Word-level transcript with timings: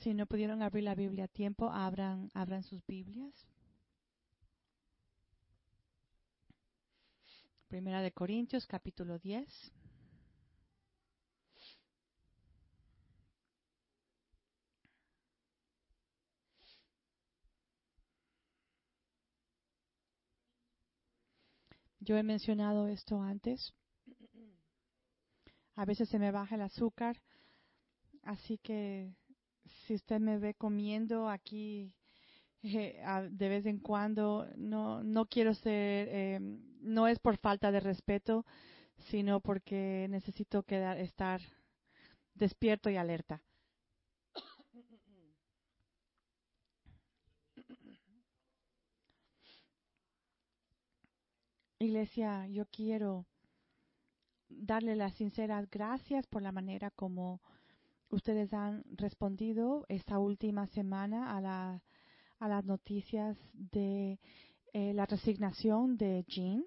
Si 0.00 0.14
no 0.14 0.24
pudieron 0.24 0.62
abrir 0.62 0.84
la 0.84 0.94
Biblia 0.94 1.24
a 1.24 1.28
tiempo, 1.28 1.70
abran, 1.70 2.30
abran 2.32 2.62
sus 2.62 2.84
Biblias. 2.86 3.46
Primera 7.68 8.00
de 8.00 8.10
Corintios, 8.10 8.66
capítulo 8.66 9.18
10. 9.18 9.46
Yo 22.00 22.16
he 22.16 22.22
mencionado 22.22 22.88
esto 22.88 23.20
antes. 23.20 23.74
A 25.76 25.84
veces 25.84 26.08
se 26.08 26.18
me 26.18 26.30
baja 26.30 26.54
el 26.54 26.62
azúcar, 26.62 27.20
así 28.22 28.56
que 28.56 29.19
si 29.90 29.94
usted 29.96 30.20
me 30.20 30.38
ve 30.38 30.54
comiendo 30.54 31.28
aquí 31.28 31.92
eh, 32.62 33.02
de 33.28 33.48
vez 33.48 33.66
en 33.66 33.80
cuando, 33.80 34.46
no, 34.54 35.02
no 35.02 35.26
quiero 35.26 35.52
ser, 35.52 36.08
eh, 36.12 36.38
no 36.80 37.08
es 37.08 37.18
por 37.18 37.36
falta 37.38 37.72
de 37.72 37.80
respeto, 37.80 38.46
sino 38.98 39.40
porque 39.40 40.06
necesito 40.08 40.62
quedar, 40.62 40.96
estar 40.98 41.40
despierto 42.34 42.88
y 42.88 42.98
alerta. 42.98 43.42
Iglesia, 51.80 52.46
yo 52.46 52.64
quiero 52.66 53.26
darle 54.48 54.94
las 54.94 55.14
sinceras 55.14 55.68
gracias 55.68 56.28
por 56.28 56.42
la 56.42 56.52
manera 56.52 56.92
como 56.92 57.40
ustedes 58.10 58.52
han 58.52 58.84
respondido 58.96 59.86
esta 59.88 60.18
última 60.18 60.66
semana 60.68 61.36
a, 61.36 61.40
la, 61.40 61.82
a 62.38 62.48
las 62.48 62.64
noticias 62.64 63.36
de 63.52 64.18
eh, 64.72 64.92
la 64.94 65.06
resignación 65.06 65.96
de 65.96 66.24
Jean. 66.28 66.64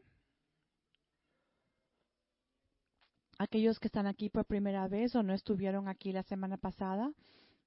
Aquellos 3.37 3.79
que 3.79 3.87
están 3.87 4.07
aquí 4.07 4.29
por 4.29 4.45
primera 4.45 4.87
vez 4.87 5.15
o 5.15 5.23
no 5.23 5.33
estuvieron 5.33 5.87
aquí 5.87 6.11
la 6.11 6.23
semana 6.23 6.57
pasada, 6.57 7.11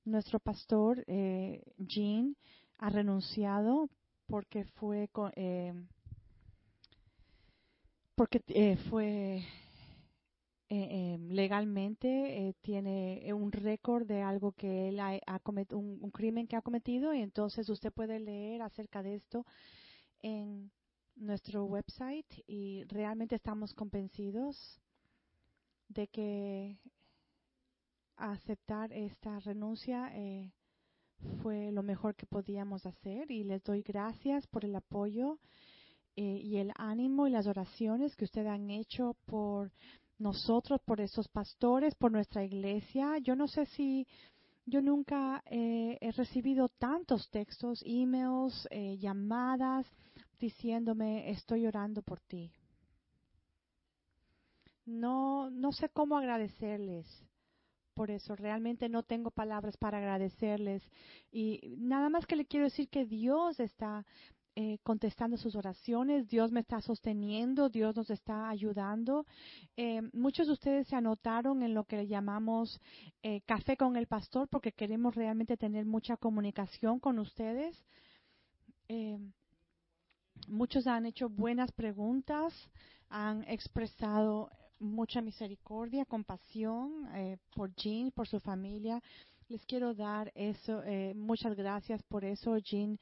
nuestro 0.05 0.39
pastor 0.39 1.05
eh, 1.07 1.63
Jean 1.79 2.37
ha 2.79 2.91
renunciado 2.91 3.91
porque 4.27 4.65
fue 4.65 5.11
eh, 5.35 5.75
porque 8.15 8.43
eh, 8.49 8.77
fue 8.89 9.45
eh, 10.69 11.15
em, 11.15 11.31
legalmente 11.31 12.09
eh, 12.49 12.55
tiene 12.61 13.33
un 13.33 13.53
récord 13.53 14.07
de 14.07 14.23
algo 14.23 14.53
que 14.53 14.89
él 14.89 14.99
ha, 15.01 15.39
cometido, 15.41 15.79
un, 15.79 16.11
crimen 16.11 16.47
que 16.47 16.57
ha 16.57 16.63
cometido 16.63 17.15
y 17.15 17.21
entonces 17.21 17.69
usted 17.69 17.93
puede 17.93 18.19
leer 18.19 18.63
acerca 18.63 19.03
de 19.03 19.15
esto 19.15 19.47
en 20.21 20.71
nuestro 21.15 21.65
website 21.65 22.27
y 22.47 22.85
realmente 22.85 23.37
estamos 23.37 23.75
convencidos 23.75 24.81
de 25.89 26.09
que 26.09 26.79
aceptar 28.17 28.93
esta 28.93 29.39
renuncia 29.41 30.11
fue 31.43 31.71
lo 31.73 31.83
mejor 31.83 32.15
que 32.15 32.27
podíamos 32.27 32.87
hacer 32.87 33.31
y 33.31 33.45
les 33.45 33.63
doy 33.63 33.83
gracias 33.83 34.47
por 34.47 34.65
el 34.65 34.75
apoyo 34.75 35.39
eh, 36.17 36.41
y 36.43 36.57
el 36.57 36.73
ánimo 36.77 37.27
y 37.27 37.31
las 37.31 37.47
oraciones 37.47 38.17
que 38.17 38.25
ustedes 38.25 38.49
han 38.49 38.71
hecho 38.71 39.17
por 39.27 39.73
nosotros, 40.19 40.81
por 40.85 41.01
esos 41.01 41.29
pastores, 41.29 41.95
por 41.95 42.13
nuestra 42.13 42.45
iglesia. 42.45 43.19
Yo 43.19 43.37
no 43.37 43.49
sé 43.49 43.67
si 43.67 44.07
yo 44.65 44.83
nunca 44.83 45.43
eh, 45.47 45.97
he 46.01 46.13
recibido 46.13 46.69
tantos 46.69 47.31
textos, 47.31 47.83
emails, 47.87 48.67
eh, 48.71 48.97
llamadas 48.99 49.87
diciéndome 50.39 51.31
estoy 51.31 51.67
orando 51.67 52.03
por 52.03 52.21
ti. 52.21 52.53
No, 54.85 55.51
no 55.51 55.73
sé 55.73 55.89
cómo 55.89 56.17
agradecerles 56.17 57.07
por 57.95 58.11
eso. 58.11 58.37
Realmente 58.37 58.89
no 58.89 59.03
tengo 59.03 59.31
palabras 59.31 59.77
para 59.77 59.99
agradecerles. 59.99 60.83
Y 61.33 61.77
nada 61.79 62.09
más 62.09 62.27
que 62.27 62.37
le 62.37 62.45
quiero 62.45 62.67
decir 62.67 62.89
que 62.89 63.07
Dios 63.07 63.59
está 63.59 64.05
eh, 64.59 64.79
contestando 64.83 65.37
sus 65.37 65.55
oraciones, 65.55 66.29
Dios 66.29 66.51
me 66.51 66.61
está 66.61 66.81
sosteniendo, 66.81 67.69
Dios 67.69 67.95
nos 67.95 68.09
está 68.09 68.49
ayudando. 68.49 69.27
Eh, 69.77 70.01
muchos 70.15 70.47
de 70.47 70.55
ustedes 70.55 70.89
se 70.89 70.97
anotaron 70.97 71.63
en 71.63 71.75
lo 71.75 71.85
que 71.85 72.07
llamamos 72.07 72.81
eh, 73.23 73.43
café 73.43 73.77
con 73.77 73.99
el 73.99 74.07
pastor 74.07 74.49
porque 74.49 74.73
queremos 74.73 75.15
realmente 75.15 75.59
tener 75.59 75.85
mucha 75.85 76.17
comunicación 76.17 77.01
con 77.01 77.19
ustedes. 77.19 77.77
muchos 80.49 80.87
han 80.87 81.05
hecho 81.05 81.29
buenas 81.29 81.71
preguntas, 81.73 82.55
han 83.11 83.45
expresado 83.49 84.49
mucha 84.79 85.21
misericordia, 85.21 86.07
compasión 86.07 87.11
por 87.55 87.75
Jean, 87.75 88.11
por 88.11 88.27
su 88.27 88.41
familia 88.41 89.03
les 89.49 89.65
quiero 89.67 89.95
dar 89.95 90.33
eso. 90.35 90.83
Eh, 90.85 91.15
muchas 91.15 91.57
gracias 91.57 92.03
por 92.03 92.25
eso. 92.25 92.59
Jean 92.59 92.99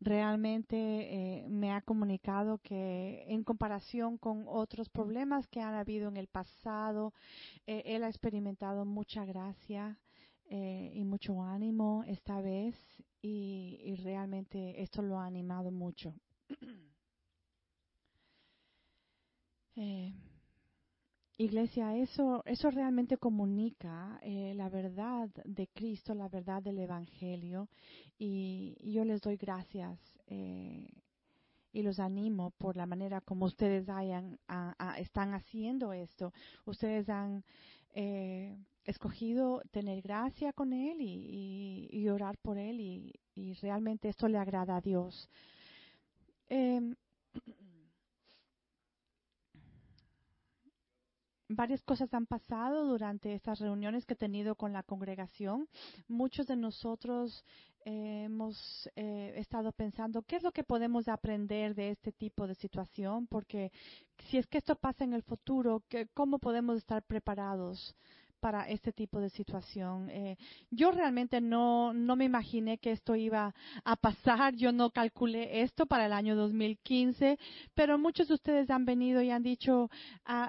realmente 0.00 0.76
eh, 0.76 1.48
me 1.48 1.72
ha 1.72 1.82
comunicado 1.82 2.58
que 2.58 3.24
en 3.26 3.42
comparación 3.42 4.18
con 4.18 4.44
otros 4.46 4.88
problemas 4.88 5.46
que 5.48 5.60
han 5.60 5.74
habido 5.74 6.08
en 6.08 6.16
el 6.16 6.28
pasado, 6.28 7.12
eh, 7.66 7.82
él 7.84 8.04
ha 8.04 8.08
experimentado 8.08 8.84
mucha 8.84 9.24
gracia 9.24 9.98
y 10.50 11.04
mucho 11.04 11.42
ánimo 11.42 12.04
esta 12.06 12.40
vez 12.40 12.74
y 13.20 13.96
realmente 14.02 14.80
esto 14.80 15.02
lo 15.02 15.18
ha 15.18 15.26
animado 15.26 15.70
mucho. 15.70 16.14
Iglesia, 21.40 21.96
eso, 21.96 22.42
eso 22.46 22.68
realmente 22.68 23.16
comunica 23.16 24.18
eh, 24.22 24.54
la 24.56 24.68
verdad 24.68 25.28
de 25.44 25.68
Cristo, 25.68 26.12
la 26.12 26.28
verdad 26.28 26.60
del 26.60 26.80
Evangelio, 26.80 27.68
y, 28.18 28.76
yo 28.82 29.04
les 29.04 29.20
doy 29.20 29.36
gracias 29.36 30.00
eh, 30.26 30.88
y 31.72 31.82
los 31.82 32.00
animo 32.00 32.50
por 32.58 32.76
la 32.76 32.86
manera 32.86 33.20
como 33.20 33.46
ustedes 33.46 33.88
hayan, 33.88 34.40
están 34.96 35.32
haciendo 35.32 35.92
esto. 35.92 36.32
Ustedes 36.64 37.08
han 37.08 37.44
eh, 37.94 38.58
escogido 38.82 39.62
tener 39.70 40.02
gracia 40.02 40.52
con 40.52 40.72
Él 40.72 40.96
y, 41.00 42.08
orar 42.08 42.36
por 42.38 42.58
Él, 42.58 42.80
y, 42.80 43.14
y, 43.36 43.52
realmente 43.62 44.08
esto 44.08 44.26
le 44.26 44.38
agrada 44.38 44.78
a 44.78 44.80
Dios. 44.80 45.30
Varias 51.48 51.82
cosas 51.82 52.12
han 52.14 52.26
pasado 52.26 52.84
durante 52.86 53.34
estas 53.34 53.58
reuniones 53.58 54.04
que 54.04 54.14
he 54.14 54.16
tenido 54.16 54.54
con 54.54 54.72
la 54.72 54.82
congregación. 54.82 55.68
Muchos 56.06 56.46
de 56.46 56.56
nosotros 56.56 57.44
eh, 57.84 58.24
hemos 58.24 58.88
eh, 58.96 59.34
estado 59.36 59.72
pensando 59.72 60.22
qué 60.22 60.36
es 60.36 60.42
lo 60.42 60.52
que 60.52 60.64
podemos 60.64 61.08
aprender 61.08 61.74
de 61.74 61.90
este 61.90 62.12
tipo 62.12 62.46
de 62.46 62.54
situación, 62.54 63.26
porque 63.26 63.72
si 64.28 64.36
es 64.38 64.46
que 64.46 64.58
esto 64.58 64.76
pasa 64.76 65.04
en 65.04 65.14
el 65.14 65.22
futuro, 65.22 65.82
¿cómo 66.14 66.38
podemos 66.38 66.76
estar 66.76 67.02
preparados? 67.02 67.94
Para 68.38 68.68
este 68.68 68.92
tipo 68.92 69.20
de 69.20 69.30
situación. 69.30 70.08
Eh, 70.10 70.36
yo 70.70 70.90
realmente 70.90 71.40
no, 71.40 71.92
no 71.92 72.16
me 72.16 72.24
imaginé 72.24 72.78
que 72.78 72.92
esto 72.92 73.16
iba 73.16 73.54
a 73.84 73.96
pasar, 73.96 74.54
yo 74.54 74.72
no 74.72 74.90
calculé 74.90 75.62
esto 75.62 75.86
para 75.86 76.06
el 76.06 76.12
año 76.12 76.36
2015, 76.36 77.38
pero 77.74 77.98
muchos 77.98 78.28
de 78.28 78.34
ustedes 78.34 78.70
han 78.70 78.84
venido 78.84 79.20
y 79.22 79.30
han 79.30 79.42
dicho 79.42 79.90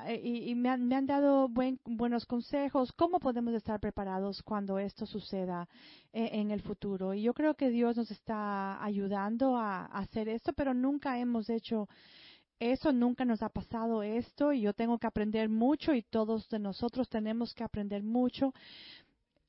eh, 0.08 0.22
y, 0.24 0.56
me, 0.56 0.70
han, 0.70 0.88
me, 0.88 0.96
han, 0.96 1.06
dado 1.06 1.48
buen, 1.50 1.80
buenos 1.86 2.26
consejos, 2.26 2.92
cómo 2.94 3.20
podemos 3.20 3.54
estar 3.54 3.80
preparados 3.80 4.42
cuando 4.44 4.80
esto 4.80 5.06
suceda 5.06 5.68
eh, 6.13 6.30
en 6.34 6.52
el 6.52 6.62
futuro. 6.62 7.13
Y 7.13 7.24
yo 7.24 7.34
creo 7.34 7.54
que 7.56 7.69
Dios 7.69 7.98
nos 7.98 8.10
está 8.12 8.84
ayudando 8.84 9.58
a 9.58 9.86
hacer 9.86 10.30
esto, 10.30 10.54
pero 10.54 10.74
nunca 10.74 11.19
hemos 11.19 11.50
hecho 11.50 11.88
eso 12.60 12.92
nunca 12.92 13.24
nos 13.26 13.42
ha 13.42 13.50
pasado 13.50 14.04
esto 14.04 14.52
y 14.52 14.62
yo 14.62 14.74
tengo 14.74 14.98
que 14.98 15.08
aprender 15.08 15.50
mucho 15.50 15.94
y 15.94 16.02
todos 16.02 16.50
de 16.50 16.60
nosotros 16.60 17.08
tenemos 17.08 17.54
que 17.54 17.64
aprender 17.64 18.04
mucho. 18.04 18.54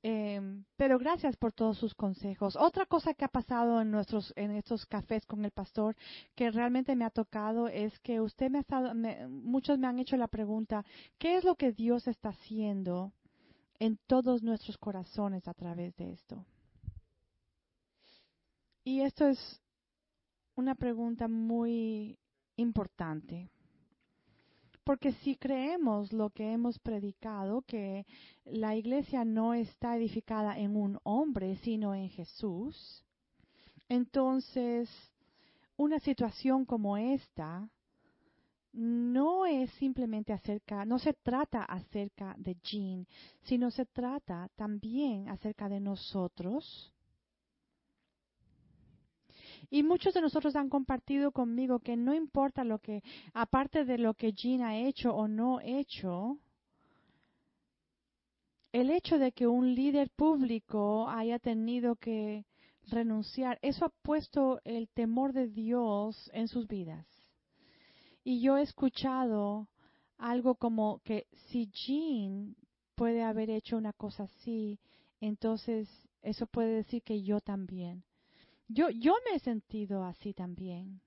Em, 0.03 0.65
pero 0.77 0.99
gracias 0.99 1.37
por 1.37 1.53
todos 1.53 1.77
sus 1.77 1.95
consejos. 1.95 2.57
Otra 2.57 2.87
cosa 2.87 3.13
que 3.13 3.25
ha 3.25 3.29
pasado 3.29 3.83
en 3.83 3.91
nuestros 3.91 4.33
en 4.35 4.53
estos 4.53 4.87
cafés 4.87 5.27
con 5.27 5.45
el 5.45 5.51
pastor 5.51 5.95
que 6.35 6.51
realmente 6.51 6.97
me 6.97 7.05
ha 7.05 7.11
tocado 7.11 7.69
es 7.69 7.99
que 7.99 8.21
usted 8.21 8.51
me 8.51 8.59
ha 8.59 8.61
estado, 8.63 8.95
muchos 9.29 9.79
me 9.79 9.87
han 9.87 9.99
hecho 9.99 10.17
la 10.17 10.29
pregunta, 10.29 10.87
¿qué 11.19 11.37
es 11.37 11.45
lo 11.45 11.55
que 11.55 11.73
Dios 11.73 12.09
está 12.09 12.31
haciendo 12.31 13.13
en 13.79 13.99
todos 14.07 14.43
nuestros 14.43 14.79
corazones 14.79 15.47
a 15.49 15.53
través 15.53 15.95
de 15.97 16.13
esto? 16.13 16.47
Y 18.85 19.03
esto 19.03 19.27
es 19.27 19.61
una 20.55 20.75
pregunta 20.75 21.29
muy 21.29 22.19
importante. 22.61 23.51
Porque 24.85 25.13
si 25.13 25.37
creemos 25.37 26.13
lo 26.13 26.31
que 26.31 26.53
hemos 26.53 26.79
predicado, 26.79 27.63
que 27.63 28.07
la 28.45 28.77
iglesia 28.77 29.25
no 29.25 29.55
está 29.55 29.97
edificada 29.97 30.59
en 30.59 30.75
un 30.75 30.99
hombre, 31.05 31.57
sino 31.63 31.95
en 31.95 32.09
Jesús, 32.09 33.05
entonces 33.89 34.89
una 35.77 35.99
situación 36.01 36.65
como 36.65 36.97
esta 36.97 37.69
no 38.73 39.47
es 39.47 39.71
simplemente 39.73 40.33
acerca, 40.33 40.85
no 40.85 40.99
se 40.99 41.13
trata 41.13 41.65
acerca 41.65 42.35
de 42.39 42.57
Jean, 42.63 43.07
sino 43.43 43.71
se 43.71 43.87
trata 43.87 44.49
también 44.57 45.29
acerca 45.29 45.69
de 45.69 45.81
nosotros. 45.81 46.93
Y 49.71 49.85
muchos 49.85 50.13
de 50.15 50.21
nosotros 50.21 50.57
han 50.57 50.69
compartido 50.69 51.31
conmigo 51.31 51.79
que 51.79 51.97
no 51.97 52.13
importa 52.13 52.65
lo 52.65 52.81
que, 52.81 53.03
aparte 53.33 53.85
de 53.85 53.99
lo 53.99 54.15
que 54.15 54.33
Jean 54.33 54.63
ha 54.63 54.77
hecho 54.77 55.15
o 55.15 55.29
no 55.29 55.61
hecho, 55.61 56.39
el 58.73 58.91
hecho 58.91 59.19
de 59.19 59.31
que 59.31 59.47
un 59.47 59.75
líder 59.75 60.11
público 60.11 61.09
haya 61.09 61.39
tenido 61.39 61.95
que 61.95 62.47
renunciar, 62.89 63.59
eso 63.63 63.85
ha 63.85 63.93
puesto 64.03 64.61
el 64.65 64.89
temor 64.89 65.33
de 65.33 65.47
Dios 65.49 66.31
en 66.35 66.49
sus 66.49 66.67
vidas. 66.67 67.07
Y 68.25 68.41
yo 68.43 68.57
he 68.59 68.63
escuchado 68.63 69.69
algo 70.19 70.57
como 70.57 70.99
que 71.05 71.27
si 71.49 71.71
Jean 71.71 72.57
puede 72.97 73.23
haber 73.23 73.51
hecho 73.51 73.77
una 73.77 73.93
cosa 73.93 74.25
así, 74.25 74.81
entonces 75.21 75.89
eso 76.23 76.47
puede 76.47 76.75
decir 76.75 77.03
que 77.03 77.23
yo 77.23 77.41
también. 77.41 78.05
Yo, 78.73 78.89
yo 78.91 79.17
me 79.25 79.35
he 79.35 79.41
sentido 79.41 80.05
así 80.05 80.33
también. 80.33 81.01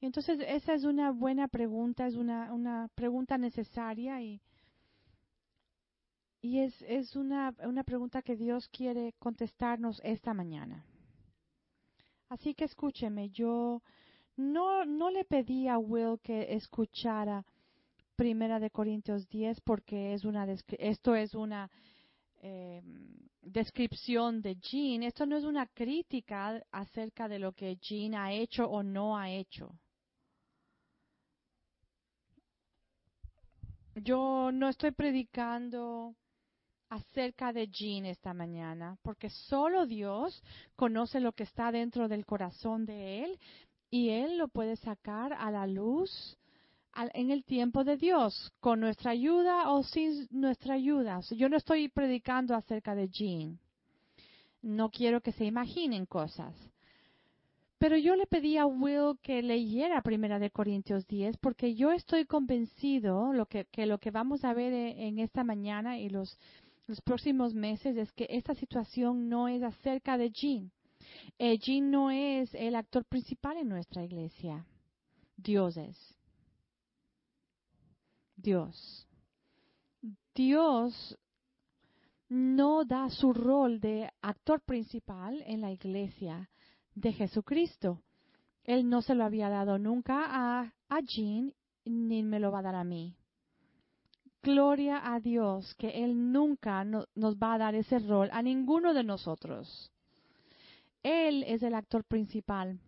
Entonces, 0.00 0.40
esa 0.46 0.72
es 0.72 0.84
una 0.84 1.10
buena 1.12 1.46
pregunta, 1.46 2.06
es 2.06 2.14
una, 2.14 2.54
una 2.54 2.88
pregunta 2.94 3.36
necesaria 3.36 4.22
y, 4.22 4.40
y 6.40 6.60
es, 6.60 6.74
es 6.88 7.14
una, 7.16 7.54
una 7.64 7.84
pregunta 7.84 8.22
que 8.22 8.34
Dios 8.34 8.66
quiere 8.68 9.12
contestarnos 9.18 10.00
esta 10.02 10.32
mañana. 10.32 10.86
Así 12.30 12.54
que 12.54 12.64
escúcheme, 12.64 13.28
yo 13.28 13.82
no, 14.36 14.86
no 14.86 15.10
le 15.10 15.24
pedí 15.24 15.68
a 15.68 15.76
Will 15.76 16.18
que 16.22 16.54
escuchara 16.54 17.44
Primera 18.16 18.58
de 18.58 18.70
Corintios 18.70 19.28
10 19.28 19.60
porque 19.60 20.14
es 20.14 20.24
una 20.24 20.46
esto 20.78 21.14
es 21.14 21.34
una 21.34 21.70
eh, 22.40 22.82
descripción 23.42 24.40
de 24.40 24.56
Jean. 24.56 25.02
Esto 25.02 25.26
no 25.26 25.36
es 25.36 25.44
una 25.44 25.66
crítica 25.66 26.62
acerca 26.70 27.28
de 27.28 27.38
lo 27.38 27.52
que 27.52 27.76
Jean 27.76 28.14
ha 28.14 28.32
hecho 28.32 28.66
o 28.66 28.82
no 28.82 29.18
ha 29.18 29.30
hecho. 29.30 29.78
Yo 33.94 34.50
no 34.52 34.68
estoy 34.68 34.92
predicando 34.92 36.14
acerca 36.88 37.52
de 37.52 37.68
Jean 37.68 38.06
esta 38.06 38.32
mañana, 38.32 38.96
porque 39.02 39.28
solo 39.28 39.86
Dios 39.86 40.42
conoce 40.76 41.20
lo 41.20 41.32
que 41.32 41.42
está 41.42 41.72
dentro 41.72 42.08
del 42.08 42.24
corazón 42.24 42.86
de 42.86 43.24
él 43.24 43.38
y 43.90 44.10
él 44.10 44.38
lo 44.38 44.48
puede 44.48 44.76
sacar 44.76 45.34
a 45.34 45.50
la 45.50 45.66
luz 45.66 46.38
en 47.14 47.30
el 47.30 47.44
tiempo 47.44 47.84
de 47.84 47.96
Dios, 47.96 48.52
con 48.60 48.80
nuestra 48.80 49.12
ayuda 49.12 49.70
o 49.70 49.82
sin 49.82 50.28
nuestra 50.30 50.74
ayuda. 50.74 51.20
Yo 51.30 51.48
no 51.48 51.56
estoy 51.56 51.88
predicando 51.88 52.54
acerca 52.54 52.94
de 52.94 53.08
Jean. 53.08 53.58
No 54.60 54.90
quiero 54.90 55.20
que 55.20 55.32
se 55.32 55.44
imaginen 55.44 56.06
cosas. 56.06 56.54
Pero 57.78 57.96
yo 57.96 58.14
le 58.14 58.26
pedí 58.26 58.58
a 58.58 58.66
Will 58.66 59.18
que 59.22 59.42
leyera 59.42 60.02
Primera 60.02 60.38
de 60.38 60.50
Corintios 60.50 61.06
10 61.08 61.36
porque 61.38 61.74
yo 61.74 61.90
estoy 61.90 62.26
convencido 62.26 63.32
lo 63.32 63.46
que, 63.46 63.66
lo 63.86 63.98
que 63.98 64.12
vamos 64.12 64.44
a 64.44 64.54
ver 64.54 64.72
en 64.72 65.18
esta 65.18 65.42
mañana 65.42 65.98
y 65.98 66.08
los 66.08 66.38
los 66.86 67.00
próximos 67.00 67.54
meses 67.54 67.96
es 67.96 68.12
que 68.12 68.26
esta 68.28 68.54
situación 68.54 69.28
no 69.28 69.48
es 69.48 69.62
acerca 69.62 70.18
de 70.18 70.30
Jean. 70.30 70.70
Eh, 71.38 71.58
Jean 71.58 71.90
no 71.90 72.10
es 72.10 72.52
el 72.54 72.74
actor 72.74 73.04
principal 73.04 73.56
en 73.56 73.68
nuestra 73.68 74.04
iglesia. 74.04 74.66
Dios 75.36 75.76
es. 75.76 75.96
Dios. 78.42 79.08
Dios 80.34 81.18
no 82.28 82.84
da 82.84 83.08
su 83.10 83.32
rol 83.32 83.80
de 83.80 84.10
actor 84.20 84.60
principal 84.62 85.42
en 85.46 85.60
la 85.60 85.70
iglesia 85.70 86.50
de 86.94 87.12
Jesucristo. 87.12 88.02
Él 88.64 88.88
no 88.88 89.02
se 89.02 89.14
lo 89.14 89.24
había 89.24 89.48
dado 89.48 89.78
nunca 89.78 90.24
a, 90.26 90.74
a 90.88 91.00
Jean 91.00 91.52
ni 91.84 92.22
me 92.22 92.40
lo 92.40 92.52
va 92.52 92.60
a 92.60 92.62
dar 92.62 92.74
a 92.74 92.84
mí. 92.84 93.16
Gloria 94.42 95.12
a 95.12 95.20
Dios 95.20 95.74
que 95.76 96.04
Él 96.04 96.32
nunca 96.32 96.84
nos 96.84 97.36
va 97.36 97.54
a 97.54 97.58
dar 97.58 97.74
ese 97.74 97.98
rol 98.00 98.28
a 98.32 98.42
ninguno 98.42 98.92
de 98.92 99.04
nosotros. 99.04 99.92
Él 101.02 101.44
es 101.44 101.62
el 101.62 101.74
actor 101.74 102.04
principal, 102.04 102.80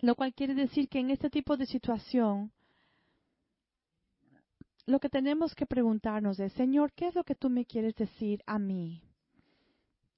lo 0.00 0.14
cual 0.14 0.34
quiere 0.34 0.54
decir 0.54 0.88
que 0.88 1.00
en 1.00 1.10
este 1.10 1.30
tipo 1.30 1.56
de 1.56 1.66
situación, 1.66 2.52
lo 4.86 5.00
que 5.00 5.08
tenemos 5.08 5.54
que 5.54 5.66
preguntarnos 5.66 6.38
es, 6.38 6.52
Señor, 6.52 6.92
¿qué 6.92 7.08
es 7.08 7.14
lo 7.14 7.24
que 7.24 7.34
tú 7.34 7.48
me 7.48 7.64
quieres 7.64 7.94
decir 7.94 8.42
a 8.46 8.58
mí? 8.58 9.02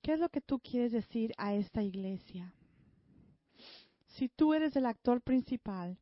¿Qué 0.03 0.15
es 0.15 0.21
lo 0.21 0.29
que 0.29 0.41
tú 0.41 0.59
quieres 0.59 0.93
decir 0.93 1.33
a 1.37 1.55
esta 1.55 1.83
iglesia? 1.83 2.53
Si 4.17 4.29
tú 4.29 4.55
eres 4.55 4.75
el 4.77 4.87
actor 4.87 5.21
principal 5.21 5.99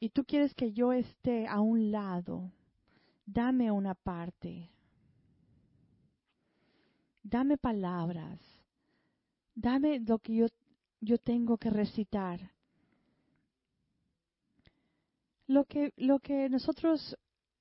y 0.00 0.10
tú 0.10 0.24
quieres 0.24 0.54
que 0.54 0.72
yo 0.72 0.92
esté 0.92 1.46
a 1.46 1.60
un 1.60 1.92
lado, 1.92 2.52
dame 3.24 3.70
una 3.70 3.94
parte, 3.94 4.70
dame 7.22 7.58
palabras, 7.58 8.40
dame 9.54 10.00
lo 10.00 10.18
que 10.18 10.34
yo, 10.34 10.46
yo 11.00 11.18
tengo 11.18 11.56
que 11.58 11.70
recitar. 11.70 12.52
Lo 15.48 15.64
que, 15.64 15.92
lo 15.96 16.18
que 16.18 16.48
nosotros 16.48 17.16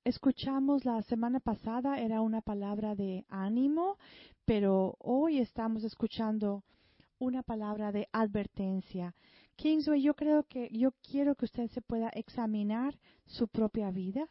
escuchamos 0.05 0.85
la 0.85 1.01
semana 1.01 1.39
pasada 1.39 1.99
era 1.99 2.21
una 2.21 2.41
palabra 2.41 2.95
de 2.95 3.25
ánimo, 3.27 3.97
pero 4.45 4.95
hoy 4.99 5.39
estamos 5.39 5.83
escuchando 5.83 6.63
una 7.17 7.41
palabra 7.41 7.91
de 7.91 8.07
advertencia. 8.11 9.15
Kingsway, 9.55 10.03
yo 10.03 10.13
creo 10.13 10.43
que 10.43 10.69
yo 10.71 10.91
quiero 11.01 11.35
que 11.35 11.45
usted 11.45 11.69
se 11.71 11.81
pueda 11.81 12.09
examinar 12.09 12.97
su 13.25 13.47
propia 13.47 13.89
vida 13.89 14.29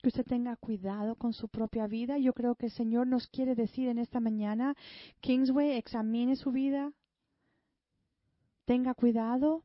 que 0.00 0.08
usted 0.08 0.24
tenga 0.24 0.56
cuidado 0.56 1.14
con 1.16 1.34
su 1.34 1.48
propia 1.48 1.86
vida. 1.86 2.16
Yo 2.16 2.32
creo 2.32 2.54
que 2.54 2.66
el 2.66 2.72
Señor 2.72 3.06
nos 3.06 3.28
quiere 3.28 3.54
decir 3.54 3.88
en 3.88 3.98
esta 3.98 4.18
mañana, 4.18 4.74
Kingsway, 5.20 5.72
examine 5.72 6.36
su 6.36 6.50
vida, 6.50 6.92
tenga 8.64 8.94
cuidado, 8.94 9.64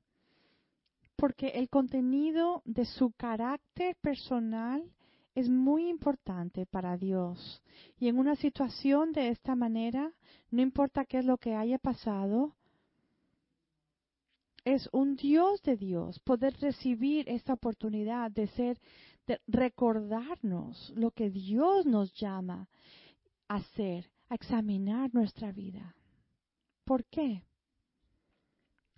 porque 1.15 1.47
el 1.49 1.69
contenido 1.69 2.61
de 2.65 2.85
su 2.85 3.11
carácter 3.11 3.95
personal 4.01 4.83
es 5.33 5.49
muy 5.49 5.89
importante 5.89 6.65
para 6.65 6.97
Dios. 6.97 7.61
Y 7.99 8.07
en 8.07 8.19
una 8.19 8.35
situación 8.35 9.11
de 9.11 9.29
esta 9.29 9.55
manera, 9.55 10.11
no 10.49 10.61
importa 10.61 11.05
qué 11.05 11.19
es 11.19 11.25
lo 11.25 11.37
que 11.37 11.55
haya 11.55 11.77
pasado, 11.77 12.55
es 14.63 14.89
un 14.91 15.15
Dios 15.15 15.61
de 15.61 15.77
Dios 15.77 16.19
poder 16.19 16.53
recibir 16.59 17.29
esta 17.29 17.53
oportunidad 17.53 18.31
de 18.31 18.47
ser 18.47 18.79
de 19.27 19.41
recordarnos 19.47 20.91
lo 20.95 21.11
que 21.11 21.29
Dios 21.29 21.85
nos 21.85 22.13
llama 22.13 22.69
a 23.47 23.55
hacer, 23.55 24.11
a 24.29 24.35
examinar 24.35 25.13
nuestra 25.13 25.51
vida. 25.51 25.95
¿Por 26.83 27.05
qué? 27.05 27.43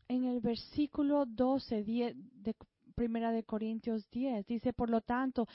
En 0.07 0.23
el 0.23 0.39
versículo 0.39 1.25
12 1.25 1.83
de 1.83 2.55
Primera 2.97 3.31
de 3.31 3.43
Corintios 3.43 4.09
10. 4.09 4.47
Dice, 4.47 4.73
por 4.73 4.89
lo 4.89 5.01
tanto, 5.01 5.47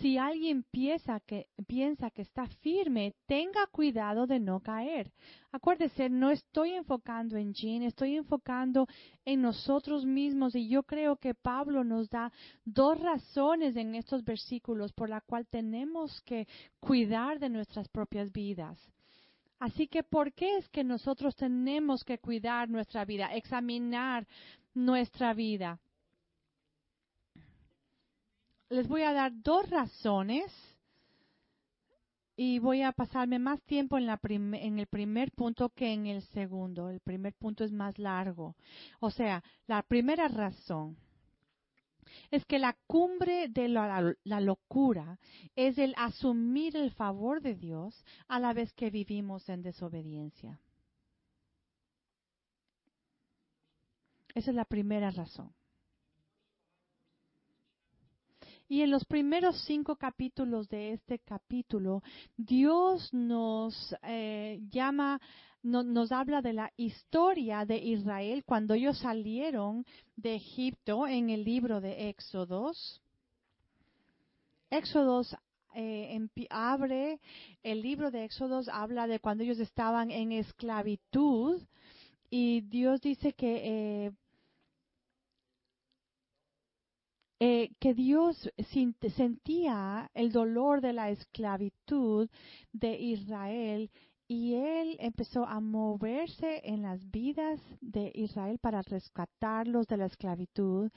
si 0.00 0.18
alguien 0.18 0.64
piensa 0.64 1.20
que, 1.20 1.46
piensa 1.68 2.10
que 2.10 2.22
está 2.22 2.48
firme, 2.60 3.14
tenga 3.26 3.68
cuidado 3.68 4.26
de 4.26 4.40
no 4.40 4.58
caer. 4.58 5.12
Acuérdese, 5.52 6.08
no 6.08 6.30
estoy 6.30 6.72
enfocando 6.72 7.36
en 7.36 7.54
Jean, 7.54 7.82
estoy 7.82 8.16
enfocando 8.16 8.88
en 9.24 9.42
nosotros 9.42 10.04
mismos 10.04 10.56
y 10.56 10.68
yo 10.68 10.82
creo 10.82 11.14
que 11.14 11.34
Pablo 11.34 11.84
nos 11.84 12.10
da 12.10 12.32
dos 12.64 13.00
razones 13.00 13.76
en 13.76 13.94
estos 13.94 14.24
versículos 14.24 14.92
por 14.92 15.08
la 15.08 15.20
cual 15.20 15.46
tenemos 15.46 16.20
que 16.22 16.48
cuidar 16.80 17.38
de 17.38 17.48
nuestras 17.48 17.88
propias 17.88 18.32
vidas. 18.32 18.76
Así 19.58 19.88
que, 19.88 20.02
¿por 20.02 20.32
qué 20.32 20.58
es 20.58 20.68
que 20.68 20.84
nosotros 20.84 21.34
tenemos 21.36 22.04
que 22.04 22.18
cuidar 22.18 22.68
nuestra 22.68 23.04
vida, 23.04 23.34
examinar 23.34 24.26
nuestra 24.74 25.34
vida? 25.34 25.80
les 28.70 28.86
voy 28.86 29.02
a 29.02 29.12
dar 29.12 29.32
dos 29.42 29.68
razones 29.70 30.52
y 32.36 32.58
voy 32.60 32.82
a 32.82 32.92
pasarme 32.92 33.38
más 33.38 33.60
tiempo 33.62 33.98
en, 33.98 34.08
en 34.54 34.78
el 34.78 34.86
primer 34.86 35.32
punto 35.32 35.70
que 35.70 35.92
en 35.92 36.06
el 36.06 36.22
segundo. 36.22 36.88
El 36.88 37.00
primer 37.00 37.34
punto 37.34 37.64
es 37.64 37.72
más 37.72 37.98
largo. 37.98 38.54
O 39.00 39.10
sea, 39.10 39.42
la 39.66 39.82
primera 39.82 40.28
razón 40.28 40.96
es 42.30 42.44
que 42.44 42.58
la 42.58 42.76
cumbre 42.86 43.48
de 43.48 43.68
la, 43.68 44.14
locura 44.40 45.18
es 45.56 45.78
el 45.78 45.94
asumir 45.96 46.76
el 46.76 46.90
favor 46.92 47.40
de 47.40 47.54
Dios 47.54 48.04
a 48.26 48.38
la 48.38 48.52
vez 48.52 48.72
que 48.74 48.90
vivimos 48.90 49.48
en 49.48 49.62
desobediencia. 49.62 50.60
Esa 54.34 54.50
es 54.50 54.56
la 54.56 54.64
primera 54.64 55.10
razón. 55.10 55.52
Y 58.68 58.82
en 58.82 58.90
los 58.90 59.04
primeros 59.06 59.64
cinco 59.64 59.96
capítulos 59.96 60.68
de 60.68 60.92
este 60.92 61.20
capítulo, 61.20 62.02
Dios 62.36 63.12
nos 63.14 63.96
eh, 64.02 64.60
llama, 64.70 65.18
nos 65.62 66.12
habla 66.12 66.40
de 66.40 66.52
la 66.52 66.72
historia 66.76 67.64
de 67.64 67.78
Israel 67.78 68.44
cuando 68.44 68.74
ellos 68.74 68.98
salieron 68.98 69.84
de 70.16 70.36
Egipto 70.36 71.06
en 71.06 71.30
el 71.30 71.44
libro 71.44 71.80
de 71.80 72.08
Éxodos. 72.08 73.00
Éxodos 74.70 75.34
eh, 75.74 76.18
abre 76.50 77.20
el 77.62 77.82
libro 77.82 78.10
de 78.10 78.24
Éxodos, 78.24 78.68
habla 78.68 79.06
de 79.06 79.20
cuando 79.20 79.44
ellos 79.44 79.58
estaban 79.58 80.10
en 80.10 80.32
esclavitud 80.32 81.62
y 82.30 82.60
Dios 82.62 83.00
dice 83.00 83.32
que 83.32 84.06
eh, 84.06 84.12
Eh, 87.40 87.70
que 87.78 87.94
Dios 87.94 88.50
sentía 89.14 90.10
el 90.12 90.32
dolor 90.32 90.80
de 90.80 90.92
la 90.92 91.10
esclavitud 91.10 92.28
de 92.72 92.98
Israel 92.98 93.92
y 94.28 94.54
él 94.54 94.96
empezó 95.00 95.46
a 95.46 95.58
moverse 95.58 96.60
en 96.62 96.82
las 96.82 97.10
vidas 97.10 97.58
de 97.80 98.12
Israel 98.14 98.58
para 98.58 98.82
rescatarlos 98.82 99.86
de 99.86 99.96
la 99.96 100.04
esclavitud. 100.04 100.90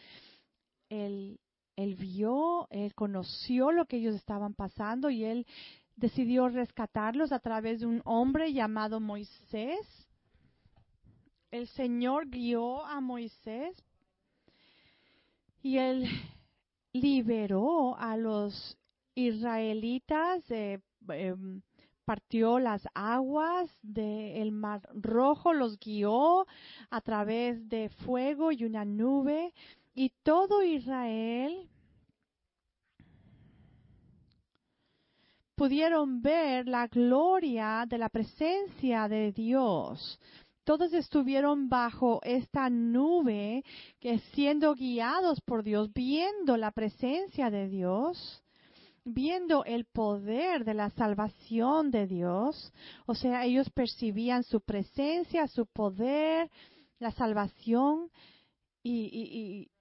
Él, 0.89 1.39
vio, 1.77 2.67
él 2.69 2.93
conoció 2.93 3.71
lo 3.71 3.85
que 3.85 3.97
ellos 3.97 4.15
estaban 4.15 4.53
pasando 4.53 5.09
y 5.09 5.23
él 5.23 5.47
decidió 5.95 6.49
rescatarlos 6.49 7.31
a 7.31 7.39
través 7.39 7.79
de 7.79 7.85
un 7.85 8.01
hombre 8.03 8.51
llamado 8.51 8.99
Moisés. 8.99 9.87
El 11.51 11.69
Señor 11.69 12.29
guió 12.29 12.85
a 12.85 12.99
Moisés 12.99 13.81
y 15.61 15.77
él 15.77 16.05
liberó 16.91 17.95
a 17.97 18.17
los 18.17 18.77
israelitas, 19.15 20.43
eh, 20.51 20.81
em, 21.07 21.61
partió 22.05 22.59
las 22.59 22.81
aguas 22.93 23.69
del 23.81 24.51
mar 24.51 24.81
rojo, 24.93 25.53
los 25.53 25.79
guió 25.79 26.45
a 26.89 27.01
través 27.01 27.67
de 27.69 27.89
fuego 28.05 28.51
y 28.51 28.63
una 28.63 28.85
nube, 28.85 29.53
y 29.93 30.11
todo 30.23 30.63
Israel 30.63 31.69
pudieron 35.55 36.23
ver 36.23 36.67
la 36.67 36.87
gloria 36.87 37.85
de 37.87 37.99
la 37.99 38.09
presencia 38.09 39.07
de 39.07 39.31
Dios. 39.31 40.19
Todos 40.63 40.91
estuvieron 40.93 41.69
bajo 41.69 42.19
esta 42.23 42.69
nube, 42.69 43.63
que 43.99 44.17
siendo 44.33 44.73
guiados 44.73 45.39
por 45.41 45.61
Dios, 45.61 45.93
viendo 45.93 46.57
la 46.57 46.71
presencia 46.71 47.51
de 47.51 47.67
Dios, 47.67 48.40
viendo 49.03 49.63
el 49.65 49.85
poder 49.85 50.65
de 50.65 50.73
la 50.73 50.89
salvación 50.91 51.91
de 51.91 52.07
Dios. 52.07 52.73
O 53.05 53.15
sea, 53.15 53.45
ellos 53.45 53.69
percibían 53.69 54.43
su 54.43 54.61
presencia, 54.61 55.47
su 55.47 55.65
poder, 55.65 56.49
la 56.99 57.11
salvación 57.11 58.09
y, 58.83 59.09
y, 59.13 59.71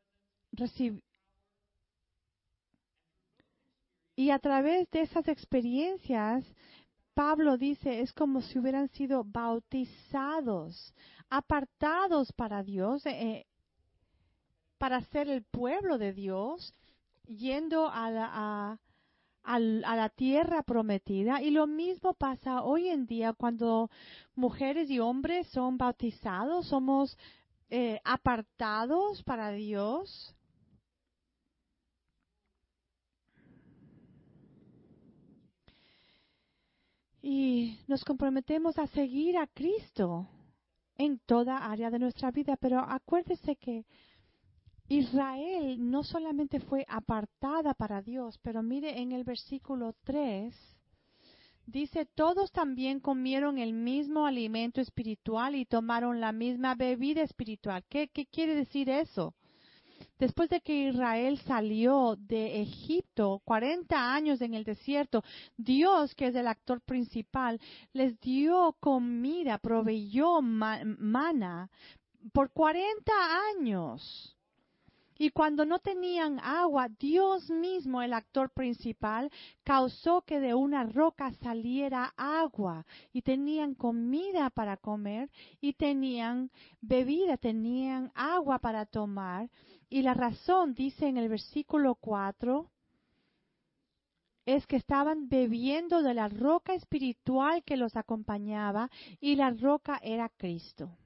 y 4.16 4.30
a 4.30 4.38
través 4.38 4.90
de 4.90 5.02
esas 5.02 5.28
experiencias 5.28 6.44
Pablo 7.14 7.58
dice, 7.58 8.00
es 8.00 8.12
como 8.12 8.40
si 8.40 8.58
hubieran 8.58 8.88
sido 8.88 9.24
bautizados, 9.24 10.94
apartados 11.28 12.32
para 12.32 12.62
Dios, 12.62 13.04
eh, 13.04 13.10
eh, 13.10 13.46
para 14.78 15.02
ser 15.06 15.28
el 15.28 15.42
pueblo 15.42 15.98
de 15.98 16.14
Dios, 16.14 16.72
yendo 17.26 17.90
a 17.90 18.10
la, 18.10 18.30
a, 18.32 18.78
la 19.44 20.08
tierra 20.10 20.62
prometida. 20.62 21.42
Y 21.42 21.50
lo 21.50 21.66
mismo 21.66 22.14
pasa 22.14 22.62
hoy 22.62 22.88
en 22.88 23.06
día 23.06 23.32
cuando 23.32 23.90
mujeres 24.34 24.90
y 24.90 25.00
hombres 25.00 25.46
son 25.48 25.78
bautizados, 25.78 26.66
somos 26.66 27.16
eh, 27.68 28.00
apartados 28.04 29.22
para 29.22 29.50
Dios. 29.50 30.34
y 37.22 37.78
nos 37.86 38.04
comprometemos 38.04 38.78
a 38.78 38.86
seguir 38.88 39.36
a 39.36 39.46
Cristo 39.46 40.28
en 40.96 41.18
toda 41.18 41.70
área 41.70 41.90
de 41.90 41.98
nuestra 41.98 42.30
vida. 42.30 42.56
Pero 42.56 42.80
acuérdese 42.80 43.56
que 43.56 43.84
Israel 44.90 45.76
no 45.88 46.02
solamente 46.02 46.58
fue 46.58 46.84
apartada 46.88 47.74
para 47.74 48.02
Dios, 48.02 48.40
pero 48.42 48.60
mire 48.60 49.00
en 49.00 49.12
el 49.12 49.22
versículo 49.22 49.94
3, 50.02 50.52
dice, 51.64 52.06
todos 52.06 52.50
también 52.50 52.98
comieron 52.98 53.58
el 53.58 53.72
mismo 53.72 54.26
alimento 54.26 54.80
espiritual 54.80 55.54
y 55.54 55.64
tomaron 55.64 56.20
la 56.20 56.32
misma 56.32 56.74
bebida 56.74 57.22
espiritual. 57.22 57.84
¿Qué, 57.88 58.08
quiere 58.32 58.56
decir 58.56 58.90
eso? 58.90 59.36
Después 60.18 60.50
de 60.50 60.60
que 60.60 60.88
Israel 60.88 61.38
salió 61.46 62.16
de 62.16 62.60
Egipto, 62.60 63.42
40 63.44 64.12
años 64.12 64.40
en 64.40 64.54
el 64.54 64.64
desierto, 64.64 65.22
Dios, 65.56 66.16
que 66.16 66.26
es 66.26 66.34
el 66.34 66.48
actor 66.48 66.80
principal, 66.80 67.60
les 67.92 68.18
dio 68.18 68.76
comida, 68.80 69.58
proveyó 69.58 70.42
mana 70.42 71.70
por 72.32 72.50
40 72.50 73.12
años. 73.56 74.36
Y 75.22 75.32
cuando 75.32 75.66
no 75.66 75.80
tenían 75.80 76.40
agua, 76.40 76.88
Dios 76.88 77.50
mismo, 77.50 78.00
el 78.00 78.14
actor 78.14 78.48
principal, 78.48 79.30
causó 79.64 80.22
que 80.22 80.40
de 80.40 80.54
una 80.54 80.84
roca 80.84 81.30
saliera 81.42 82.14
agua 82.16 82.86
y 83.12 83.20
tenían 83.20 83.74
comida 83.74 84.48
para 84.48 84.78
comer 84.78 85.30
y 85.60 85.74
tenían 85.74 86.50
bebida, 86.80 87.36
tenían 87.36 88.10
agua 88.14 88.60
para 88.60 88.86
tomar. 88.86 89.50
Y 89.90 90.00
la 90.00 90.14
razón, 90.14 90.72
dice 90.72 91.06
en 91.06 91.18
el 91.18 91.28
versículo 91.28 91.96
4, 91.96 92.70
es 94.46 94.66
que 94.66 94.76
estaban 94.76 95.28
bebiendo 95.28 96.00
de 96.02 96.14
la 96.14 96.30
roca 96.30 96.72
espiritual 96.72 97.62
que 97.62 97.76
los 97.76 97.94
acompañaba 97.94 98.90
y 99.20 99.36
la 99.36 99.50
roca 99.50 100.00
era 100.02 100.30
Cristo. 100.30 100.96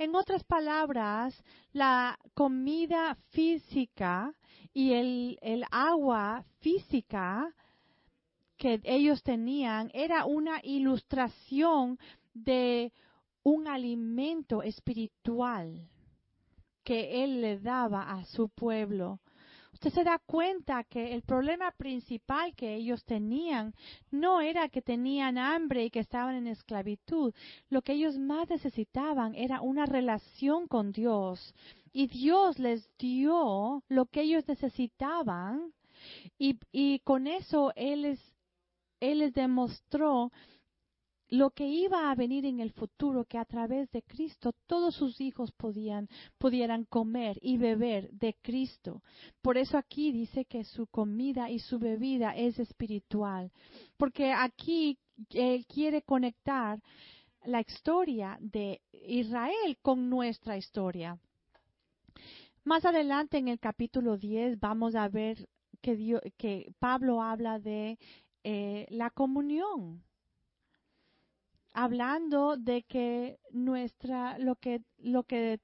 En 0.00 0.16
otras 0.16 0.42
palabras, 0.44 1.44
la 1.74 2.18
comida 2.32 3.18
física 3.32 4.34
y 4.72 4.94
el, 4.94 5.38
el 5.42 5.62
agua 5.70 6.42
física 6.60 7.54
que 8.56 8.80
ellos 8.84 9.22
tenían 9.22 9.90
era 9.92 10.24
una 10.24 10.58
ilustración 10.62 11.98
de 12.32 12.94
un 13.42 13.68
alimento 13.68 14.62
espiritual 14.62 15.86
que 16.82 17.22
Él 17.22 17.42
le 17.42 17.58
daba 17.58 18.10
a 18.10 18.24
su 18.24 18.48
pueblo 18.48 19.20
usted 19.80 19.94
se 19.94 20.04
da 20.04 20.18
cuenta 20.18 20.84
que 20.84 21.14
el 21.14 21.22
problema 21.22 21.70
principal 21.70 22.54
que 22.54 22.74
ellos 22.74 23.02
tenían 23.06 23.74
no 24.10 24.42
era 24.42 24.68
que 24.68 24.82
tenían 24.82 25.38
hambre 25.38 25.86
y 25.86 25.90
que 25.90 26.00
estaban 26.00 26.34
en 26.34 26.48
esclavitud. 26.48 27.32
Lo 27.70 27.80
que 27.80 27.94
ellos 27.94 28.18
más 28.18 28.50
necesitaban 28.50 29.34
era 29.34 29.62
una 29.62 29.86
relación 29.86 30.68
con 30.68 30.92
Dios. 30.92 31.54
Y 31.94 32.08
Dios 32.08 32.58
les 32.58 32.90
dio 32.98 33.82
lo 33.88 34.04
que 34.04 34.20
ellos 34.20 34.46
necesitaban. 34.46 35.72
Y, 36.38 36.58
y 36.70 36.98
con 36.98 37.26
eso 37.26 37.72
Él 37.74 38.02
les, 38.02 38.20
Él 39.00 39.20
les 39.20 39.32
demostró 39.32 40.30
lo 41.30 41.50
que 41.50 41.66
iba 41.66 42.10
a 42.10 42.14
venir 42.14 42.44
en 42.44 42.60
el 42.60 42.72
futuro, 42.72 43.24
que 43.24 43.38
a 43.38 43.44
través 43.44 43.90
de 43.92 44.02
Cristo 44.02 44.52
todos 44.66 44.96
sus 44.96 45.20
hijos 45.20 45.52
podían, 45.52 46.08
pudieran 46.38 46.84
comer 46.84 47.38
y 47.40 47.56
beber 47.56 48.10
de 48.10 48.36
Cristo. 48.42 49.02
Por 49.40 49.56
eso 49.56 49.78
aquí 49.78 50.10
dice 50.10 50.44
que 50.44 50.64
su 50.64 50.88
comida 50.88 51.48
y 51.48 51.60
su 51.60 51.78
bebida 51.78 52.36
es 52.36 52.58
espiritual, 52.58 53.52
porque 53.96 54.32
aquí 54.32 54.98
Él 55.30 55.66
quiere 55.66 56.02
conectar 56.02 56.80
la 57.44 57.60
historia 57.60 58.36
de 58.40 58.80
Israel 58.92 59.78
con 59.80 60.10
nuestra 60.10 60.56
historia. 60.56 61.18
Más 62.64 62.84
adelante 62.84 63.38
en 63.38 63.48
el 63.48 63.58
capítulo 63.58 64.18
10 64.18 64.58
vamos 64.58 64.94
a 64.94 65.08
ver 65.08 65.48
que, 65.80 66.20
que 66.36 66.72
Pablo 66.78 67.22
habla 67.22 67.58
de 67.58 67.98
eh, 68.42 68.86
la 68.90 69.10
comunión, 69.10 70.02
hablando 71.72 72.56
de 72.56 72.82
que 72.82 73.38
nuestra, 73.52 74.38
lo 74.38 74.56
que, 74.56 74.82
lo 74.98 75.24
que 75.24 75.60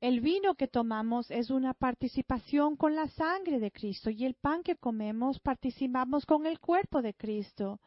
el 0.00 0.20
vino 0.20 0.54
que 0.54 0.68
tomamos 0.68 1.30
es 1.30 1.50
una 1.50 1.72
participación 1.72 2.76
con 2.76 2.94
la 2.94 3.08
sangre 3.08 3.58
de 3.58 3.70
Cristo 3.70 4.10
y 4.10 4.24
el 4.24 4.34
pan 4.34 4.62
que 4.62 4.76
comemos 4.76 5.40
participamos 5.40 6.26
con 6.26 6.46
el 6.46 6.60
cuerpo 6.60 7.00
de 7.00 7.14
Cristo. 7.14 7.80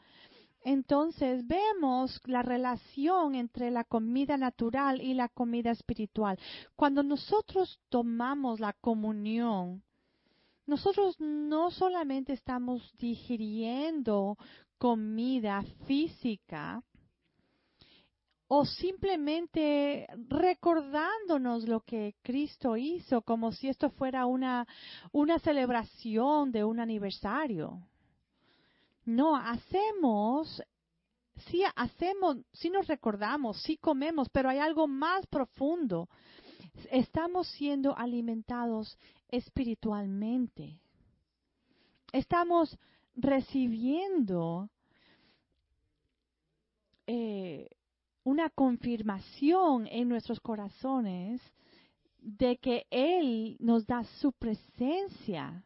Entonces 0.63 1.47
vemos 1.47 2.19
la 2.25 2.41
relación 2.41 3.35
entre 3.35 3.71
la 3.71 3.83
comida 3.83 4.37
natural 4.37 5.01
y 5.01 5.13
la 5.13 5.29
comida 5.29 5.71
espiritual. 5.71 6.37
Cuando 6.75 7.03
nosotros 7.03 7.79
tomamos 7.89 8.59
la 8.59 8.73
comunión, 8.73 9.83
nosotros 10.65 11.15
no 11.19 11.71
solamente 11.71 12.33
estamos 12.33 12.93
digiriendo 12.97 14.37
comida 14.77 15.63
física, 15.85 16.83
o 18.51 18.65
simplemente 18.65 20.07
recordándonos 20.27 21.67
lo 21.67 21.81
que 21.81 22.15
Cristo 22.23 22.75
hizo 22.77 23.21
como 23.21 23.51
si 23.51 23.69
esto 23.69 23.91
fuera 23.91 24.25
una, 24.25 24.67
una 25.11 25.37
celebración 25.37 26.51
de 26.51 26.63
un 26.63 26.79
aniversario. 26.79 27.87
No, 29.05 29.35
hacemos, 29.35 30.63
sí 31.45 31.63
hacemos, 31.75 32.37
sí 32.53 32.71
nos 32.71 32.87
recordamos, 32.87 33.61
sí 33.61 33.77
comemos, 33.77 34.29
pero 34.29 34.49
hay 34.49 34.57
algo 34.57 34.87
más 34.87 35.27
profundo. 35.27 36.09
Estamos 36.89 37.47
siendo 37.49 37.95
alimentados 37.95 38.97
espiritualmente. 39.27 40.79
Estamos 42.11 42.75
recibiendo 43.15 44.71
eh, 47.05 47.69
una 48.29 48.51
confirmación 48.51 49.87
en 49.87 50.07
nuestros 50.07 50.39
corazones 50.39 51.41
de 52.19 52.57
que 52.57 52.85
Él 52.91 53.57
nos 53.59 53.87
da 53.87 54.03
su 54.21 54.31
presencia 54.33 55.63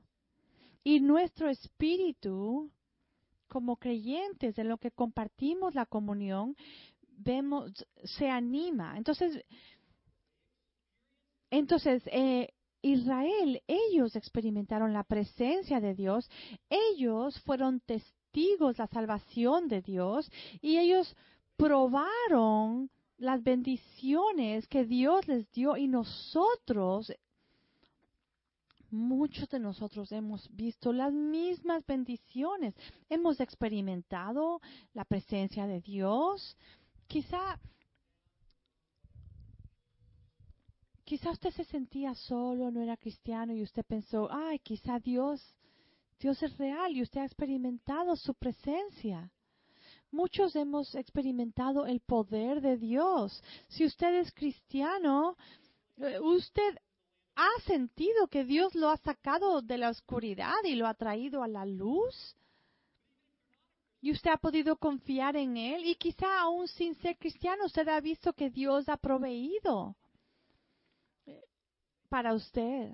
y 0.82 1.02
nuestro 1.02 1.50
espíritu 1.50 2.72
como 3.50 3.76
creyentes 3.76 4.58
en 4.58 4.70
lo 4.70 4.78
que 4.78 4.92
compartimos 4.92 5.76
la 5.76 5.86
comunión 5.86 6.56
vemos 7.18 7.70
se 8.06 8.30
anima. 8.30 8.98
Entonces 8.98 9.44
entonces 11.50 12.02
eh, 12.06 12.54
Israel 12.82 13.62
ellos 13.68 14.16
experimentaron 14.16 14.94
la 14.94 15.04
presencia 15.04 15.82
de 15.82 15.96
Dios 15.96 16.30
ellos 16.70 17.38
fueron 17.42 17.82
testigos 17.82 18.78
la 18.78 18.88
salvación 18.88 19.68
de 19.68 19.82
Dios 19.82 20.32
y 20.62 20.78
ellos 20.78 21.14
probaron 21.58 22.90
las 23.18 23.44
bendiciones 23.44 24.68
que 24.68 24.86
Dios 24.86 25.28
les 25.28 25.50
dio 25.52 25.78
y 25.78 25.88
nosotros, 25.88 27.12
muchos 28.90 29.50
de 29.50 29.60
nosotros 29.60 30.12
hemos 30.12 30.48
visto 30.56 30.94
las 30.94 31.14
mismas 31.14 31.86
bendiciones, 31.86 32.76
hemos 33.10 33.40
experimentado 33.40 34.62
la 34.94 35.06
presencia 35.06 35.66
de 35.66 35.82
Dios. 35.82 36.58
Quizá, 37.08 37.60
quizá 41.06 41.32
usted 41.32 41.52
se 41.52 41.64
sentía 41.66 42.14
solo, 42.14 42.72
no 42.72 42.82
era 42.82 42.98
cristiano 42.98 43.54
y 43.54 43.64
usted 43.64 43.86
pensó, 43.86 44.30
ay, 44.32 44.60
quizá 44.60 45.00
Dios, 45.00 45.56
Dios 46.20 46.42
es 46.44 46.58
real 46.58 46.96
y 46.96 47.02
usted 47.02 47.22
ha 47.22 47.26
experimentado 47.26 48.16
su 48.16 48.34
presencia. 48.34 49.32
Muchos 50.14 50.56
hemos 50.56 50.94
experimentado 50.94 51.88
el 51.88 52.00
poder 52.00 52.62
de 52.62 52.78
Dios. 52.78 53.44
Si 53.68 53.84
usted 53.84 54.14
es 54.20 54.32
cristiano, 54.32 55.36
eh, 55.98 56.20
usted 56.20 56.78
ha 57.36 57.50
sentido 57.66 58.28
que 58.28 58.46
Dios 58.46 58.76
lo 58.76 58.92
ha 58.92 58.98
sacado 58.98 59.64
de 59.64 59.80
la 59.80 59.90
oscuridad 59.90 60.54
y 60.66 60.76
lo 60.76 60.86
ha 60.86 60.94
traído 60.94 61.42
a 61.42 61.48
la 61.48 61.66
luz. 61.66 62.36
Y 64.02 64.12
usted 64.12 64.30
ha 64.30 64.38
podido 64.38 64.76
confiar 64.76 65.36
en 65.36 65.58
Él. 65.58 65.84
Y 65.84 65.96
quizá 65.96 66.42
aún 66.42 66.68
sin 66.68 66.94
ser 67.02 67.18
cristiano, 67.18 67.66
usted 67.66 67.88
ha 67.88 68.00
visto 68.00 68.34
que 68.34 68.52
Dios 68.52 68.88
ha 68.90 68.98
proveído 68.98 69.96
eh, 71.26 71.42
para 72.08 72.36
usted. 72.36 72.92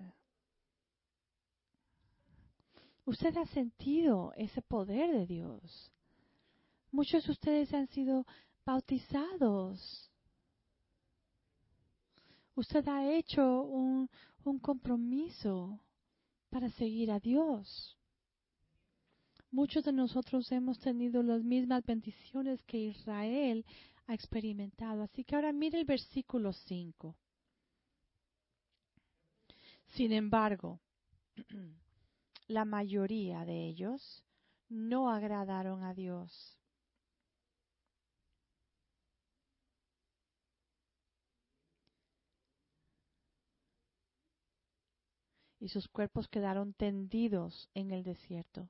Usted 3.03 3.35
ha 3.35 3.45
sentido 3.47 4.31
ese 4.37 4.61
poder 4.61 5.11
de 5.11 5.25
Dios. 5.25 5.91
Muchos 6.91 7.25
de 7.25 7.31
ustedes 7.31 7.73
han 7.73 7.87
sido 7.87 8.25
bautizados. 8.65 10.09
Usted 12.55 12.87
ha 12.87 13.11
hecho 13.13 13.63
un, 13.63 14.09
compromiso 14.61 15.79
para 16.49 16.69
seguir 16.71 17.11
a 17.11 17.19
Dios. 17.19 17.95
Muchos 19.51 19.83
de 19.85 19.91
nosotros 19.93 20.51
hemos 20.51 20.79
tenido 20.79 21.21
las 21.21 21.43
mismas 21.43 21.85
bendiciones 21.85 22.61
que 22.63 22.79
Israel 22.79 23.63
ha 24.07 24.15
experimentado. 24.15 25.03
Así 25.03 25.23
que 25.23 25.35
ahora 25.35 25.53
mire 25.53 25.79
el 25.79 25.85
versículo 25.85 26.51
5. 26.51 27.15
Sin 29.95 30.11
embargo, 30.11 30.79
la 32.47 32.65
mayoría 32.65 33.45
de 33.45 33.67
ellos 33.67 34.23
no 34.67 35.09
agradaron 35.11 35.83
a 35.83 35.93
Dios. 35.93 36.58
Y 45.59 45.69
sus 45.69 45.87
cuerpos 45.87 46.27
quedaron 46.27 46.73
tendidos 46.73 47.69
en 47.73 47.91
el 47.91 48.03
desierto. 48.03 48.69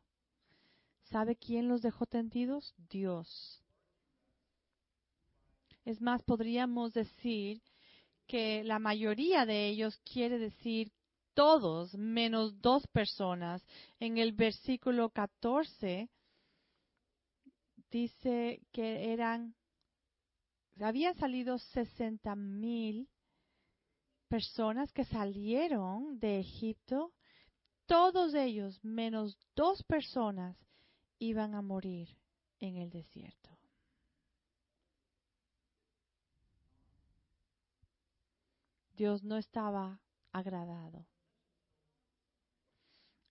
¿Sabe 1.03 1.35
quién 1.35 1.67
los 1.67 1.81
dejó 1.81 2.05
tendidos? 2.05 2.73
Dios. 2.89 3.63
Es 5.85 6.01
más, 6.01 6.21
podríamos 6.23 6.93
decir 6.93 7.61
que 8.27 8.63
la 8.63 8.77
mayoría 8.77 9.45
de 9.45 9.67
ellos 9.67 9.99
quiere 10.03 10.37
decir 10.37 10.91
todos 11.33 11.95
menos 11.95 12.61
dos 12.61 12.85
personas. 12.87 13.65
En 13.99 14.17
el 14.17 14.33
versículo 14.33 15.09
14 15.09 16.09
dice 17.89 18.61
que 18.71 19.11
eran, 19.11 19.55
habían 20.79 21.15
salido 21.15 21.57
sesenta 21.57 22.35
mil 22.35 23.09
personas 24.29 24.93
que 24.93 25.03
salieron 25.03 26.19
de 26.19 26.39
Egipto, 26.39 27.13
todos 27.85 28.33
ellos, 28.35 28.79
menos 28.83 29.37
dos 29.55 29.83
personas, 29.83 30.55
iban 31.17 31.55
a 31.55 31.61
morir 31.61 32.15
en 32.59 32.77
el 32.77 32.89
desierto. 32.89 33.49
Dios 38.95 39.23
no 39.23 39.37
estaba 39.37 39.99
agradado. 40.31 41.07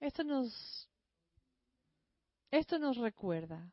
Esto 0.01 0.25
nos, 0.25 0.89
esto 2.51 2.79
nos 2.79 2.97
recuerda 2.97 3.73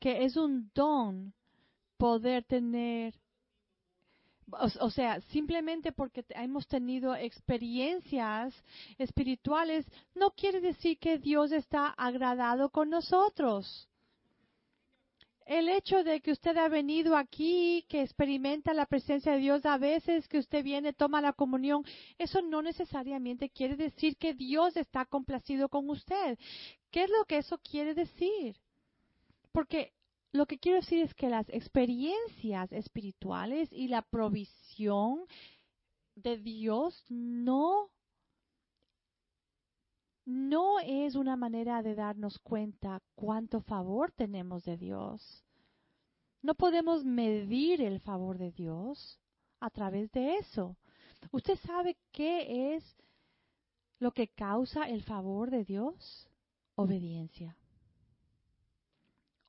que 0.00 0.24
es 0.24 0.36
un 0.36 0.70
don 0.74 1.32
poder 1.98 2.42
tener, 2.44 3.14
o, 4.50 4.90
sea, 4.90 5.20
simplemente 5.32 5.92
porque 5.92 6.24
hemos 6.30 6.66
tenido 6.66 7.14
experiencias 7.14 8.54
espirituales, 8.96 9.86
no 10.14 10.30
quiere 10.30 10.60
decir 10.60 10.98
que 10.98 11.18
Dios 11.18 11.52
está 11.52 11.88
agradado 11.88 12.70
con 12.70 12.88
nosotros. 12.88 13.86
El 15.44 15.68
hecho 15.68 16.02
de 16.04 16.20
que 16.20 16.30
usted 16.32 16.56
ha 16.56 16.68
venido 16.68 17.16
aquí, 17.16 17.84
que 17.88 18.02
experimenta 18.02 18.72
la 18.72 18.86
presencia 18.86 19.32
de 19.32 19.40
Dios 19.40 19.66
a 19.66 19.78
veces, 19.78 20.28
que 20.28 20.38
usted 20.38 20.64
viene, 20.64 20.92
toma 20.92 21.20
la 21.20 21.32
comunión, 21.32 21.84
eso 22.18 22.40
no 22.40 22.62
necesariamente 22.62 23.50
quiere 23.50 23.76
decir 23.76 24.16
que 24.16 24.32
Dios 24.32 24.76
está 24.76 25.04
complacido 25.04 25.68
con 25.68 25.90
usted. 25.90 26.38
¿Qué 26.90 27.04
es 27.04 27.10
lo 27.10 27.24
que 27.26 27.38
eso 27.38 27.58
quiere 27.58 27.94
decir? 27.94 28.56
Porque 29.52 29.92
lo 30.32 30.46
que 30.46 30.58
quiero 30.58 30.80
decir 30.80 31.00
es 31.00 31.14
que 31.14 31.28
las 31.28 31.48
experiencias 31.48 32.70
espirituales 32.72 33.68
y 33.72 33.88
la 33.88 34.02
provisión 34.02 35.26
de 36.14 36.38
Dios 36.38 37.04
no 37.08 37.90
no 40.26 40.78
es 40.78 41.16
una 41.16 41.34
manera 41.34 41.82
de 41.82 41.96
darnos 41.96 42.38
cuenta 42.38 43.02
cuánto 43.16 43.62
favor 43.62 44.12
tenemos 44.12 44.64
de 44.64 44.76
Dios. 44.76 45.44
No 46.42 46.54
podemos 46.54 47.04
medir 47.04 47.82
el 47.82 48.00
favor 48.00 48.38
de 48.38 48.52
Dios 48.52 49.18
a 49.58 49.70
través 49.70 50.12
de 50.12 50.36
eso. 50.36 50.76
¿Usted 51.32 51.58
sabe 51.66 51.98
qué 52.12 52.76
es 52.76 52.96
lo 53.98 54.12
que 54.12 54.28
causa 54.28 54.88
el 54.88 55.02
favor 55.02 55.50
de 55.50 55.64
Dios? 55.64 56.28
Obediencia. 56.76 57.56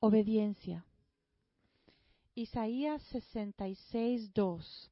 Obediencia. 0.04 0.84
Isaías 2.34 3.00
66, 3.12 4.34
2. 4.34 4.90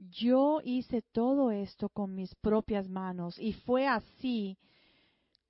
Yo 0.00 0.60
hice 0.64 1.00
todo 1.12 1.52
esto 1.52 1.88
con 1.88 2.12
mis 2.12 2.34
propias 2.34 2.88
manos 2.88 3.38
y 3.38 3.52
fue 3.52 3.86
así 3.86 4.58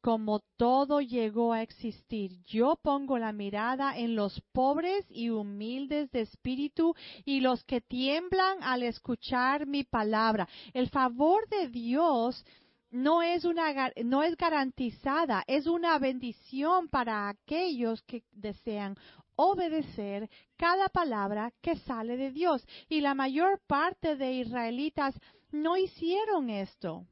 como 0.03 0.41
todo 0.59 1.01
llegó 1.01 1.55
a 1.55 1.63
existir. 1.63 2.45
Yo 2.45 2.77
pongo 2.83 3.17
la 3.17 3.33
mirada 3.33 3.97
en 3.97 4.15
los 4.15 4.39
pobres 4.53 5.07
y 5.09 5.31
humildes 5.31 6.11
de 6.11 6.21
espíritu 6.21 6.95
y 7.25 7.41
los 7.41 7.65
que 7.65 7.81
tiemblan 7.81 8.63
al 8.63 8.83
escuchar 8.83 9.67
mi 9.67 9.85
palabra. 9.85 10.47
El 10.75 10.91
favor 10.91 11.49
de 11.49 11.69
Dios 11.69 12.45
no 12.91 13.23
es 13.23 13.45
una 13.45 13.93
no 14.05 14.23
es 14.23 14.37
garantizada, 14.37 15.45
es 15.47 15.67
una 15.67 15.99
bendición 15.99 16.89
para 16.89 17.29
aquellos 17.29 18.03
que 18.03 18.25
desean 18.33 18.97
obedecer 19.37 20.29
cada 20.57 20.89
palabra 20.89 21.53
que 21.63 21.77
sale 21.77 22.17
de 22.17 22.33
Dios. 22.33 22.67
Y 22.89 23.01
la 23.01 23.15
mayor 23.15 23.61
parte 23.67 24.17
de 24.17 24.33
israelitas 24.33 25.15
no 25.51 25.77
hicieron 25.77 26.51
esto. 26.51 27.07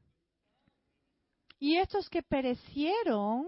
Y 1.59 1.77
estos 1.77 2.09
que 2.09 2.21
perecieron, 2.21 3.47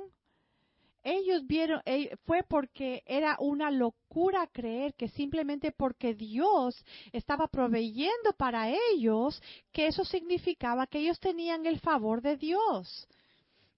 ellos 1.04 1.46
vieron, 1.46 1.82
eh, 1.86 2.16
fue 2.26 2.44
porque 2.44 3.04
era 3.06 3.38
una 3.40 3.72
locura 3.72 4.48
creer 4.48 4.94
que 4.96 5.08
simplemente 5.10 5.72
porque 5.72 6.14
Dios 6.14 6.76
estaba 7.12 7.48
proveyendo 7.48 8.34
para 8.38 8.70
ellos, 8.92 9.42
que 9.72 9.88
eso 9.88 10.04
significaba 10.06 10.88
que 10.88 11.00
ellos 11.00 11.20
tenían 11.20 11.66
el 11.66 11.80
favor 11.80 12.22
de 12.22 12.38
Dios. 12.38 13.08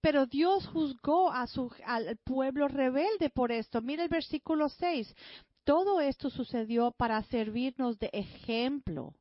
Pero 0.02 0.26
Dios 0.26 0.66
juzgó 0.68 1.32
a 1.32 1.46
su, 1.46 1.72
al 1.86 2.18
pueblo 2.24 2.68
rebelde 2.68 3.30
por 3.30 3.52
esto. 3.52 3.82
Mira 3.82 4.04
el 4.04 4.10
versículo 4.10 4.68
6. 4.70 5.16
Todo 5.64 6.02
esto 6.02 6.32
sucedió 6.32 6.92
para 6.92 7.22
servirnos 7.24 8.00
de 8.00 8.10
ejemplo 8.12 9.14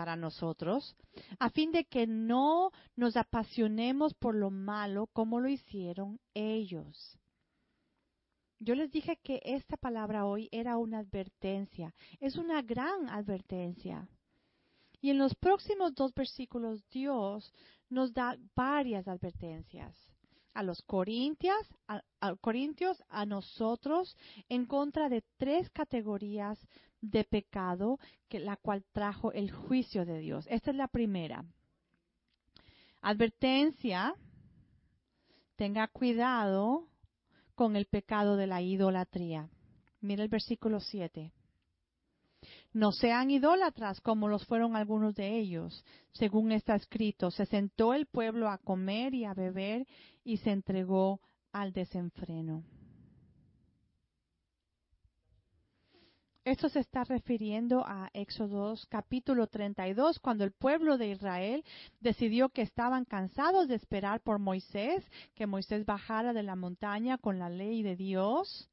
para 0.00 0.16
nosotros, 0.16 0.96
a 1.38 1.50
fin 1.50 1.72
de 1.72 1.84
que 1.84 2.06
no 2.06 2.70
nos 2.96 3.18
apasionemos 3.18 4.14
por 4.14 4.34
lo 4.34 4.50
malo 4.50 5.08
como 5.12 5.40
lo 5.40 5.48
hicieron 5.50 6.18
ellos. 6.32 7.18
Yo 8.60 8.74
les 8.74 8.90
dije 8.90 9.18
que 9.22 9.42
esta 9.44 9.76
palabra 9.76 10.24
hoy 10.24 10.48
era 10.52 10.78
una 10.78 11.00
advertencia, 11.00 11.94
es 12.18 12.36
una 12.36 12.62
gran 12.62 13.10
advertencia. 13.10 14.08
Y 15.02 15.10
en 15.10 15.18
los 15.18 15.34
próximos 15.34 15.94
dos 15.94 16.14
versículos 16.14 16.82
Dios 16.88 17.52
nos 17.90 18.14
da 18.14 18.38
varias 18.56 19.06
advertencias 19.06 19.94
a 20.54 20.62
los 20.62 20.80
corintios, 20.82 21.58
a, 21.86 22.34
corintios, 22.36 23.02
a 23.10 23.26
nosotros, 23.26 24.16
en 24.48 24.64
contra 24.64 25.10
de 25.10 25.22
tres 25.36 25.68
categorías 25.70 26.58
de 27.00 27.24
pecado 27.24 27.98
que 28.28 28.38
la 28.40 28.56
cual 28.56 28.84
trajo 28.92 29.32
el 29.32 29.50
juicio 29.50 30.04
de 30.04 30.18
Dios. 30.18 30.46
Esta 30.48 30.70
es 30.70 30.76
la 30.76 30.88
primera. 30.88 31.44
Advertencia, 33.02 34.14
tenga 35.56 35.88
cuidado 35.88 36.88
con 37.54 37.76
el 37.76 37.86
pecado 37.86 38.36
de 38.36 38.46
la 38.46 38.62
idolatría. 38.62 39.48
Mira 40.00 40.22
el 40.22 40.28
versículo 40.28 40.80
7. 40.80 41.32
No 42.72 42.92
sean 42.92 43.30
idólatras 43.30 44.00
como 44.00 44.28
los 44.28 44.46
fueron 44.46 44.76
algunos 44.76 45.14
de 45.14 45.38
ellos. 45.38 45.84
Según 46.12 46.52
está 46.52 46.74
escrito, 46.74 47.30
se 47.30 47.46
sentó 47.46 47.94
el 47.94 48.06
pueblo 48.06 48.48
a 48.48 48.58
comer 48.58 49.14
y 49.14 49.24
a 49.24 49.34
beber 49.34 49.86
y 50.24 50.38
se 50.38 50.50
entregó 50.50 51.20
al 51.52 51.72
desenfreno. 51.72 52.64
Esto 56.44 56.70
se 56.70 56.80
está 56.80 57.04
refiriendo 57.04 57.84
a 57.86 58.08
Éxodo 58.14 58.74
capítulo 58.88 59.46
32, 59.46 60.18
cuando 60.20 60.42
el 60.42 60.52
pueblo 60.52 60.96
de 60.96 61.08
Israel 61.08 61.62
decidió 62.00 62.48
que 62.48 62.62
estaban 62.62 63.04
cansados 63.04 63.68
de 63.68 63.74
esperar 63.74 64.22
por 64.22 64.38
Moisés, 64.38 65.04
que 65.34 65.46
Moisés 65.46 65.84
bajara 65.84 66.32
de 66.32 66.42
la 66.42 66.56
montaña 66.56 67.18
con 67.18 67.38
la 67.38 67.50
ley 67.50 67.82
de 67.82 67.94
Dios 67.94 68.70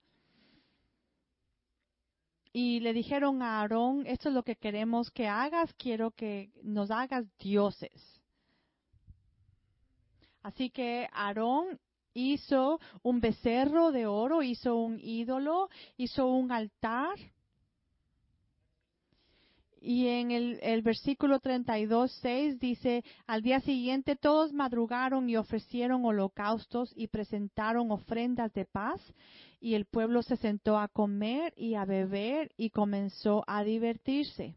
y 2.53 2.79
le 2.79 2.93
dijeron 2.93 3.41
a 3.41 3.59
Aarón, 3.59 4.07
esto 4.07 4.29
es 4.29 4.35
lo 4.35 4.43
que 4.43 4.55
queremos 4.55 5.11
que 5.11 5.27
hagas, 5.27 5.73
quiero 5.73 6.11
que 6.11 6.49
nos 6.63 6.89
hagas 6.89 7.25
dioses. 7.37 7.91
Así 10.41 10.69
que 10.69 11.09
Aarón 11.11 11.79
hizo 12.13 12.79
un 13.03 13.19
becerro 13.19 13.91
de 13.91 14.07
oro, 14.07 14.41
hizo 14.41 14.77
un 14.77 14.99
ídolo, 15.01 15.69
hizo 15.97 16.27
un 16.27 16.51
altar. 16.53 17.17
Y 19.79 20.07
en 20.07 20.31
el, 20.31 20.81
versículo 20.81 21.39
32, 21.39 22.11
6 22.21 22.59
dice, 22.59 23.03
al 23.25 23.41
día 23.41 23.59
siguiente 23.59 24.15
todos 24.15 24.51
madrugaron 24.51 25.29
y 25.29 25.37
ofrecieron 25.37 26.03
holocaustos 26.05 26.91
y 26.95 27.07
presentaron 27.07 27.91
ofrendas 27.91 28.53
de 28.53 28.65
paz 28.65 29.01
y 29.59 29.75
el 29.75 29.85
pueblo 29.85 30.21
se 30.21 30.37
sentó 30.37 30.77
a 30.77 30.87
comer 30.87 31.53
y 31.55 31.75
a 31.75 31.85
beber 31.85 32.51
y 32.57 32.69
comenzó 32.69 33.43
a 33.47 33.63
divertirse. 33.63 34.55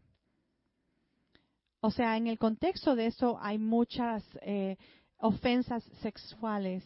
O 1.80 1.90
sea, 1.90 2.16
en 2.16 2.26
el 2.26 2.38
contexto 2.38 2.94
de 2.94 3.06
eso 3.06 3.38
hay 3.40 3.58
muchas 3.58 4.22
eh, 4.42 4.76
ofensas 5.16 5.82
sexuales. 6.02 6.84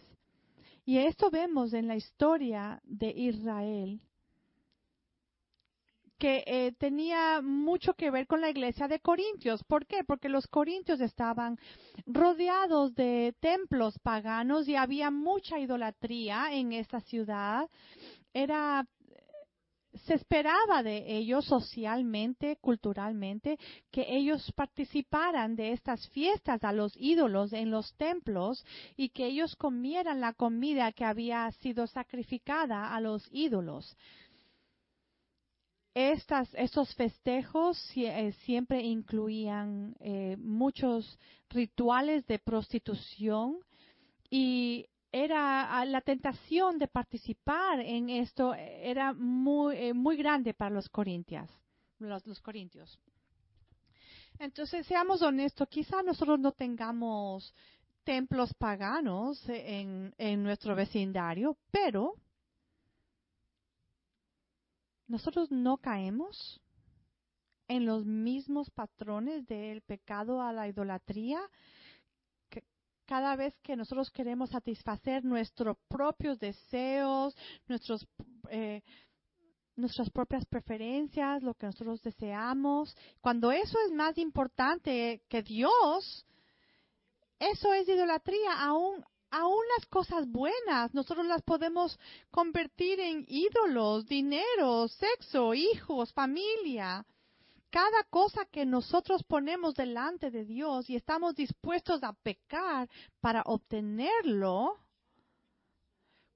Y 0.85 0.99
esto 0.99 1.31
vemos 1.31 1.73
en 1.73 1.88
la 1.88 1.97
historia 1.97 2.81
de 2.85 3.11
Israel, 3.11 4.01
que 6.18 6.44
eh, 6.46 6.72
tenía 6.79 7.40
mucho 7.42 7.94
que 7.94 8.11
ver 8.11 8.27
con 8.27 8.40
la 8.40 8.50
iglesia 8.50 8.88
de 8.88 9.00
Corintios. 9.00 9.62
¿Por 9.64 9.87
qué? 9.87 10.05
Porque 10.05 10.29
los 10.29 10.46
corintios 10.46 11.00
estaban 11.00 11.59
rodeados 12.07 12.94
de 12.94 13.35
templos 13.40 13.98
paganos 14.00 14.68
y 14.68 14.77
había 14.77 15.11
mucha 15.11 15.59
idolatría 15.59 16.53
en 16.53 16.72
esta 16.72 17.00
ciudad 17.00 17.68
era 18.33 18.87
se 20.07 20.14
esperaba 20.14 20.83
de 20.83 21.16
ellos 21.16 21.44
socialmente, 21.44 22.57
culturalmente, 22.61 23.59
que 23.90 24.05
ellos 24.09 24.53
participaran 24.57 25.55
de 25.57 25.72
estas 25.72 26.09
fiestas 26.09 26.64
a 26.64 26.72
los 26.72 26.92
ídolos 26.96 27.53
en 27.53 27.70
los 27.70 27.94
templos 27.94 28.64
y 28.96 29.11
que 29.11 29.27
ellos 29.27 29.55
comieran 29.57 30.20
la 30.20 30.33
comida 30.33 30.92
que 30.92 31.05
había 31.05 31.50
sido 31.53 31.87
sacrificada 31.87 32.94
a 32.94 33.00
los 33.00 33.27
ídolos. 33.31 33.96
Estas, 35.94 36.52
estos 36.54 36.92
festejos 36.96 37.78
eh, 37.94 38.33
siempre 38.44 38.83
incluían 38.83 39.94
eh, 40.00 40.37
muchos 40.38 41.18
rituales 41.48 42.26
de 42.26 42.40
prostitución 42.40 43.61
y 44.28 44.87
era 45.12 45.85
la 45.85 46.00
tentación 46.00 46.80
de 46.80 46.88
participar 46.88 47.78
en 47.78 48.11
esto 48.11 48.52
era 48.54 49.12
muy 49.12 49.76
eh, 49.76 49.94
muy 49.94 50.16
grande 50.16 50.52
para 50.52 50.74
los 50.74 50.88
corintios 50.88 51.48
los, 52.00 52.40
corintios. 52.40 52.98
Entonces 54.40 54.85
seamos 54.88 55.22
honestos 55.22 55.68
quizá 55.68 56.02
nosotros 56.02 56.40
no 56.40 56.50
tengamos 56.50 57.54
templos 58.02 58.52
paganos 58.54 59.40
en, 59.48 60.12
en 60.18 60.42
nuestro 60.42 60.74
vecindario 60.74 61.57
pero 61.70 62.16
nosotros 65.07 65.51
no 65.51 65.79
caemos 65.79 66.61
en 67.69 67.87
los 67.87 68.05
mismos 68.05 68.71
patrones 68.71 69.47
del 69.47 69.83
pecado 69.83 70.43
a 70.43 70.53
la 70.53 70.69
idolatría 70.69 71.40
cada 73.07 73.37
vez 73.37 73.55
que 73.62 73.77
nosotros 73.77 74.11
queremos 74.11 74.51
satisfacer 74.51 75.25
nuestros 75.25 75.77
propios 75.88 76.38
deseos, 76.38 77.37
nuestros, 77.67 78.07
eh, 78.51 78.83
nuestras 79.77 80.11
propias 80.11 80.45
preferencias, 80.47 81.43
lo 81.43 81.55
que 81.55 81.67
nosotros 81.67 82.03
deseamos, 82.03 82.97
cuando 83.21 83.53
eso 83.53 83.77
es 83.87 83.93
más 83.93 84.17
importante 84.19 85.23
que 85.29 85.43
Dios, 85.43 86.27
eso 87.38 87.75
es 87.75 87.88
idolatría, 87.88 88.59
aún, 88.61 89.05
aún 89.35 89.64
las 89.77 89.87
cosas 89.87 90.29
buenas, 90.29 90.94
nosotros 90.94 91.27
las 91.27 91.42
podemos 91.42 91.99
convertir 92.31 93.01
en 93.01 93.25
ídolos, 93.27 94.07
dinero, 94.07 94.87
sexo, 94.87 95.55
hijos, 95.55 96.12
familia. 96.12 97.05
Cada 97.68 98.05
cosa 98.05 98.44
que 98.44 98.64
nosotros 98.64 99.25
ponemos 99.25 99.75
delante 99.75 100.31
de 100.31 100.44
Dios 100.44 100.88
y 100.88 100.94
estamos 100.94 101.35
dispuestos 101.35 102.05
a 102.05 102.12
pecar 102.12 102.88
para 103.20 103.42
obtenerlo, 103.47 104.79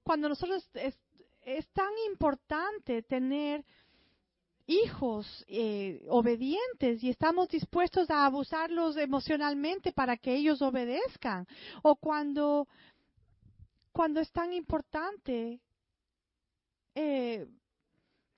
cuando 0.02 0.28
nosotros 0.28 0.68
es, 0.74 0.98
tan 1.72 1.92
importante 2.10 3.02
tener 3.04 3.64
hijos 4.68 5.26
eh, 5.48 6.04
obedientes 6.08 7.02
y 7.02 7.08
estamos 7.08 7.48
dispuestos 7.48 8.08
a 8.10 8.26
abusarlos 8.26 8.96
emocionalmente 8.98 9.92
para 9.92 10.16
que 10.16 10.34
ellos 10.34 10.62
obedezcan. 10.62 11.46
O 11.82 11.96
cuando, 11.96 12.68
cuando 13.90 14.20
es 14.20 14.30
tan 14.30 14.52
importante 14.52 15.58
eh, 16.94 17.46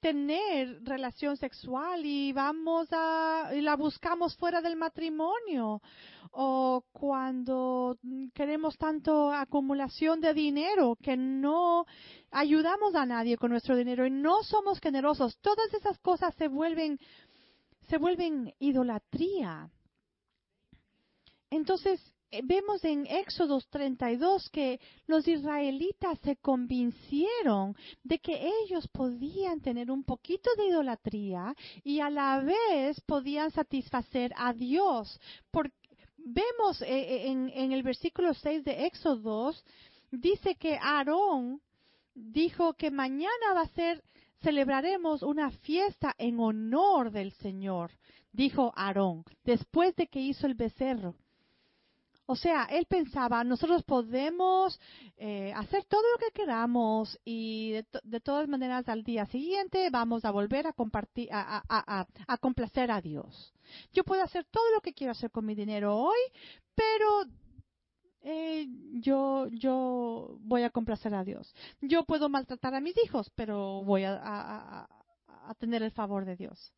tener 0.00 0.82
relación 0.82 1.36
sexual 1.36 2.04
y 2.04 2.32
vamos 2.32 2.88
a 2.90 3.50
y 3.54 3.60
la 3.60 3.76
buscamos 3.76 4.36
fuera 4.36 4.60
del 4.60 4.76
matrimonio. 4.76 5.80
O 6.32 6.84
cuando 6.92 7.98
queremos 8.34 8.76
tanto 8.78 9.32
acumulación 9.32 10.20
de 10.20 10.32
dinero 10.32 10.96
que 11.02 11.16
no 11.16 11.86
ayudamos 12.30 12.94
a 12.94 13.06
nadie 13.06 13.36
con 13.36 13.50
nuestro 13.50 13.76
dinero 13.76 14.06
y 14.06 14.10
no 14.10 14.42
somos 14.42 14.80
generosos 14.80 15.38
todas 15.38 15.72
esas 15.74 15.98
cosas 15.98 16.34
se 16.36 16.48
vuelven 16.48 16.98
se 17.88 17.98
vuelven 17.98 18.54
idolatría. 18.60 19.68
Entonces 21.50 22.00
vemos 22.44 22.84
en 22.84 23.06
Éxodo 23.06 23.60
32 23.70 24.50
que 24.50 24.80
los 25.06 25.26
israelitas 25.26 26.18
se 26.22 26.36
convencieron 26.36 27.76
de 28.04 28.18
que 28.18 28.50
ellos 28.62 28.86
podían 28.88 29.60
tener 29.60 29.90
un 29.90 30.04
poquito 30.04 30.50
de 30.56 30.66
idolatría 30.66 31.54
y 31.82 32.00
a 32.00 32.10
la 32.10 32.40
vez 32.40 33.00
podían 33.02 33.50
satisfacer 33.50 34.32
a 34.36 34.52
Dios. 34.52 35.20
Porque 35.50 35.74
vemos 36.24 36.80
eh, 36.82 36.86
eh, 36.88 37.30
en, 37.30 37.72
el 37.72 37.82
versículo 37.82 38.34
6 38.34 38.64
de 38.64 38.86
Éxodo, 38.86 39.52
dice 40.10 40.54
que 40.56 40.76
Aarón 40.76 41.60
dijo 42.14 42.74
que 42.74 42.90
mañana 42.90 43.54
va 43.54 43.62
a 43.62 43.74
ser, 43.74 44.02
celebraremos 44.42 45.22
una 45.22 45.50
fiesta 45.50 46.14
en 46.18 46.40
honor 46.40 47.10
del 47.10 47.32
Señor, 47.32 47.90
dijo 48.32 48.72
Aarón, 48.76 49.24
después 49.44 49.94
de 49.96 50.06
que 50.06 50.20
hizo 50.20 50.46
el 50.46 50.54
becerro. 50.54 51.14
O 52.30 52.36
sea, 52.36 52.62
él 52.70 52.86
pensaba, 52.86 53.42
nosotros 53.42 53.82
podemos 53.82 54.78
eh, 55.16 55.52
hacer 55.52 55.84
todo 55.86 56.02
lo 56.12 56.18
que 56.18 56.30
queramos 56.32 57.18
y 57.24 57.72
de, 58.04 58.20
todas 58.20 58.46
maneras 58.46 58.88
al 58.88 59.02
día 59.02 59.26
siguiente 59.26 59.90
vamos 59.90 60.24
a 60.24 60.30
volver 60.30 60.68
a 60.68 60.72
compartir, 60.72 61.28
a, 61.32 62.06
complacer 62.40 62.92
a 62.92 63.00
Dios. 63.00 63.52
Yo 63.92 64.04
puedo 64.04 64.22
hacer 64.22 64.46
todo 64.48 64.62
lo 64.72 64.80
que 64.80 64.92
quiero 64.92 65.10
hacer 65.10 65.32
con 65.32 65.44
mi 65.44 65.56
dinero 65.56 65.96
hoy, 65.96 66.20
pero 66.76 67.24
eh, 68.22 68.68
yo, 69.00 69.48
yo 69.48 70.38
voy 70.42 70.62
a 70.62 70.70
complacer 70.70 71.12
a 71.14 71.24
Dios. 71.24 71.52
Yo 71.80 72.04
puedo 72.04 72.28
maltratar 72.28 72.76
a 72.76 72.80
mis 72.80 72.96
hijos, 73.04 73.28
pero 73.34 73.82
voy 73.82 74.04
a 74.04 74.86
tener 75.58 75.82
el 75.82 75.90
favor 75.90 76.24
de 76.24 76.36
Dios. 76.36 76.72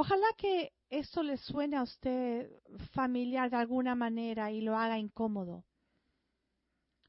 Ojalá 0.00 0.28
que 0.36 0.72
esto 0.90 1.24
le 1.24 1.36
suene 1.38 1.76
a 1.76 1.82
usted 1.82 2.48
familiar 2.92 3.50
de 3.50 3.56
alguna 3.56 3.96
manera 3.96 4.52
y 4.52 4.60
lo 4.60 4.76
haga 4.76 4.96
incómodo. 4.96 5.64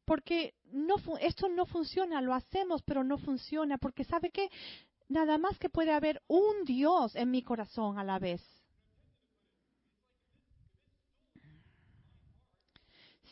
Porque 0.06 0.56
no, 0.72 0.96
esto 1.22 1.50
no 1.50 1.68
funciona, 1.68 2.20
lo 2.20 2.34
hacemos, 2.34 2.82
pero 2.82 3.04
no 3.04 3.20
funciona, 3.20 3.78
porque 3.78 4.06
sabe 4.06 4.32
que 4.32 4.50
nada 5.08 5.38
más 5.38 5.60
que 5.60 5.70
puede 5.70 5.92
haber 5.94 6.24
un 6.28 6.66
Dios 6.66 7.16
en 7.16 7.30
mi 7.30 7.44
corazón 7.44 8.00
a 8.00 8.04
la 8.04 8.18
vez. 8.18 8.42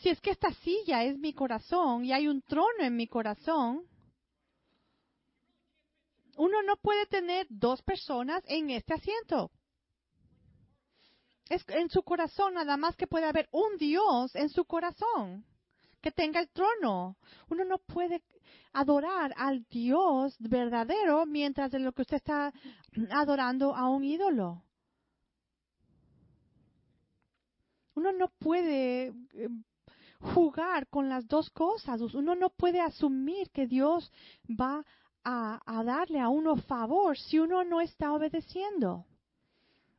Si 0.02 0.10
es 0.10 0.22
que 0.22 0.30
esta 0.30 0.54
silla 0.54 1.04
es 1.04 1.18
mi 1.18 1.34
corazón 1.34 2.06
y 2.06 2.14
hay 2.14 2.28
un 2.28 2.44
trono 2.44 2.84
en 2.84 2.96
mi 2.96 3.08
corazón, 3.08 3.82
uno 6.38 6.62
no 6.64 6.78
puede 6.78 7.06
tener 7.08 7.48
dos 7.50 7.82
personas 7.82 8.44
en 8.48 8.70
este 8.70 8.94
asiento. 8.94 9.52
Es 11.50 11.64
en 11.70 11.90
su 11.90 12.04
corazón 12.04 12.54
nada 12.54 12.78
más 12.78 12.96
que 12.96 13.08
puede 13.08 13.26
haber 13.26 13.48
un 13.52 13.78
Dios 13.78 14.36
en 14.36 14.50
su 14.50 14.66
corazón 14.66 15.46
que 16.02 16.12
tenga 16.12 16.40
el 16.40 16.50
trono. 16.50 17.18
Uno 17.50 17.66
no 17.66 17.80
puede 17.80 18.22
adorar 18.74 19.34
al 19.38 19.66
Dios 19.70 20.36
verdadero 20.40 21.26
mientras 21.26 21.72
de 21.72 21.80
lo 21.80 21.92
que 21.94 22.04
usted 22.04 22.18
está 22.18 22.54
adorando 23.12 23.76
a 23.76 23.90
un 23.90 24.04
ídolo. 24.04 24.64
Uno 27.96 28.12
no 28.12 28.30
puede 28.38 29.08
eh, 29.08 29.50
jugar 30.20 30.88
con 30.88 31.10
las 31.10 31.28
dos 31.28 31.50
cosas. 31.50 32.00
Uno 32.14 32.36
no 32.36 32.52
puede 32.52 32.80
asumir 32.80 33.50
que 33.50 33.66
Dios 33.66 34.12
va 34.48 34.86
a, 35.30 35.84
darle 35.84 36.22
a 36.22 36.30
uno 36.30 36.56
favor 36.56 37.18
si 37.18 37.38
uno 37.38 37.66
no 37.66 37.82
está 37.82 38.14
obedeciendo. 38.14 39.06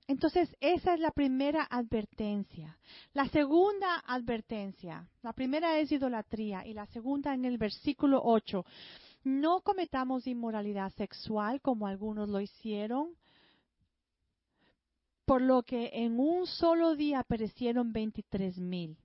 Entonces, 0.06 0.48
esa 0.60 0.94
es 0.94 1.00
la 1.00 1.10
primera 1.10 1.66
advertencia. 1.70 2.78
La 3.12 3.28
segunda 3.28 3.98
advertencia, 4.06 5.06
la 5.22 5.34
primera 5.34 5.78
es 5.78 5.92
idolatría 5.92 6.66
y 6.66 6.72
la 6.72 6.86
segunda 6.86 7.34
en 7.34 7.44
el 7.44 7.58
versículo 7.58 8.22
8. 8.24 8.64
No 9.24 9.60
cometamos 9.60 10.26
inmoralidad 10.26 10.90
sexual 10.94 11.60
como 11.60 11.86
algunos 11.86 12.30
lo 12.30 12.40
hicieron, 12.40 13.14
por 15.26 15.42
lo 15.42 15.62
que 15.62 15.90
en 15.92 16.18
un 16.18 16.46
solo 16.46 16.96
día 16.96 17.22
perecieron 17.22 17.92
23 17.92 18.56
mil. 18.56 18.96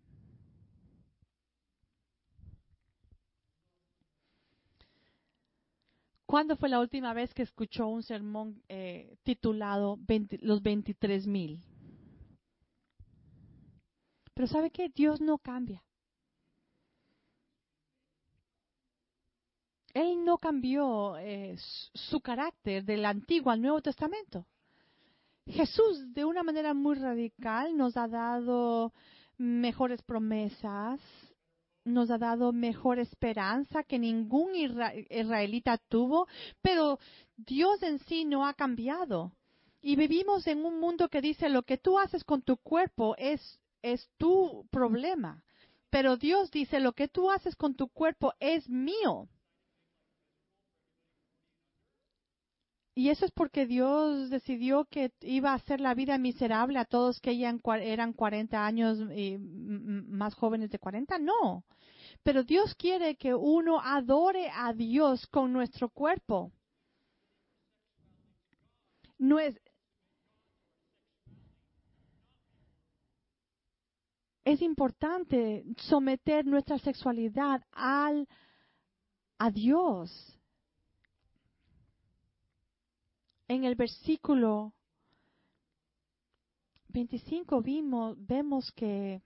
¿Cuándo 6.34 6.58
fue 6.58 6.68
la 6.68 6.80
última 6.80 7.14
vez 7.14 7.32
que 7.32 7.44
escuchó 7.44 7.86
un 7.86 8.02
sermón 8.02 8.60
eh, 8.68 9.20
titulado 9.22 10.00
Los 10.40 10.64
23 10.64 11.28
mil? 11.28 11.64
Pero 14.34 14.48
¿sabe 14.48 14.72
qué? 14.72 14.90
Dios 14.90 15.22
no 15.22 15.38
cambia. 15.38 15.84
Él 19.94 20.26
no 20.26 20.40
cambió 20.40 21.18
eh, 21.18 21.56
su 21.94 22.20
carácter 22.20 22.84
del 22.84 23.06
Antiguo 23.06 23.52
al 23.52 23.62
Nuevo 23.62 23.84
Testamento. 23.84 24.48
Jesús, 25.46 26.16
de 26.16 26.26
una 26.26 26.42
manera 26.42 26.74
muy 26.74 26.96
radical, 26.96 27.78
nos 27.78 27.96
ha 27.96 28.08
dado 28.08 28.92
mejores 29.38 30.02
promesas, 30.02 31.00
nos 31.86 32.10
ha 32.12 32.18
dado 32.18 32.52
mejor 32.52 33.00
esperanza 33.00 33.84
que 33.84 34.00
ningún 34.00 34.56
israelita 34.56 35.78
tuvo, 35.90 36.28
pero 36.62 37.00
Dios 37.36 37.82
en 37.84 38.00
sí 38.00 38.26
no 38.26 38.46
ha 38.46 38.54
cambiado. 38.54 39.34
Y 39.82 39.96
vivimos 39.96 40.48
en 40.48 40.66
un 40.66 40.80
mundo 40.80 41.10
que 41.10 41.22
dice 41.22 41.50
lo 41.50 41.64
que 41.64 41.78
tú 41.78 42.00
haces 42.00 42.24
con 42.24 42.42
tu 42.42 42.58
cuerpo 42.58 43.16
es, 43.18 43.60
es 43.82 44.10
tu 44.18 44.66
problema. 44.72 45.44
Pero 45.90 46.18
Dios 46.18 46.50
dice 46.52 46.80
lo 46.80 46.94
que 46.94 47.08
tú 47.08 47.30
haces 47.30 47.56
con 47.56 47.76
tu 47.76 47.90
cuerpo 47.90 48.34
es 48.40 48.68
mío. 48.70 49.28
Y 52.96 53.10
eso 53.10 53.26
es 53.26 53.32
porque 53.32 53.66
Dios 53.66 54.30
decidió 54.30 54.86
que 54.86 55.12
iba 55.22 55.52
a 55.52 55.56
hacer 55.56 55.82
la 55.82 55.96
vida 55.96 56.18
miserable 56.20 56.78
a 56.78 56.86
todos 56.86 57.20
que 57.20 57.32
eran 57.34 58.14
40 58.14 58.66
años 58.66 59.00
y 59.16 59.38
más 59.40 60.36
jóvenes 60.36 60.70
de 60.70 60.78
40. 60.78 61.18
No. 61.18 61.66
Pero 62.22 62.44
Dios 62.44 62.76
quiere 62.76 63.16
que 63.16 63.34
uno 63.34 63.80
adore 63.82 64.50
a 64.54 64.74
Dios 64.74 65.26
con 65.28 65.52
nuestro 65.52 65.90
cuerpo. 65.90 66.52
No 69.18 69.40
es, 69.40 69.60
es 74.46 74.62
importante 74.62 75.64
someter 75.78 76.46
nuestra 76.46 76.78
sexualidad 76.78 77.64
al, 77.72 78.28
a 79.40 79.50
Dios. 79.50 80.38
En 83.54 83.66
el 83.66 83.76
versículo 83.76 84.74
25 86.90 87.62
vimos, 87.62 88.16
vemos 88.18 88.72
que 88.72 89.22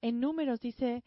en 0.00 0.20
números 0.20 0.60
dice, 0.60 1.02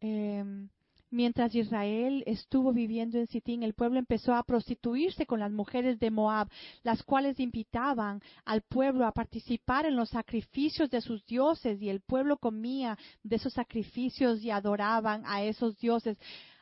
em, 0.00 0.68
mientras 1.10 1.54
Israel 1.54 2.22
estuvo 2.26 2.72
viviendo 2.72 3.18
en 3.18 3.26
Sitín, 3.26 3.62
el 3.62 3.74
pueblo 3.74 3.98
empezó 3.98 4.34
a 4.34 4.42
prostituirse 4.42 5.26
con 5.26 5.40
las 5.40 5.50
mujeres 5.50 5.98
de 5.98 6.10
Moab, 6.10 6.48
las 6.82 7.02
cuales 7.02 7.40
invitaban 7.40 8.22
al 8.44 8.62
pueblo 8.62 9.06
a 9.06 9.12
participar 9.12 9.86
en 9.86 9.96
los 9.96 10.10
sacrificios 10.10 10.90
de 10.90 11.00
sus 11.00 11.24
dioses 11.26 11.80
y 11.82 11.88
el 11.88 12.00
pueblo 12.00 12.38
comía 12.38 12.96
de 13.22 13.36
esos 13.36 13.52
sacrificios 13.52 14.42
y 14.42 14.50
adoraban 14.50 15.22
a 15.26 15.42
esos 15.42 15.76
dioses. 15.78 16.16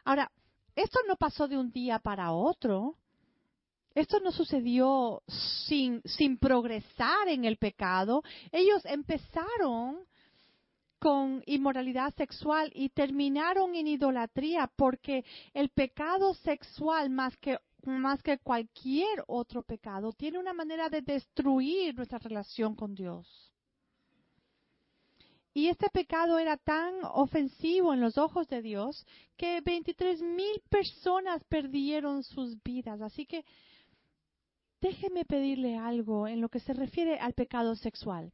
Ahora, 0.05 0.31
esto 0.75 1.01
no 1.07 1.17
pasó 1.17 1.49
de 1.49 1.59
un 1.59 1.71
día 1.71 1.99
para 1.99 2.33
otro. 2.33 2.97
Esto 3.95 4.21
no 4.21 4.31
sucedió 4.31 5.23
sin, 5.27 6.01
sin 6.05 6.39
progresar 6.39 7.27
en 7.29 7.45
el 7.45 7.57
pecado. 7.57 8.23
Ellos 8.53 8.85
empezaron 8.85 10.08
con 10.99 11.43
inmoralidad 11.47 12.15
sexual 12.15 12.71
y 12.75 12.89
terminaron 12.91 13.75
en 13.75 13.87
idolatría 13.87 14.71
porque 14.77 15.25
el 15.55 15.71
pecado 15.71 16.35
sexual 16.35 17.11
más 17.11 17.37
que 17.37 17.59
más 17.85 18.23
que 18.23 18.39
cualquier 18.39 19.25
otro 19.29 19.63
pecado 19.63 20.13
tiene 20.13 20.39
una 20.39 20.53
manera 20.53 20.89
de 20.89 21.01
destruir 21.01 21.95
nuestra 21.95 22.19
relación 22.19 22.75
con 22.75 22.95
Dios. 22.95 23.53
Y 25.55 25.69
este 25.69 25.89
pecado 25.91 26.39
era 26.39 26.57
tan 26.57 26.95
ofensivo 27.03 27.93
en 27.93 28.01
los 28.01 28.19
ojos 28.19 28.47
de 28.49 28.63
Dios 28.63 29.05
que 29.37 29.61
23 29.61 30.23
mil 30.23 30.63
personas 30.69 31.43
perdieron 31.45 32.23
sus 32.23 32.63
vidas. 32.63 33.01
Así 33.01 33.27
que 33.27 33.45
déjeme 34.81 35.25
pedirle 35.25 35.77
algo 35.77 36.29
en 36.29 36.41
lo 36.41 36.49
que 36.49 36.61
se 36.61 36.75
refiere 36.75 37.19
al 37.19 37.33
pecado 37.33 37.75
sexual. 37.75 38.33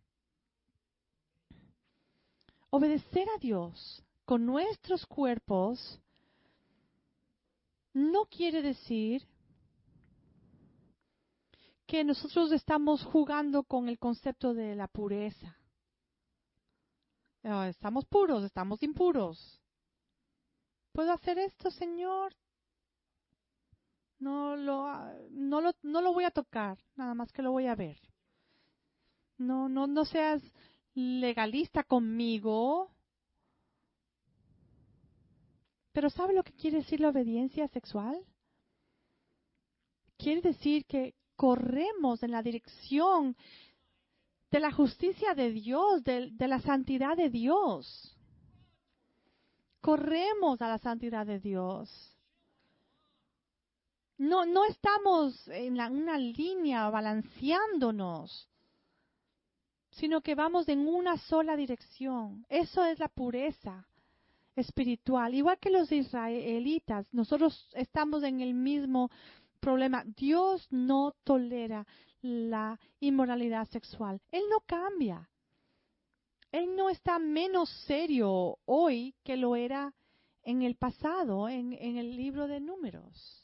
Obedecer 2.77 3.29
a 3.29 3.39
Dios 3.39 4.03
con 4.25 4.45
nuestros 4.45 5.07
cuerpos 5.07 6.01
no 7.93 8.25
quiere 8.25 8.63
decir 8.63 9.25
que 11.87 12.03
nosotros 12.03 12.51
estamos 12.51 13.05
jugando 13.05 13.63
con 13.63 13.89
el 13.89 14.01
concepto 14.01 14.55
de 14.55 14.75
la 14.75 14.89
pureza. 14.89 15.57
Ah, 17.45 17.69
estamos 17.69 18.07
puros, 18.07 18.43
estamos 18.43 18.83
impuros. 18.83 19.61
¿Puedo 20.91 21.13
hacer 21.13 21.39
esto, 21.39 21.71
Señor? 21.71 22.35
No 24.19 24.57
lo, 24.57 24.85
no 25.31 25.61
lo, 25.61 25.77
no 25.83 26.03
lo 26.03 26.13
voy 26.13 26.25
a 26.25 26.33
tocar, 26.33 26.77
nada 26.97 27.15
más 27.15 27.31
que 27.31 27.43
lo 27.43 27.53
voy 27.53 27.69
a 27.69 27.77
ver. 27.77 28.01
No, 29.39 29.69
no, 29.69 29.87
no 29.87 30.05
seas 30.05 30.43
legalista 30.95 31.83
conmigo. 31.85 32.91
Pero 35.93 36.11
¿sabe 36.11 36.35
lo 36.35 36.43
que 36.43 36.53
quiere 36.53 36.79
decir 36.79 37.01
la 37.01 37.11
obediencia 37.11 37.69
sexual? 37.69 38.19
Quiere 40.17 40.41
decir 40.41 40.87
que 40.87 41.15
corremos 41.37 42.23
en 42.23 42.31
la 42.31 42.43
dirección 42.43 43.37
de 44.51 44.61
la 44.61 44.73
justicia 44.73 45.35
de 45.35 45.51
Dios, 45.51 46.05
de, 46.05 46.33
la 46.39 46.61
santidad 46.61 47.17
de 47.17 47.29
Dios. 47.29 48.17
Corremos 49.81 50.63
a 50.63 50.69
la 50.69 50.79
santidad 50.79 51.27
de 51.27 51.41
Dios. 51.41 52.17
No, 54.17 54.47
no 54.47 54.65
estamos 54.65 55.49
en 55.49 55.77
la, 55.77 55.91
una 55.91 56.19
línea 56.19 56.89
balanceándonos 56.89 58.49
sino 59.95 60.21
que 60.21 60.35
vamos 60.35 60.69
en 60.69 60.89
una 60.89 61.17
sola 61.19 61.57
dirección. 61.57 62.45
Eso 62.49 62.85
es 62.85 62.99
la 62.99 63.09
pureza 63.09 63.87
espiritual. 64.57 65.35
Igual 65.35 65.59
que 65.59 65.71
los 65.71 65.91
israelitas, 65.93 67.07
nosotros 67.13 67.69
estamos 67.75 68.23
en 68.23 68.41
el 68.41 68.55
mismo 68.55 69.11
problema. 69.61 70.05
Dios 70.05 70.67
no 70.71 71.15
tolera 71.25 71.87
la 72.23 72.79
inmoralidad 73.01 73.69
sexual. 73.69 74.21
Él 74.31 74.43
no 74.51 74.61
cambia. 74.67 75.29
Él 76.51 76.75
no 76.77 76.91
está 76.91 77.19
menos 77.19 77.69
serio 77.87 78.59
hoy 78.65 79.15
que 79.25 79.37
lo 79.37 79.57
era 79.57 79.93
en 80.43 80.63
el 80.63 80.75
pasado, 80.75 81.49
en, 81.49 81.73
el 81.73 82.17
libro 82.17 82.47
de 82.47 82.61
números. 82.61 83.43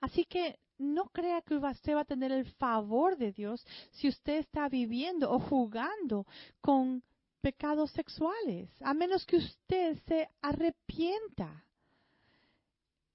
Así 0.00 0.24
que 0.24 0.58
no 0.80 1.06
crea 1.10 1.42
que 1.42 1.54
usted 1.54 1.94
va 1.94 2.00
a 2.00 2.04
tener 2.04 2.32
el 2.32 2.46
favor 2.54 3.16
de 3.16 3.32
Dios 3.32 3.64
si 3.92 4.08
usted 4.08 4.38
está 4.38 4.68
viviendo 4.68 5.30
o 5.30 5.38
jugando 5.38 6.26
con 6.60 7.02
pecados 7.40 7.90
sexuales, 7.92 8.70
a 8.80 8.94
menos 8.94 9.24
que 9.24 9.36
usted 9.36 9.98
se 10.06 10.28
arrepienta. 10.42 11.64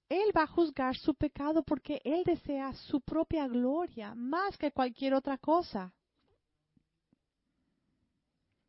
Él 0.08 0.30
va 0.36 0.42
a 0.42 0.46
juzgar 0.46 0.96
su 0.96 1.14
pecado 1.14 1.62
porque 1.62 2.00
Él 2.04 2.22
desea 2.24 2.72
su 2.74 3.00
propia 3.00 3.48
gloria 3.48 4.14
más 4.14 4.56
que 4.56 4.70
cualquier 4.70 5.14
otra 5.14 5.36
cosa. 5.36 5.92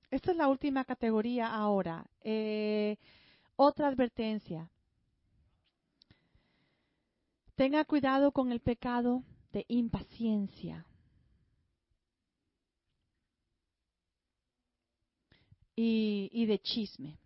Esta 0.10 0.32
es 0.32 0.38
la 0.38 0.48
última 0.48 0.86
categoría 0.86 1.54
ahora. 1.54 2.10
Eh, 2.22 2.98
otra 3.56 3.88
advertencia. 3.88 4.70
Tenga 7.58 7.86
cuidado 7.86 8.32
con 8.32 8.52
el 8.52 8.60
pecado 8.60 9.24
de 9.52 9.66
impaciencia. 9.68 10.86
Y, 15.76 16.46
de 16.46 16.60
chisme. 16.60 17.18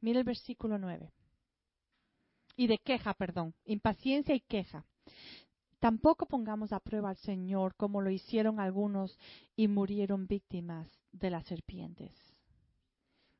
Mira 0.00 0.20
el 0.20 0.24
versículo 0.24 0.78
9. 0.78 1.12
Y 2.56 2.68
de 2.68 2.78
queja, 2.78 3.14
perdón. 3.14 3.52
Impaciencia 3.64 4.34
y 4.34 4.40
queja. 4.40 4.86
Tampoco 5.80 6.26
pongamos 6.26 6.72
a 6.72 6.78
prueba 6.78 7.10
al 7.10 7.16
Señor 7.16 7.74
como 7.74 8.00
lo 8.00 8.10
hicieron 8.10 8.60
algunos 8.60 9.18
y 9.56 9.66
murieron 9.66 10.28
víctimas 10.28 10.88
de 11.10 11.30
las 11.30 11.44
serpientes. 11.46 12.31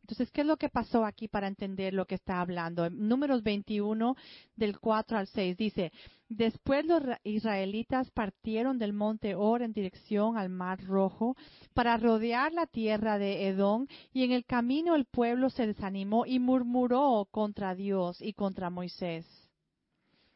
Entonces, 0.02 0.32
¿qué 0.32 0.40
es 0.40 0.46
lo 0.46 0.56
que 0.56 0.68
pasó 0.68 1.04
aquí 1.04 1.28
para 1.28 1.46
entender 1.46 1.94
lo 1.94 2.06
que 2.06 2.16
está 2.16 2.40
hablando? 2.40 2.84
En 2.84 3.08
números 3.08 3.44
21, 3.44 4.16
del 4.56 4.80
4 4.80 5.16
al 5.16 5.28
6, 5.28 5.56
dice, 5.56 5.92
después 6.28 6.84
los 6.84 7.02
israelitas 7.22 8.10
partieron 8.10 8.78
del 8.78 8.92
monte 8.92 9.36
Or 9.36 9.62
en 9.62 9.72
dirección 9.72 10.36
al 10.36 10.48
mar 10.48 10.82
rojo 10.84 11.36
para 11.72 11.96
rodear 11.96 12.52
la 12.52 12.66
tierra 12.66 13.16
de 13.18 13.46
Edom 13.46 13.86
y 14.12 14.24
en 14.24 14.32
el 14.32 14.44
camino 14.44 14.96
el 14.96 15.04
pueblo 15.04 15.50
se 15.50 15.68
desanimó 15.68 16.26
y 16.26 16.40
murmuró 16.40 17.28
contra 17.30 17.76
Dios 17.76 18.20
y 18.20 18.32
contra 18.32 18.70
Moisés. 18.70 19.24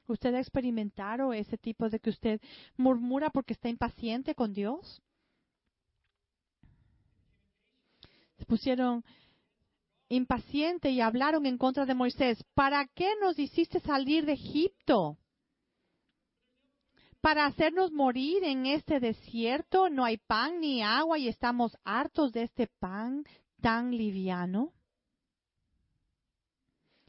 ¿Usted 0.06 0.32
ha 0.36 0.40
experimentado 0.40 1.32
ese 1.32 1.58
tipo 1.58 1.90
de 1.90 1.98
que 1.98 2.10
usted 2.10 2.40
murmura 2.76 3.30
porque 3.30 3.54
está 3.54 3.68
impaciente 3.68 4.36
con 4.36 4.52
Dios? 4.52 5.02
Se 8.38 8.44
pusieron 8.44 9.02
impaciente 10.08 10.90
y 10.90 11.00
hablaron 11.00 11.46
en 11.46 11.58
contra 11.58 11.86
de 11.86 11.94
Moisés, 11.94 12.42
¿para 12.54 12.86
qué 12.86 13.12
nos 13.20 13.38
hiciste 13.38 13.80
salir 13.80 14.24
de 14.26 14.32
Egipto? 14.32 15.18
¿Para 17.20 17.46
hacernos 17.46 17.90
morir 17.90 18.44
en 18.44 18.66
este 18.66 19.00
desierto? 19.00 19.90
No 19.90 20.04
hay 20.04 20.18
pan 20.18 20.60
ni 20.60 20.82
agua 20.82 21.18
y 21.18 21.28
estamos 21.28 21.76
hartos 21.84 22.32
de 22.32 22.44
este 22.44 22.68
pan 22.68 23.24
tan 23.60 23.90
liviano. 23.90 24.72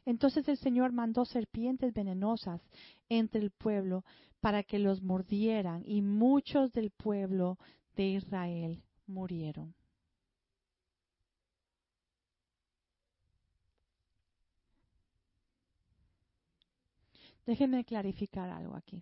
Entonces 0.06 0.48
el 0.48 0.58
Señor 0.58 0.94
mandó 0.94 1.26
serpientes 1.26 1.94
venenosas 1.94 2.62
entre 3.10 3.42
el 3.42 3.52
pueblo 3.52 4.06
para 4.40 4.64
que 4.64 4.80
los 4.80 5.02
mordieran 5.02 5.84
y 5.86 6.02
muchos 6.02 6.72
del 6.72 6.92
pueblo 6.92 7.58
de 7.96 8.08
Israel 8.12 8.82
murieron. 9.06 9.76
Déjenme 17.48 17.86
clarificar 17.86 18.50
algo 18.50 18.76
aquí. 18.76 19.02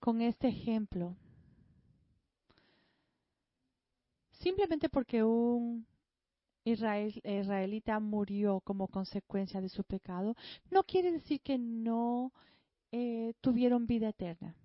Con 0.00 0.22
este 0.22 0.48
ejemplo, 0.48 1.14
simplemente 4.32 4.88
porque 4.88 5.22
un 5.22 5.86
israelita 6.64 8.00
murió 8.00 8.60
como 8.60 8.88
consecuencia 8.88 9.60
de 9.60 9.68
su 9.68 9.84
pecado, 9.84 10.34
no 10.70 10.84
quiere 10.84 11.12
decir 11.12 11.42
que 11.42 11.58
no 11.58 12.32
eh, 12.90 13.34
tuvieron 13.42 13.86
vida 13.86 14.08
eterna. 14.08 14.56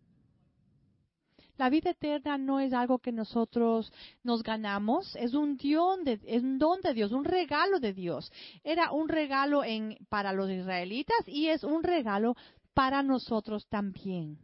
La 1.60 1.70
vida 1.70 1.90
eterna 1.90 2.38
no 2.38 2.62
es 2.62 2.72
algo 2.72 3.00
que 3.00 3.12
nosotros 3.12 3.92
nos 4.24 4.44
ganamos, 4.44 5.14
es 5.18 5.34
un, 5.34 5.58
don 5.58 6.06
de, 6.06 6.18
es 6.26 6.42
un 6.42 6.58
don 6.58 6.80
de 6.80 6.94
Dios, 6.94 7.12
un 7.12 7.26
regalo 7.26 7.82
de 7.82 7.92
Dios. 7.92 8.32
Era 8.64 8.94
un 8.94 9.10
regalo 9.10 9.66
en, 9.66 9.98
para 10.08 10.32
los 10.32 10.50
israelitas 10.50 11.18
y 11.28 11.50
es 11.50 11.66
un 11.66 11.84
regalo 11.84 12.38
para 12.74 13.04
nosotros 13.04 13.68
también. 13.68 14.38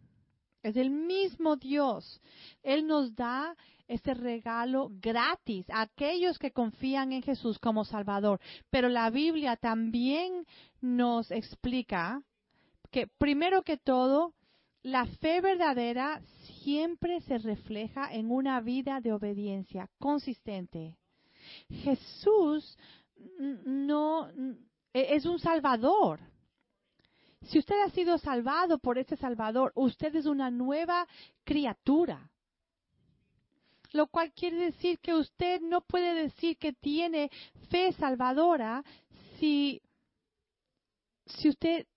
Es 0.62 0.76
el 0.76 0.90
mismo 0.90 1.56
Dios. 1.56 2.22
Él 2.62 2.86
nos 2.86 3.16
da 3.16 3.56
ese 3.88 4.14
regalo 4.14 4.90
gratis 5.00 5.70
a 5.70 5.84
aquellos 5.84 6.38
que 6.38 6.52
confían 6.52 7.14
en 7.14 7.22
Jesús 7.22 7.60
como 7.60 7.86
Salvador. 7.86 8.42
Pero 8.70 8.90
la 8.90 9.10
Biblia 9.10 9.56
también 9.56 10.46
nos 10.82 11.32
explica 11.32 12.22
que 12.92 13.08
primero 13.08 13.62
que 13.62 13.78
todo, 13.78 14.34
la 14.86 15.08
fe 15.08 15.42
verdadera 15.42 16.22
siempre 16.62 17.20
se 17.22 17.40
refleja 17.40 18.14
en 18.14 18.30
una 18.30 18.62
vida 18.62 19.02
de 19.02 19.14
obediencia 19.14 19.90
consistente. 19.98 20.96
Jesús 21.70 22.78
no 23.66 24.30
e, 24.94 25.16
es 25.16 25.26
un 25.26 25.40
salvador. 25.40 26.20
Si 27.48 27.58
usted 27.58 27.76
ha 27.84 27.90
sido 27.90 28.20
salvado 28.20 28.78
por 28.78 29.00
ese 29.00 29.18
salvador, 29.18 29.72
usted 29.74 30.16
es 30.16 30.28
una 30.28 30.52
nueva 30.52 31.08
criatura. 31.44 32.30
lo 33.92 34.08
cual 34.08 34.34
quiere 34.34 34.58
decir 34.58 35.00
que 35.00 35.16
usted 35.16 35.62
no 35.62 35.82
puede 35.82 36.14
decir 36.14 36.58
que 36.58 36.74
tiene 36.74 37.32
fe 37.70 37.94
salvadora 37.94 38.84
si, 39.40 39.82
si 41.26 41.50
usted 41.50 41.88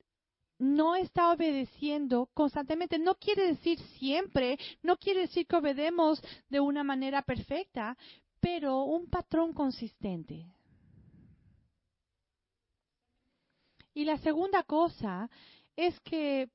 no 0.59 0.97
está 0.97 1.33
obedeciendo 1.33 2.27
constantemente. 2.35 2.99
No 2.99 3.15
quiere 3.15 3.49
decir 3.49 3.79
siempre, 3.99 4.59
no 4.83 4.97
quiere 4.97 5.21
decir 5.21 5.47
que 5.47 5.57
obedemos 5.57 6.23
de 6.49 6.61
una 6.61 6.83
manera 6.83 7.23
perfecta, 7.23 7.97
pero 8.41 8.83
un 8.83 9.09
patrón 9.09 9.53
consistente. 9.53 10.47
Y 13.95 14.05
la 14.05 14.19
segunda 14.19 14.63
cosa 14.63 15.29
es 15.77 15.99
que 16.01 16.49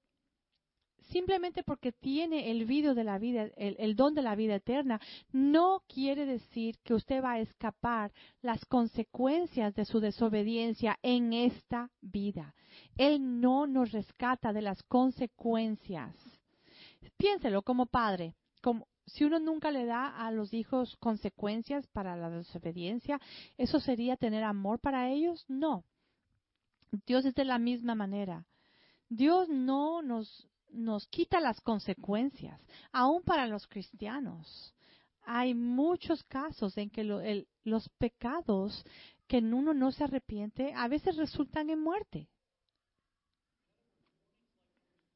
simplemente 1.14 1.64
porque 1.64 1.92
tiene 1.92 2.50
el, 2.50 2.68
de 2.68 3.04
la 3.04 3.20
vida, 3.20 3.44
el, 3.56 3.96
don 3.96 4.16
de 4.16 4.24
la 4.24 4.36
vida 4.36 4.56
eterna, 4.56 5.00
no 5.32 5.84
quiere 5.88 6.26
decir 6.26 6.80
que 6.84 6.96
usted 6.96 7.24
va 7.24 7.34
a 7.34 7.40
escapar 7.40 8.12
las 8.42 8.66
consecuencias 8.66 9.76
de 9.76 9.86
su 9.86 10.00
desobediencia 10.00 10.98
en 11.04 11.32
esta 11.32 11.92
vida. 12.02 12.56
Él 12.98 13.40
no 13.40 13.68
nos 13.68 13.92
rescata 13.92 14.52
de 14.52 14.64
las 14.64 14.82
consecuencias. 14.84 16.16
Piénselo 17.16 17.62
como 17.62 17.86
padre, 17.86 18.34
como 18.62 18.88
si 19.06 19.24
uno 19.24 19.40
nunca 19.40 19.70
le 19.70 19.86
da 19.86 20.08
a 20.08 20.32
los 20.32 20.52
hijos 20.52 20.98
consecuencias 20.98 21.86
para 21.88 22.16
la 22.16 22.32
desobediencia, 22.32 23.22
¿eso 23.58 23.80
sería 23.80 24.18
tener 24.18 24.44
amor 24.44 24.80
para 24.80 25.10
ellos? 25.12 25.46
No. 25.48 25.84
Dios 27.06 27.26
es 27.26 27.36
de 27.36 27.46
la 27.46 27.60
misma 27.60 27.94
manera. 27.94 28.48
Dios 29.10 29.48
no 29.50 30.02
nos 30.02 30.48
nos 30.74 31.08
quita 31.08 31.40
las 31.40 31.62
consecuencias, 31.62 32.60
aún 32.92 33.24
para 33.24 33.48
los 33.48 33.68
cristianos. 33.68 34.74
Hay 35.26 35.54
muchos 35.54 36.24
casos 36.24 36.78
en 36.78 36.90
que 36.90 37.04
los 37.64 37.90
pecados 37.98 38.84
que 39.28 39.38
uno 39.38 39.74
no 39.74 39.92
se 39.92 40.04
arrepiente 40.04 40.74
a 40.76 40.88
veces 40.88 41.16
resultan 41.16 41.70
en 41.70 41.80
muerte. 41.80 42.30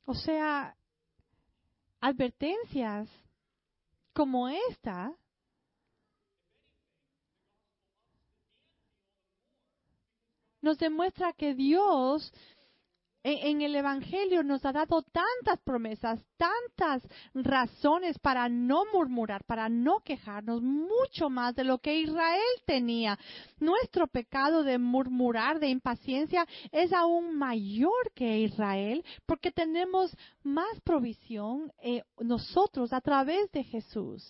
O 0.06 0.14
sea, 0.14 0.78
advertencias 2.00 3.10
como 4.14 4.48
esta 4.48 5.14
nos 10.62 10.78
demuestra 10.78 11.34
que 11.34 11.54
Dios 11.54 12.34
en, 13.28 13.62
el 13.62 13.76
Evangelio 13.76 14.42
nos 14.42 14.64
ha 14.66 14.72
dado 14.72 15.02
tantas 15.02 15.60
promesas, 15.64 16.24
tantas 16.38 17.04
razones 17.34 18.18
para 18.20 18.48
no 18.48 18.84
murmurar, 18.94 19.44
para 19.44 19.68
no 19.68 20.00
quejarnos, 20.00 20.62
mucho 20.62 21.30
más 21.30 21.54
de 21.56 21.66
lo 21.66 21.80
que 21.80 22.00
Israel 22.00 22.42
tenía. 22.66 23.20
Nuestro 23.60 24.08
pecado 24.08 24.64
de 24.64 24.78
murmurar, 24.78 25.60
de 25.60 25.68
impaciencia, 25.68 26.48
es 26.72 26.94
aún 26.94 27.38
mayor 27.38 28.12
que 28.16 28.40
Israel 28.40 29.04
porque 29.26 29.52
tenemos 29.52 30.16
más 30.44 30.80
provisión 30.82 31.72
eh, 31.80 32.04
nosotros 32.20 32.94
a 32.94 33.02
través 33.02 33.52
de 33.52 33.64
Jesús. 33.64 34.24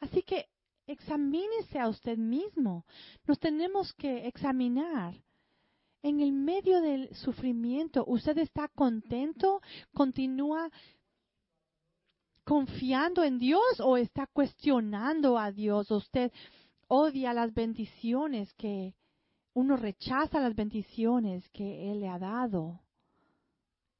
Así 0.00 0.22
que 0.22 0.46
examínese 0.88 1.78
a 1.78 1.88
usted 1.88 2.16
mismo. 2.18 2.84
Nos 3.26 3.38
tenemos 3.38 3.92
que 3.94 4.26
examinar. 4.26 5.14
En 6.02 6.20
el 6.20 6.32
medio 6.32 6.80
del 6.80 7.14
sufrimiento, 7.14 8.04
¿usted 8.06 8.38
está 8.38 8.68
contento? 8.68 9.60
¿Continúa 9.92 10.70
confiando 12.44 13.22
en 13.24 13.38
Dios 13.38 13.80
o 13.80 13.96
está 13.96 14.26
cuestionando 14.26 15.38
a 15.38 15.50
Dios? 15.50 15.90
¿Usted 15.90 16.32
odia 16.86 17.32
las 17.34 17.52
bendiciones 17.52 18.52
que 18.54 18.94
uno 19.54 19.76
rechaza 19.76 20.40
las 20.40 20.54
bendiciones 20.54 21.48
que 21.50 21.90
Él 21.90 22.00
le 22.00 22.08
ha 22.08 22.18
dado, 22.18 22.80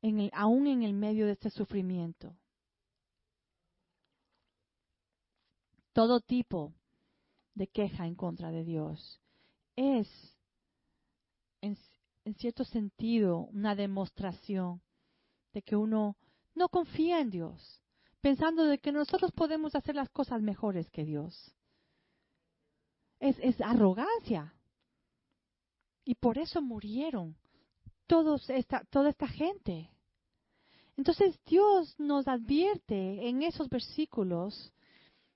en 0.01 0.31
aún 0.33 0.69
en 0.69 0.85
el 0.85 0.95
medio 0.95 1.27
de 1.27 1.33
este 1.33 1.51
sufrimiento? 1.51 2.37
todo 5.99 6.21
tipo 6.21 6.73
de 7.59 7.67
queja 7.67 8.07
en 8.07 8.15
contra 8.15 8.51
de 8.51 8.65
Dios. 8.65 9.21
Es, 9.77 10.09
en, 11.61 11.77
cierto 12.37 12.65
sentido, 12.65 13.49
una 13.53 13.75
demostración 13.75 14.81
de 15.53 15.63
que 15.63 15.77
uno 15.77 16.17
no 16.55 16.69
confía 16.69 17.21
en 17.21 17.31
Dios, 17.31 17.83
pensando 18.21 18.65
de 18.65 18.79
que 18.79 18.93
nosotros 18.93 19.33
podemos 19.33 19.75
hacer 19.75 19.95
las 19.95 20.09
cosas 20.09 20.41
mejores 20.41 20.89
que 20.91 21.05
Dios. 21.05 21.55
Es, 23.21 23.37
es 23.41 23.61
arrogancia. 23.61 24.55
Y 26.05 26.15
por 26.15 26.39
eso 26.39 26.63
murieron 26.63 27.37
todos 28.07 28.49
esta, 28.49 28.85
toda 28.85 29.11
esta 29.11 29.29
gente. 29.29 29.91
Entonces 30.97 31.39
Dios 31.45 31.95
nos 31.99 32.27
advierte 32.27 33.29
en 33.29 33.43
esos 33.43 33.69
versículos 33.69 34.73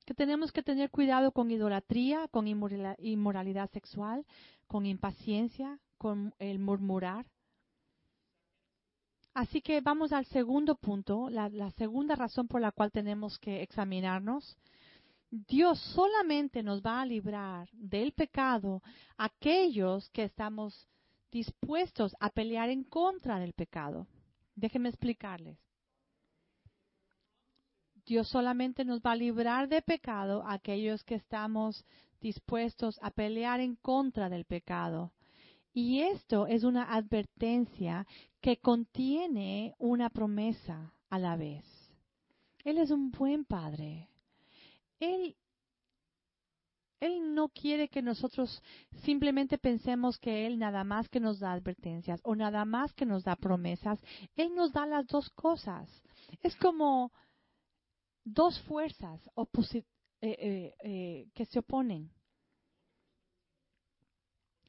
que 0.05 0.15
tenemos 0.15 0.53
que 0.53 0.63
tener 0.63 0.91
cuidado 0.91 1.33
con 1.33 1.51
idolatría, 1.51 2.29
con 2.29 2.47
inmoralidad 2.49 3.71
sexual, 3.71 4.25
con 4.67 4.87
impaciencia, 4.87 5.79
con 5.99 6.35
el 6.39 6.59
murmurar. 6.59 7.27
Así 9.35 9.63
que 9.63 9.81
vamos 9.81 10.13
al 10.13 10.27
segundo 10.27 10.75
punto, 10.75 11.31
la, 11.31 11.71
segunda 11.73 12.15
razón 12.15 12.49
por 12.49 12.61
la 12.61 12.73
cual 12.73 12.93
tenemos 12.93 13.39
que 13.39 13.63
examinarnos. 13.63 14.57
Dios 15.31 15.79
solamente 15.95 16.63
nos 16.63 16.83
va 16.83 17.01
a 17.01 17.07
librar 17.07 17.69
del 17.73 18.13
pecado 18.13 18.83
aquellos 19.17 20.11
que 20.11 20.25
estamos 20.25 20.87
dispuestos 21.31 22.15
a 22.21 22.29
pelear 22.29 22.69
en 22.69 22.85
contra 22.85 23.39
del 23.39 23.55
pecado. 23.55 24.07
Déjenme 24.55 24.91
explicarles. 24.91 25.59
Dios 28.05 28.29
solamente 28.29 28.85
nos 28.85 29.01
va 29.01 29.13
a 29.13 29.17
librar 29.17 29.69
de 29.69 29.83
pecado 29.83 30.43
aquellos 30.47 31.05
que 31.05 31.15
estamos 31.15 31.85
dispuestos 32.21 32.99
a 33.03 33.11
pelear 33.11 33.61
en 33.61 33.77
contra 33.77 34.29
del 34.29 34.45
pecado. 34.45 35.13
Y 35.73 36.01
esto 36.01 36.47
es 36.47 36.65
una 36.65 36.95
advertencia 36.95 38.07
que 38.41 38.59
contiene 38.59 39.75
una 39.79 40.11
promesa 40.11 40.93
a 41.09 41.19
la 41.19 41.37
vez. 41.37 41.65
Él 42.65 42.79
es 42.79 42.91
un 42.91 43.11
buen 43.11 43.45
padre. 43.45 44.09
Él, 45.01 45.35
él 47.01 47.35
no 47.35 47.49
quiere 47.49 47.89
que 47.89 48.03
nosotros 48.03 48.63
simplemente 49.03 49.59
pensemos 49.59 50.19
que 50.19 50.47
Él 50.47 50.59
nada 50.59 50.85
más 50.85 51.09
que 51.09 51.21
nos 51.21 51.41
da 51.41 51.53
advertencias 51.53 52.21
o 52.23 52.37
nada 52.37 52.65
más 52.65 52.93
que 52.93 53.07
nos 53.07 53.25
da 53.25 53.35
promesas. 53.35 53.99
Él 54.37 54.55
nos 54.55 54.73
da 54.73 54.87
las 54.87 55.07
dos 55.07 55.31
cosas. 55.31 55.89
Es 56.43 56.55
como 56.57 57.13
dos 58.25 58.59
fuerzas 58.63 59.21
eh, 59.35 59.85
eh, 60.21 60.75
eh, 60.85 61.29
que 61.35 61.45
se 61.47 61.59
oponen. 61.59 62.11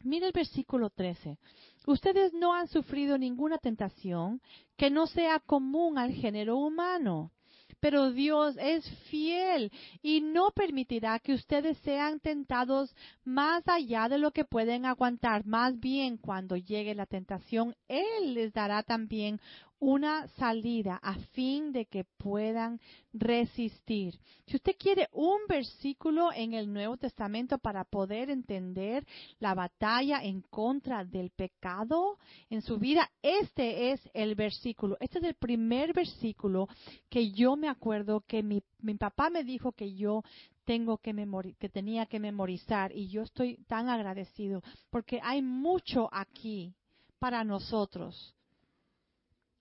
Mire 0.03 0.27
el 0.27 0.33
versículo 0.33 0.89
13. 0.89 1.37
Ustedes 1.85 2.33
no 2.33 2.53
han 2.53 2.67
sufrido 2.67 3.17
ninguna 3.17 3.57
tentación 3.57 4.41
que 4.75 4.89
no 4.89 5.07
sea 5.07 5.39
común 5.39 5.97
al 5.97 6.11
género 6.11 6.57
humano. 6.57 7.31
Pero 7.79 8.11
Dios 8.11 8.55
es 8.61 8.89
fiel 9.09 9.69
y 10.01 10.21
no 10.21 10.51
permitirá 10.51 11.19
que 11.19 11.33
ustedes 11.33 11.77
sean 11.79 12.21
tentados 12.21 12.95
más 13.25 13.67
allá 13.67 14.07
de 14.07 14.17
lo 14.17 14.31
que 14.31 14.45
pueden 14.45 14.85
aguantar. 14.85 15.45
Más 15.45 15.77
bien, 15.79 16.17
cuando 16.17 16.55
llegue 16.55 16.95
la 16.95 17.05
tentación, 17.05 17.75
Él 17.89 18.35
les 18.35 18.53
dará 18.53 18.83
también 18.83 19.39
una 19.83 20.29
salida 20.37 20.97
a 21.03 21.15
fin 21.33 21.73
de 21.73 21.87
que 21.87 22.05
puedan 22.05 22.79
resistir. 23.11 24.17
Si 24.47 24.55
usted 24.55 24.77
quiere 24.79 25.09
un 25.11 25.39
versículo 25.49 26.31
en 26.31 26.53
el 26.53 26.71
Nuevo 26.71 26.95
Testamento 26.95 27.57
para 27.57 27.83
poder 27.83 28.29
entender 28.29 29.05
la 29.39 29.53
batalla 29.53 30.23
en 30.23 30.39
contra 30.39 31.03
del 31.03 31.31
pecado 31.31 32.17
en 32.49 32.61
su 32.61 32.77
vida, 32.77 33.11
este 33.21 33.91
es 33.91 33.99
el 34.13 34.35
versículo. 34.35 34.95
Este 35.01 35.19
es 35.19 35.25
el 35.25 35.33
primer 35.33 35.91
versículo 35.91 36.69
que 37.09 37.31
yo 37.31 37.57
me 37.57 37.67
acuerdo 37.67 38.21
que 38.21 38.41
mi, 38.41 38.63
mi 38.79 38.95
papá 38.95 39.29
me 39.29 39.43
dijo 39.43 39.73
que 39.73 39.93
yo 39.93 40.23
tengo 40.63 40.97
que 40.99 41.13
que 41.59 41.67
tenía 41.67 42.05
que 42.05 42.21
memorizar 42.21 42.95
y 42.95 43.09
yo 43.09 43.23
estoy 43.23 43.57
tan 43.67 43.89
agradecido 43.89 44.63
porque 44.89 45.19
hay 45.21 45.41
mucho 45.41 46.07
aquí 46.09 46.73
para 47.19 47.43
nosotros 47.43 48.33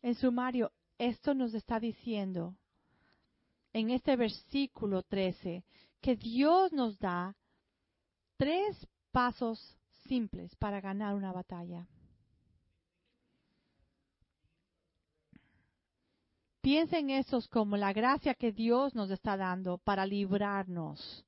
en 0.02 0.14
sumario, 0.14 0.72
esto 0.98 1.34
nos 1.34 1.54
está 1.54 1.80
diciendo 1.80 2.54
en 3.72 3.90
este 3.90 4.16
versículo 4.16 5.02
13 5.02 5.64
que 6.00 6.16
Dios 6.16 6.72
nos 6.72 6.98
da 6.98 7.34
tres 8.36 8.86
pasos 9.12 9.76
simples 10.06 10.54
para 10.56 10.80
ganar 10.80 11.14
una 11.14 11.32
batalla. 11.32 11.86
Piensen 16.60 17.10
estos 17.10 17.48
como 17.48 17.76
la 17.76 17.92
gracia 17.92 18.34
que 18.34 18.52
Dios 18.52 18.94
nos 18.94 19.10
está 19.10 19.36
dando 19.36 19.78
para 19.78 20.06
librarnos 20.06 21.24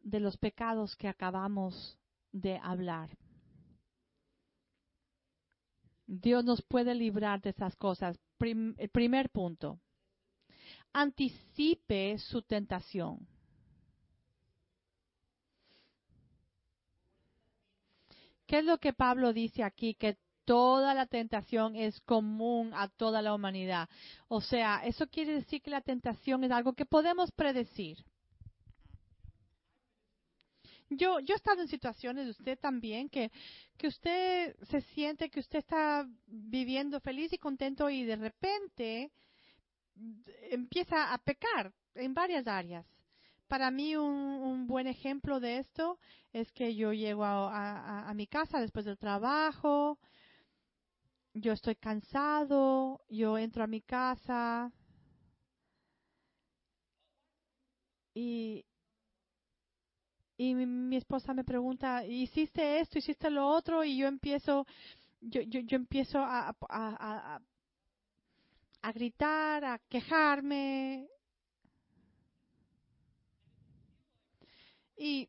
de 0.00 0.20
los 0.20 0.36
pecados 0.36 0.96
que 0.96 1.08
acabamos 1.08 1.98
de 2.32 2.58
hablar. 2.62 3.10
Dios 6.06 6.44
nos 6.44 6.62
puede 6.62 6.94
librar 6.94 7.40
de 7.40 7.50
esas 7.50 7.76
cosas. 7.76 8.18
el 8.40 8.88
primer 8.90 9.30
punto, 9.30 9.80
anticipe 10.92 12.18
su 12.18 12.42
tentación. 12.42 13.26
¿Qué 18.46 18.58
es 18.58 18.64
lo 18.64 18.78
que 18.78 18.92
Pablo 18.92 19.32
dice 19.32 19.62
aquí? 19.62 19.94
Que 19.94 20.18
toda 20.44 20.94
la 20.94 21.06
tentación 21.06 21.76
es 21.76 22.00
común 22.02 22.72
a 22.74 22.88
toda 22.88 23.22
la 23.22 23.34
humanidad. 23.34 23.88
O 24.28 24.40
sea, 24.40 24.84
eso 24.84 25.06
quiere 25.06 25.34
decir 25.34 25.62
que 25.62 25.70
la 25.70 25.80
tentación 25.80 26.44
es 26.44 26.50
algo 26.50 26.74
que 26.74 26.84
podemos 26.84 27.32
predecir. 27.32 28.04
Yo, 30.90 31.18
yo 31.20 31.34
he 31.34 31.36
estado 31.36 31.62
en 31.62 31.68
situaciones, 31.68 32.28
usted 32.28 32.58
también, 32.58 33.08
que, 33.08 33.30
usted 33.82 34.56
se 34.62 34.80
siente 34.80 35.30
que 35.30 35.40
usted 35.40 35.58
está 35.58 36.06
viviendo 36.26 37.00
feliz 37.00 37.32
y 37.32 37.38
contento 37.38 37.90
y 37.90 38.04
de 38.04 38.16
repente 38.16 39.12
empieza 40.50 41.12
a 41.12 41.18
pecar 41.18 41.72
en 41.94 42.14
varias 42.14 42.46
áreas. 42.46 42.86
Para 43.48 43.70
mí 43.70 43.96
un, 43.96 44.66
buen 44.66 44.86
ejemplo 44.86 45.40
de 45.40 45.58
esto 45.58 45.98
es 46.32 46.50
que 46.52 46.74
yo 46.74 46.92
llego 46.92 47.24
a 47.24 48.12
mi 48.14 48.26
casa 48.26 48.60
después 48.60 48.84
del 48.84 48.98
trabajo, 48.98 49.98
yo 51.34 51.52
estoy 51.52 51.74
cansado, 51.74 53.00
yo 53.08 53.36
entro 53.36 53.64
a 53.64 53.66
mi 53.66 53.80
casa 53.80 54.72
y, 58.14 58.64
y 60.50 60.54
mi, 60.54 60.96
esposa 60.96 61.34
me 61.34 61.44
pregunta, 61.44 62.04
¿hiciste 62.04 62.80
esto? 62.80 62.98
¿Hiciste 62.98 63.30
lo 63.30 63.48
otro? 63.48 63.84
Y 63.84 63.98
yo 63.98 64.06
empiezo, 64.06 64.66
yo, 65.20 65.40
yo, 65.42 65.60
yo 65.60 65.76
empiezo 65.76 66.18
a, 66.18 66.48
a, 66.48 66.54
a, 66.68 67.40
a 68.82 68.92
gritar, 68.92 69.64
a 69.64 69.78
quejarme. 69.88 71.08
Y, 74.96 75.28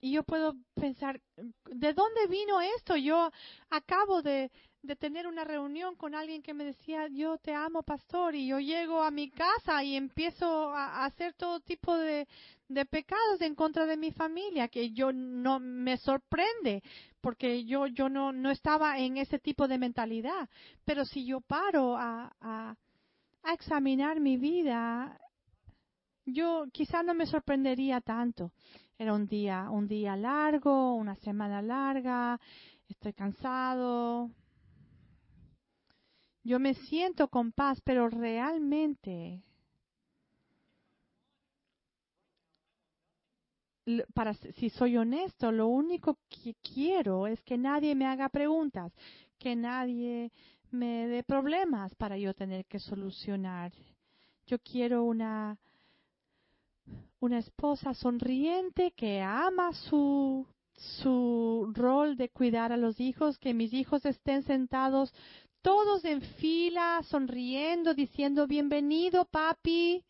y 0.00 0.12
yo 0.12 0.22
puedo 0.22 0.54
pensar, 0.74 1.20
¿de 1.36 1.92
dónde 1.92 2.26
vino 2.28 2.60
esto? 2.60 2.96
Yo 2.96 3.30
acabo 3.68 4.22
de, 4.22 4.50
de 4.82 4.96
tener 4.96 5.26
una 5.26 5.44
reunión 5.44 5.94
con 5.94 6.14
alguien 6.14 6.42
que 6.42 6.54
me 6.54 6.64
decía, 6.64 7.06
yo 7.08 7.36
te 7.38 7.52
amo, 7.52 7.82
pastor, 7.82 8.34
y 8.34 8.48
yo 8.48 8.58
llego 8.58 9.02
a 9.02 9.10
mi 9.10 9.30
casa 9.30 9.84
y 9.84 9.96
empiezo 9.96 10.70
a, 10.74 11.04
hacer 11.04 11.34
todo 11.34 11.60
tipo 11.60 11.96
de, 11.96 12.26
de, 12.70 12.86
pecados 12.86 13.40
en 13.40 13.54
contra 13.54 13.86
de 13.86 13.96
mi 13.96 14.12
familia, 14.12 14.68
que 14.68 14.92
yo 14.92 15.12
no 15.12 15.60
me 15.60 15.96
sorprende, 15.98 16.82
porque 17.20 17.64
yo, 17.64 17.86
yo 17.86 18.08
no, 18.08 18.32
no 18.32 18.50
estaba 18.50 18.98
en 18.98 19.16
ese 19.16 19.38
tipo 19.38 19.68
de 19.68 19.78
mentalidad. 19.78 20.48
Pero 20.84 21.04
si 21.04 21.26
yo 21.26 21.40
paro 21.40 21.96
a, 21.96 22.32
a, 22.40 22.76
examinar 23.52 24.20
mi 24.20 24.36
vida, 24.36 25.18
yo 26.24 26.66
quizá 26.72 27.02
no 27.02 27.14
me 27.14 27.26
sorprendería 27.26 28.00
tanto. 28.00 28.52
Era 28.98 29.14
un 29.14 29.26
día, 29.26 29.70
un 29.70 29.88
día 29.88 30.16
largo, 30.16 30.94
una 30.94 31.16
semana 31.16 31.62
larga, 31.62 32.38
estoy 32.88 33.14
cansado, 33.14 34.30
yo 36.42 36.58
me 36.58 36.74
siento 36.74 37.28
con 37.28 37.52
paz, 37.52 37.80
pero 37.84 38.08
realmente, 38.08 39.42
para 44.14 44.34
si 44.34 44.70
soy 44.70 44.96
honesto, 44.96 45.52
lo 45.52 45.68
único 45.68 46.18
que 46.28 46.54
quiero 46.62 47.26
es 47.26 47.40
que 47.42 47.56
nadie 47.58 47.94
me 47.94 48.06
haga 48.06 48.28
preguntas, 48.28 48.92
que 49.38 49.56
nadie 49.56 50.30
me 50.70 51.06
dé 51.08 51.22
problemas 51.22 51.94
para 51.94 52.16
yo 52.16 52.34
tener 52.34 52.64
que 52.66 52.78
solucionar. 52.78 53.72
Yo 54.46 54.58
quiero 54.58 55.04
una 55.04 55.58
una 57.20 57.38
esposa 57.38 57.92
sonriente 57.94 58.92
que 58.92 59.20
ama 59.20 59.72
su 59.72 60.46
su 60.98 61.70
rol 61.74 62.16
de 62.16 62.30
cuidar 62.30 62.72
a 62.72 62.76
los 62.76 62.98
hijos, 63.00 63.38
que 63.38 63.52
mis 63.52 63.72
hijos 63.74 64.04
estén 64.06 64.42
sentados 64.44 65.12
todos 65.62 66.04
en 66.06 66.22
fila, 66.22 67.02
sonriendo, 67.04 67.92
diciendo, 67.92 68.46
bienvenido, 68.46 69.26
papi. 69.26 70.02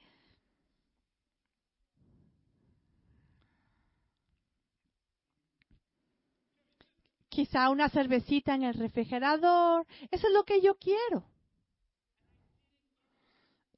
Quizá 7.41 7.71
una 7.71 7.89
cervecita 7.89 8.55
en 8.55 8.65
el 8.65 8.75
refrigerador. 8.75 9.87
Eso 10.11 10.27
es 10.27 10.33
lo 10.35 10.45
que 10.45 10.61
yo 10.61 10.75
quiero. 10.75 11.25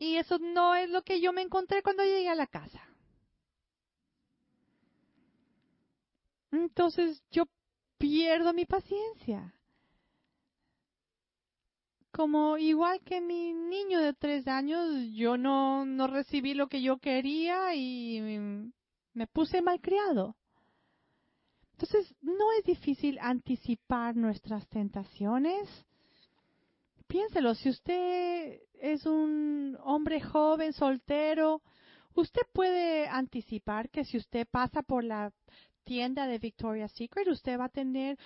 Y 0.01 0.17
eso 0.17 0.41
no 0.41 0.75
es 0.75 0.91
lo 0.91 1.03
que 1.03 1.21
yo 1.21 1.33
me 1.33 1.43
encontré 1.43 1.81
cuando 1.81 2.03
llegué 2.03 2.29
a 2.29 2.35
la 2.35 2.49
casa. 2.49 2.83
Entonces 6.51 7.23
yo 7.31 7.45
pierdo 7.99 8.53
mi 8.53 8.67
paciencia 8.67 9.55
como 12.11 12.59
igual 12.59 13.01
que 13.05 13.21
mi 13.21 13.55
niño 13.55 14.01
de 14.01 14.13
tres 14.13 14.49
años, 14.49 14.89
yo 15.13 15.37
no, 15.37 15.85
no 15.85 16.09
recibí 16.09 16.53
lo 16.53 16.67
que 16.67 16.83
yo 16.83 16.99
quería 16.99 17.77
y 17.77 18.21
me 19.15 19.27
puse 19.29 19.63
malcriado. 19.63 20.35
Entonces, 21.73 22.15
no 22.23 22.53
es 22.59 22.65
difícil 22.65 23.19
anticipar 23.21 24.17
nuestras 24.17 24.67
tentaciones. 24.69 25.69
Piénselo, 27.07 27.55
si 27.55 27.69
usted 27.69 28.61
es 28.81 29.05
un 29.07 29.77
hombre 29.83 30.21
joven, 30.21 30.73
soltero, 30.73 31.63
usted 32.15 32.43
puede 32.53 33.07
anticipar 33.09 33.91
que 33.91 34.05
si 34.05 34.17
usted 34.17 34.47
pasa 34.51 34.83
por 34.83 35.05
la 35.05 35.33
tienda 35.85 36.27
de 36.27 36.39
Victoria's 36.39 36.93
Secret, 36.93 37.29
usted 37.29 37.59
va 37.59 37.67
a 37.67 37.69
tener 37.69 38.19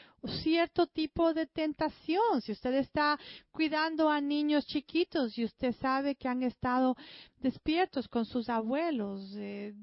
cierto 0.43 0.87
tipo 0.87 1.35
de 1.35 1.47
tentación. 1.47 2.41
Si 2.43 2.53
usted 2.53 2.75
está 2.75 3.19
cuidando 3.53 4.09
a 4.09 4.21
niños 4.21 4.67
chiquitos 4.67 5.37
y 5.39 5.45
usted 5.45 5.75
sabe 5.81 6.15
que 6.15 6.29
han 6.29 6.43
estado 6.43 6.97
despiertos 7.41 8.09
con 8.09 8.25
sus 8.25 8.49
abuelos 8.49 9.35
eh, 9.37 9.75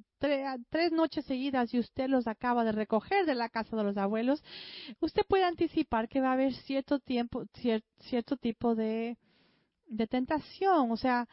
tres 0.69 0.91
noches 0.91 1.25
seguidas 1.25 1.73
y 1.73 1.79
usted 1.79 2.07
los 2.07 2.27
acaba 2.27 2.63
de 2.63 2.71
recoger 2.71 3.25
de 3.25 3.35
la 3.35 3.49
casa 3.49 3.75
de 3.75 3.83
los 3.83 3.97
abuelos, 3.97 4.43
usted 5.01 5.23
puede 5.27 5.43
anticipar 5.43 6.07
que 6.07 6.21
va 6.21 6.29
a 6.29 6.33
haber 6.33 6.53
cierto 6.53 6.99
tiempo, 6.99 7.43
cierto 7.99 8.37
tipo 8.37 8.73
de, 8.75 9.17
de 9.87 10.07
tentación. 10.07 10.91
O 10.91 10.97
sea, 10.97 11.27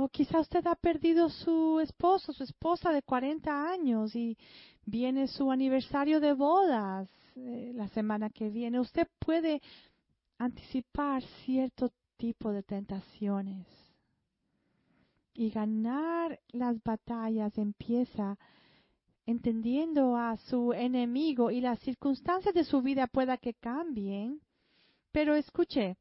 o 0.00 0.08
quizá 0.08 0.40
usted 0.40 0.66
ha 0.66 0.74
perdido 0.74 1.28
su 1.28 1.80
esposo, 1.80 2.32
su 2.32 2.44
esposa 2.44 2.92
de 2.92 3.02
40 3.02 3.70
años 3.70 4.14
y 4.14 4.36
viene 4.84 5.26
su 5.26 5.50
aniversario 5.50 6.20
de 6.20 6.32
bodas 6.32 7.08
eh, 7.36 7.72
la 7.74 7.88
semana 7.88 8.30
que 8.30 8.48
viene. 8.48 8.80
Usted 8.80 9.06
puede 9.18 9.60
anticipar 10.38 11.22
cierto 11.44 11.90
tipo 12.16 12.52
de 12.52 12.62
tentaciones. 12.62 13.66
Y 15.34 15.50
ganar 15.50 16.40
las 16.48 16.82
batallas 16.82 17.56
empieza 17.58 18.36
entendiendo 19.26 20.16
a 20.16 20.36
su 20.36 20.72
enemigo 20.72 21.50
y 21.50 21.60
las 21.60 21.78
circunstancias 21.80 22.54
de 22.54 22.64
su 22.64 22.82
vida 22.82 23.06
pueda 23.06 23.36
que 23.36 23.54
cambien. 23.54 24.40
Pero 25.12 25.34
escuche, 25.34 25.96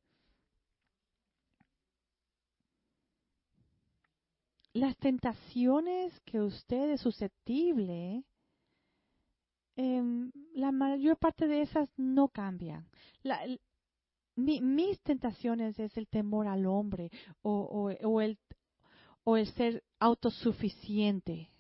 las 4.80 4.98
tentaciones 4.98 6.20
que 6.22 6.40
usted 6.40 6.92
es 6.92 7.02
susceptible 7.02 8.24
Em, 9.78 10.32
la 10.56 10.72
mayor 10.72 11.18
parte 11.18 11.48
de 11.48 11.62
esas 11.62 11.88
no 11.98 12.30
cambian. 12.30 12.90
mis 14.36 15.00
tentaciones 15.02 15.78
es 15.80 15.96
el 15.98 16.08
temor 16.08 16.48
al 16.48 16.66
hombre 16.66 17.12
o, 17.44 17.92
el, 17.92 18.40
o 19.24 19.38
el 19.38 19.48
ser 19.54 19.84
autosuficiente. 20.00 21.52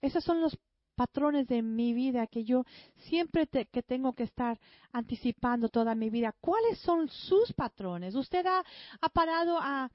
Esos 0.00 0.24
son 0.24 0.40
los 0.40 0.58
patrones 0.94 1.46
de 1.46 1.60
mi 1.60 1.92
vida 1.92 2.26
que 2.26 2.44
yo 2.44 2.64
siempre 3.08 3.46
que 3.46 3.82
tengo 3.82 4.14
que 4.14 4.22
estar 4.22 4.58
anticipando 4.92 5.68
toda 5.68 5.94
mi 5.94 6.08
vida. 6.08 6.34
¿Cuáles 6.40 6.78
son 6.78 7.08
sus 7.08 7.52
patrones? 7.52 8.14
Usted 8.14 8.46
ha, 8.46 8.64
ha 9.00 9.08
parado 9.10 9.58
a, 9.58 9.90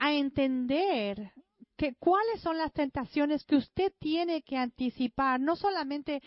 a 0.00 0.12
entender 0.14 1.32
cuáles 1.98 2.40
son 2.40 2.58
las 2.58 2.72
tentaciones 2.72 3.44
que 3.44 3.56
usted 3.56 3.92
tiene 3.98 4.42
que 4.42 4.56
anticipar, 4.56 5.40
no 5.40 5.56
solamente 5.56 6.22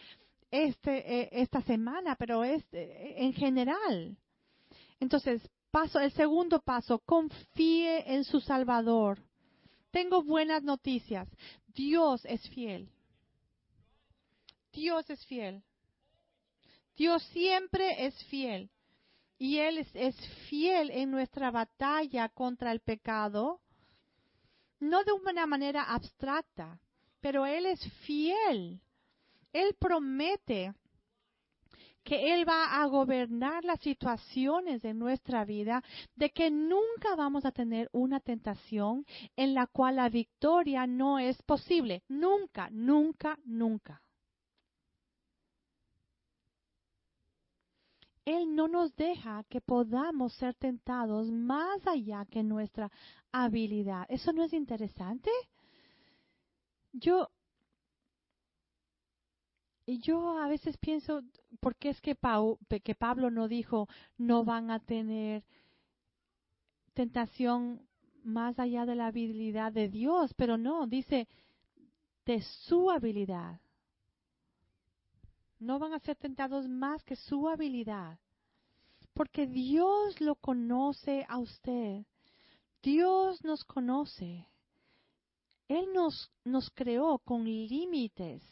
este, 0.50 1.22
eh, 1.22 1.30
esta 1.32 1.62
semana, 1.64 2.16
pero 2.16 2.44
este, 2.44 3.24
en 3.24 3.34
general. 3.34 4.18
Entonces, 5.00 5.42
paso, 5.72 6.00
el 6.00 6.12
segundo 6.14 6.62
paso, 6.62 7.00
confíe 7.00 8.14
en 8.14 8.24
su 8.24 8.40
Salvador. 8.40 9.20
Tengo 9.92 10.24
buenas 10.24 10.64
noticias. 10.64 11.28
Dios 11.68 12.24
es 12.26 12.48
fiel. 12.50 12.90
Dios 14.72 15.08
es 15.10 15.24
fiel. 15.26 15.64
Dios 16.96 17.24
siempre 17.32 18.06
es 18.06 18.24
fiel. 18.26 18.70
Y 19.38 19.58
Él 19.60 19.80
es, 19.80 19.90
es, 19.94 20.16
fiel 20.50 20.92
en 20.92 21.12
nuestra 21.12 21.52
batalla 21.52 22.30
contra 22.30 22.72
el 22.72 22.80
pecado, 22.80 23.62
no 24.80 25.04
de 25.04 25.12
una 25.12 25.46
manera 25.46 25.84
abstracta, 25.84 26.80
pero 27.20 27.46
Él 27.46 27.66
es 27.66 27.80
fiel. 28.06 28.82
Él 29.52 29.76
promete 29.80 30.74
que 32.04 32.34
Él 32.34 32.48
va 32.48 32.82
a 32.82 32.86
gobernar 32.86 33.64
las 33.64 33.80
situaciones 33.80 34.82
de 34.82 34.94
nuestra 34.94 35.46
vida, 35.46 35.82
de 36.16 36.32
que 36.32 36.52
nunca 36.52 37.16
vamos 37.16 37.46
a 37.46 37.52
tener 37.52 37.90
una 37.94 38.20
tentación 38.20 39.06
en 39.36 39.54
la 39.54 39.68
cual 39.68 39.96
la 39.96 40.10
victoria 40.10 40.86
no 40.86 41.18
es 41.18 41.42
posible. 41.44 42.04
Nunca, 42.10 42.70
nunca, 42.72 43.40
nunca. 43.46 44.03
Él 48.26 48.56
no 48.56 48.68
nos 48.68 48.96
deja 48.96 49.44
que 49.50 49.60
podamos 49.60 50.34
ser 50.34 50.54
tentados 50.56 51.30
más 51.30 51.86
allá 51.86 52.26
que 52.26 52.44
nuestra 52.44 52.90
habilidad. 53.32 54.06
¿Eso 54.10 54.32
no 54.32 54.44
es 54.44 54.54
interesante? 54.54 55.30
Yo 56.94 57.30
yo 59.86 60.38
a 60.40 60.48
veces 60.48 60.78
pienso, 60.78 61.22
¿por 61.60 61.76
qué 61.76 61.90
es 61.90 62.02
que, 62.02 62.18
que 62.84 62.96
Pablo 62.96 63.30
no 63.30 63.48
dijo, 63.48 63.88
no 64.18 64.44
van 64.46 64.72
a 64.72 64.80
tener 64.80 65.44
tentación 66.94 67.82
más 68.24 68.58
allá 68.60 68.86
de 68.86 68.96
la 68.96 69.08
habilidad 69.08 69.74
de 69.74 69.90
Dios? 69.90 70.34
Pero 70.36 70.58
no, 70.58 70.88
dice, 70.88 71.28
de 72.26 72.42
su 72.42 72.90
habilidad. 72.90 73.60
No 75.64 75.80
van 75.80 75.94
a 75.94 76.00
ser 76.00 76.18
tentados 76.18 76.68
más 76.68 77.04
que 77.04 77.16
su 77.16 77.48
habilidad. 77.48 78.20
Porque 79.14 79.48
Dios 79.48 80.20
lo 80.20 80.36
conoce 80.36 81.26
a 81.30 81.38
usted. 81.40 82.06
Dios 82.82 83.44
nos 83.44 83.64
conoce. 83.64 84.46
Él 85.70 85.94
nos, 85.94 86.30
nos 86.44 86.70
creó 86.72 87.20
con 87.20 87.46
límites. 87.46 88.44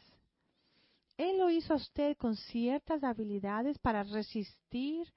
Él 1.17 1.37
lo 1.37 1.49
hizo 1.49 1.73
a 1.73 1.77
usted 1.77 2.15
con 2.17 2.35
ciertas 2.35 3.03
habilidades 3.03 3.77
para 3.79 4.03
resistir 4.03 5.11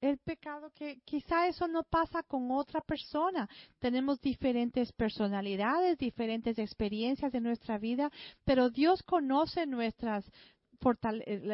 el 0.00 0.16
pecado 0.18 0.70
que 0.74 1.00
quizá 1.04 1.46
eso 1.46 1.68
no 1.68 1.82
pasa 1.82 2.22
con 2.22 2.50
otra 2.50 2.80
persona. 2.80 3.48
Tenemos 3.78 4.20
diferentes 4.20 4.92
personalidades, 4.92 5.98
diferentes 5.98 6.58
experiencias 6.58 7.32
de 7.32 7.40
nuestra 7.40 7.78
vida, 7.78 8.10
pero 8.44 8.70
Dios 8.70 9.02
conoce 9.02 9.66
nuestras, 9.66 10.24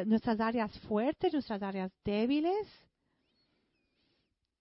nuestras 0.06 0.40
áreas 0.40 0.78
fuertes, 0.80 1.32
nuestras 1.32 1.62
áreas 1.62 1.92
débiles. 2.04 2.66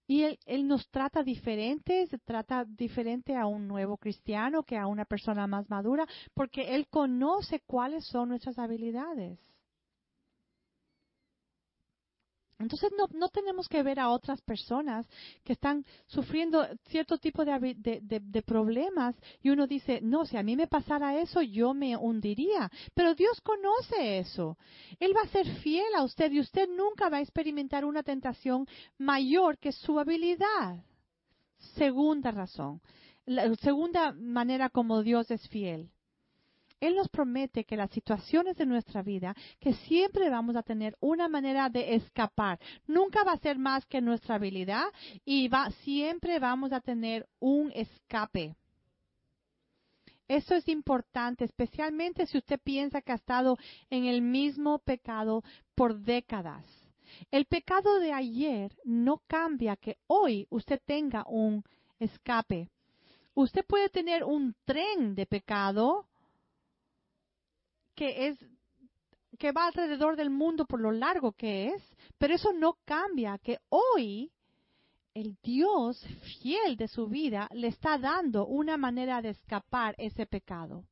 Y 0.08 0.24
él, 0.24 0.40
él, 0.46 0.68
nos 0.68 0.88
trata 0.90 1.24
diferente, 1.24 2.06
se 2.08 2.20
trata 2.20 2.64
diferente 2.66 3.36
a 3.36 3.48
un 3.48 3.68
nuevo 3.68 3.98
cristiano 3.98 4.64
que 4.64 4.78
a 4.78 4.86
una 4.86 5.06
persona 5.06 5.48
más 5.48 5.68
madura, 5.68 6.06
porque 6.36 6.76
Él 6.76 6.88
conoce 6.88 7.62
cuáles 7.62 8.06
son 8.06 8.30
nuestras 8.30 8.60
habilidades. 8.60 9.40
Entonces 12.58 12.92
no, 12.98 13.08
no, 13.14 13.28
tenemos 13.28 13.68
que 13.68 13.84
ver 13.84 14.00
a 14.00 14.10
otras 14.10 14.42
personas 14.42 15.06
que 15.44 15.54
están 15.54 15.86
sufriendo 16.08 16.66
cierto 16.88 17.18
tipo 17.18 17.44
de, 17.44 17.76
de, 18.02 18.42
problemas 18.44 19.14
y 19.42 19.50
uno 19.50 19.68
dice, 19.68 20.00
no, 20.02 20.26
si 20.26 20.38
a 20.38 20.44
mí 20.44 20.56
me 20.56 20.68
pasara 20.68 21.20
eso, 21.20 21.42
yo 21.42 21.74
me 21.74 21.98
hundiría. 21.98 22.72
Pero 22.94 23.14
Dios 23.14 23.42
conoce 23.42 24.20
eso. 24.20 24.58
Él 25.00 25.14
va 25.16 25.22
a 25.24 25.32
ser 25.32 25.46
fiel 25.58 25.94
a 25.96 26.04
usted 26.04 26.32
y 26.32 26.40
usted 26.40 26.70
nunca 26.70 27.10
va 27.10 27.18
a 27.18 27.22
experimentar 27.22 27.84
una 27.84 28.04
tentación 28.04 28.66
mayor 28.98 29.58
que 29.58 29.74
su 29.74 30.00
habilidad. 30.00 30.82
Segunda 31.76 32.32
razón. 32.32 32.82
La 33.26 33.54
segunda 33.56 34.14
manera 34.14 34.70
como 34.70 35.02
Dios 35.02 35.30
es 35.30 35.46
fiel. 35.50 35.90
Él 36.80 36.96
nos 36.96 37.10
promete 37.10 37.64
que 37.64 37.78
las 37.78 37.92
situaciones 37.92 38.58
de 38.58 38.66
nuestra 38.66 39.02
vida, 39.02 39.36
que 39.60 39.74
siempre 39.74 40.30
vamos 40.30 40.56
a 40.56 40.64
tener 40.64 40.96
una 41.00 41.28
manera 41.28 41.70
de 41.70 41.96
escapar. 41.96 42.60
Nunca 42.88 43.24
va 43.24 43.34
a 43.34 43.40
ser 43.40 43.58
más 43.58 43.86
que 43.86 44.02
nuestra 44.02 44.36
habilidad 44.36 44.86
y 45.24 45.48
va, 45.48 45.70
siempre 45.84 46.40
vamos 46.40 46.74
a 46.74 46.82
tener 46.82 47.28
un 47.40 47.72
escape. 47.74 48.56
Eso 50.28 50.56
es 50.56 50.68
importante, 50.68 51.46
especialmente 51.46 52.26
si 52.26 52.38
usted 52.38 52.60
piensa 52.60 53.02
que 53.02 53.12
ha 53.12 53.16
estado 53.16 53.58
en 53.90 54.06
el 54.06 54.22
mismo 54.22 54.80
pecado 54.80 55.44
por 55.76 56.00
décadas. 56.00 56.66
El 57.32 57.46
pecado 57.46 58.00
de 58.00 58.12
ayer 58.12 58.76
no 58.84 59.22
cambia 59.28 59.76
que 59.76 59.98
hoy 60.08 60.48
usted 60.50 60.82
tenga 60.86 61.26
un 61.28 61.64
escape. 62.00 62.70
Usted 63.36 63.66
puede 63.66 63.90
tener 63.90 64.24
un 64.24 64.56
tren 64.66 65.14
de 65.14 65.26
pecado 65.26 66.08
que 67.96 68.28
es 68.28 68.38
que 69.38 69.52
va 69.52 69.68
alrededor 69.68 70.16
del 70.16 70.30
mundo 70.30 70.66
por 70.66 70.80
lo 70.80 70.92
largo 70.92 71.34
que 71.34 71.68
es, 71.68 71.84
pero 72.18 72.36
eso 72.36 72.54
no 72.54 72.78
cambia 72.86 73.38
que 73.38 73.60
hoy 73.70 74.32
el 75.14 75.38
Dios 75.42 76.02
fiel 76.42 76.76
de 76.78 76.88
su 76.88 77.08
vida 77.08 77.50
le 77.54 77.68
está 77.68 77.98
dando 77.98 78.46
una 78.46 78.78
manera 78.78 79.22
de 79.22 79.30
escapar 79.30 79.96
ese 79.98 80.26
pecado. 80.26 80.86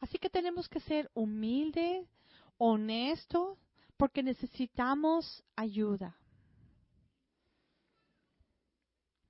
Así 0.00 0.18
que 0.18 0.30
tenemos 0.30 0.68
que 0.68 0.80
ser 0.80 1.10
humildes, 1.14 2.08
honestos, 2.56 3.58
porque 3.96 4.22
necesitamos 4.22 5.44
ayuda. 5.56 6.16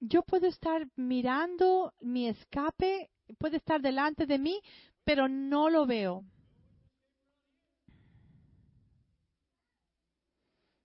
Yo 0.00 0.22
puedo 0.22 0.46
estar 0.46 0.86
mirando 0.94 1.92
mi 2.00 2.28
escape 2.28 3.10
puede 3.38 3.58
estar 3.58 3.80
delante 3.80 4.26
de 4.26 4.38
mí, 4.38 4.60
pero 5.04 5.28
no 5.28 5.70
lo 5.70 5.86
veo. 5.86 6.24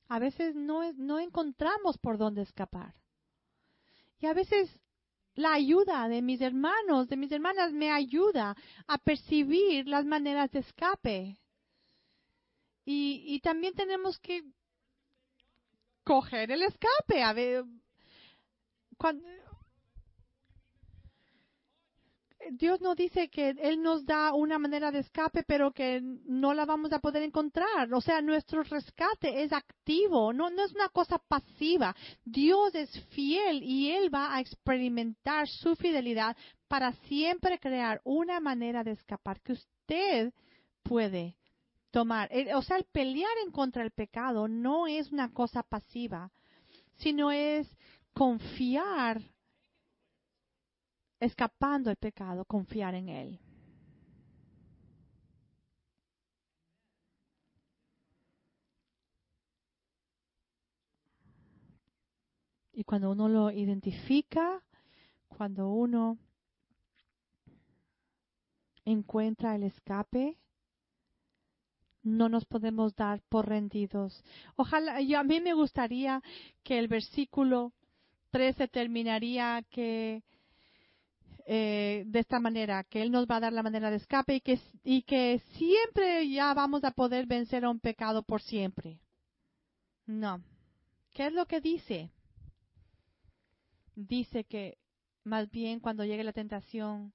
A 0.07 0.19
veces 0.19 0.55
no, 0.55 0.93
no 0.93 1.19
encontramos 1.19 1.97
por 1.97 2.17
dónde 2.17 2.43
escapar. 2.43 2.93
Y 4.19 4.27
a 4.27 4.33
veces 4.33 4.69
la 5.35 5.53
ayuda 5.53 6.07
de 6.07 6.21
mis 6.21 6.39
hermanos, 6.41 7.09
de 7.09 7.17
mis 7.17 7.31
hermanas, 7.31 7.73
me 7.73 7.91
ayuda 7.91 8.55
a 8.87 8.97
percibir 8.99 9.87
las 9.87 10.05
maneras 10.05 10.51
de 10.51 10.59
escape. 10.59 11.37
Y, 12.85 13.23
y 13.25 13.39
también 13.39 13.73
tenemos 13.73 14.19
que 14.19 14.43
coger 16.03 16.51
el 16.51 16.61
escape. 16.61 17.23
A 17.23 17.33
ver, 17.33 17.65
cuando, 18.97 19.27
Dios 22.51 22.81
no 22.81 22.95
dice 22.95 23.29
que 23.29 23.49
Él 23.49 23.81
nos 23.81 24.05
da 24.05 24.33
una 24.33 24.59
manera 24.59 24.91
de 24.91 24.99
escape, 24.99 25.43
pero 25.43 25.71
que 25.71 26.01
no 26.01 26.53
la 26.53 26.65
vamos 26.65 26.91
a 26.93 26.99
poder 26.99 27.23
encontrar. 27.23 27.93
O 27.93 28.01
sea, 28.01 28.21
nuestro 28.21 28.63
rescate 28.63 29.43
es 29.43 29.53
activo, 29.53 30.33
no, 30.33 30.49
no 30.49 30.63
es 30.63 30.73
una 30.73 30.89
cosa 30.89 31.19
pasiva. 31.19 31.95
Dios 32.23 32.75
es 32.75 32.89
fiel 33.07 33.63
y 33.63 33.91
Él 33.91 34.13
va 34.13 34.35
a 34.35 34.41
experimentar 34.41 35.47
su 35.47 35.75
fidelidad 35.75 36.35
para 36.67 36.93
siempre 37.07 37.59
crear 37.59 38.01
una 38.03 38.39
manera 38.39 38.83
de 38.83 38.91
escapar 38.91 39.41
que 39.41 39.53
usted 39.53 40.33
puede 40.83 41.35
tomar. 41.91 42.29
O 42.55 42.61
sea, 42.61 42.77
el 42.77 42.85
pelear 42.85 43.31
en 43.45 43.51
contra 43.51 43.83
del 43.83 43.91
pecado 43.91 44.47
no 44.47 44.87
es 44.87 45.11
una 45.11 45.31
cosa 45.31 45.63
pasiva, 45.63 46.31
sino 46.97 47.31
es 47.31 47.67
confiar 48.13 49.21
escapando 51.24 51.89
el 51.89 51.97
pecado, 51.97 52.45
confiar 52.45 52.95
en 52.95 53.09
Él. 53.09 53.39
Y 62.74 62.84
cuando 62.84 63.11
uno 63.11 63.30
lo 63.30 63.51
identifica, 63.51 64.63
cuando 65.28 65.69
uno 65.69 66.17
encuentra 68.84 69.55
el 69.55 69.63
escape, 69.63 70.38
no 72.01 72.28
nos 72.30 72.45
podemos 72.45 72.95
dar 72.95 73.21
por 73.30 73.47
rendidos. 73.47 74.24
Ojalá, 74.55 74.99
yo, 75.01 75.19
a 75.19 75.24
mí 75.24 75.39
me 75.39 75.53
gustaría 75.53 76.21
que 76.63 76.80
el 76.80 76.88
versículo 76.88 77.71
13 78.32 78.67
terminaría 78.67 79.63
que 79.69 80.24
eh, 81.45 82.03
de 82.05 82.19
esta 82.19 82.39
manera, 82.39 82.83
que 82.83 83.01
Él 83.01 83.11
nos 83.11 83.27
va 83.27 83.37
a 83.37 83.41
dar 83.41 83.53
la 83.53 83.63
manera 83.63 83.89
de 83.89 83.97
escape 83.97 84.35
y 84.35 84.41
que, 84.41 84.59
y 84.83 85.03
que 85.03 85.39
siempre 85.57 86.29
ya 86.29 86.53
vamos 86.53 86.83
a 86.83 86.91
poder 86.91 87.25
vencer 87.25 87.65
a 87.65 87.69
un 87.69 87.79
pecado 87.79 88.23
por 88.23 88.41
siempre. 88.41 88.99
No. 90.05 90.41
¿Qué 91.13 91.27
es 91.27 91.33
lo 91.33 91.45
que 91.45 91.61
dice? 91.61 92.11
Dice 93.95 94.45
que 94.45 94.77
más 95.23 95.49
bien 95.51 95.79
cuando 95.79 96.05
llegue 96.05 96.23
la 96.23 96.33
tentación, 96.33 97.13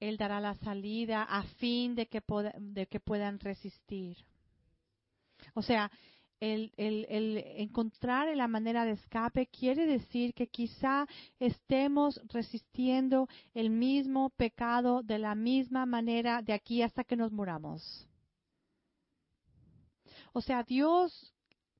Él 0.00 0.16
dará 0.16 0.40
la 0.40 0.54
salida 0.56 1.22
a 1.22 1.42
fin 1.42 1.94
de 1.94 2.06
que, 2.06 2.22
de 2.58 2.86
que 2.86 3.00
puedan 3.00 3.38
resistir. 3.40 4.18
O 5.54 5.62
sea, 5.62 5.90
el, 6.42 7.44
encontrar 7.56 8.36
la 8.36 8.48
manera 8.48 8.84
de 8.84 8.92
escape 8.92 9.46
quiere 9.46 9.86
decir 9.86 10.34
que 10.34 10.48
quizá 10.48 11.06
estemos 11.38 12.20
resistiendo 12.24 13.28
el 13.54 13.70
mismo 13.70 14.30
pecado 14.30 15.04
de 15.04 15.20
la 15.20 15.36
misma 15.36 15.86
manera 15.86 16.42
de 16.42 16.52
aquí 16.52 16.82
hasta 16.82 17.04
que 17.04 17.14
nos 17.14 17.30
muramos. 17.30 18.08
O 20.32 20.40
sea, 20.40 20.64
Dios 20.64 21.32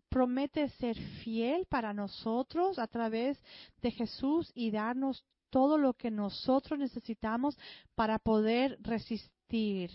promete 0.09 0.69
ser 0.69 0.97
fiel 1.25 1.67
para 1.67 1.93
nosotros 1.93 2.79
a 2.79 2.87
través 2.87 3.43
de 3.81 3.91
Jesús 3.91 4.53
y 4.55 4.71
darnos 4.71 5.25
todo 5.51 5.77
lo 5.77 5.95
que 5.95 6.11
nosotros 6.11 6.79
necesitamos 6.79 7.59
para 7.97 8.21
poder 8.21 8.79
resistir. 8.81 9.91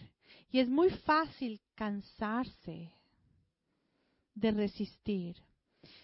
Y 0.51 0.59
es 0.59 0.67
muy 0.67 0.89
fácil 0.89 1.61
cansarse 1.73 2.96
de 4.37 4.51
resistir. 4.51 5.35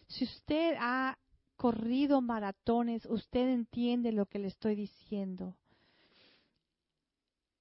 Si 0.07 0.23
usted 0.23 0.75
ha 0.79 1.17
corrido 1.55 2.21
maratones, 2.21 3.05
usted 3.05 3.47
entiende 3.49 4.11
lo 4.11 4.25
que 4.25 4.39
le 4.39 4.47
estoy 4.47 4.75
diciendo. 4.75 5.55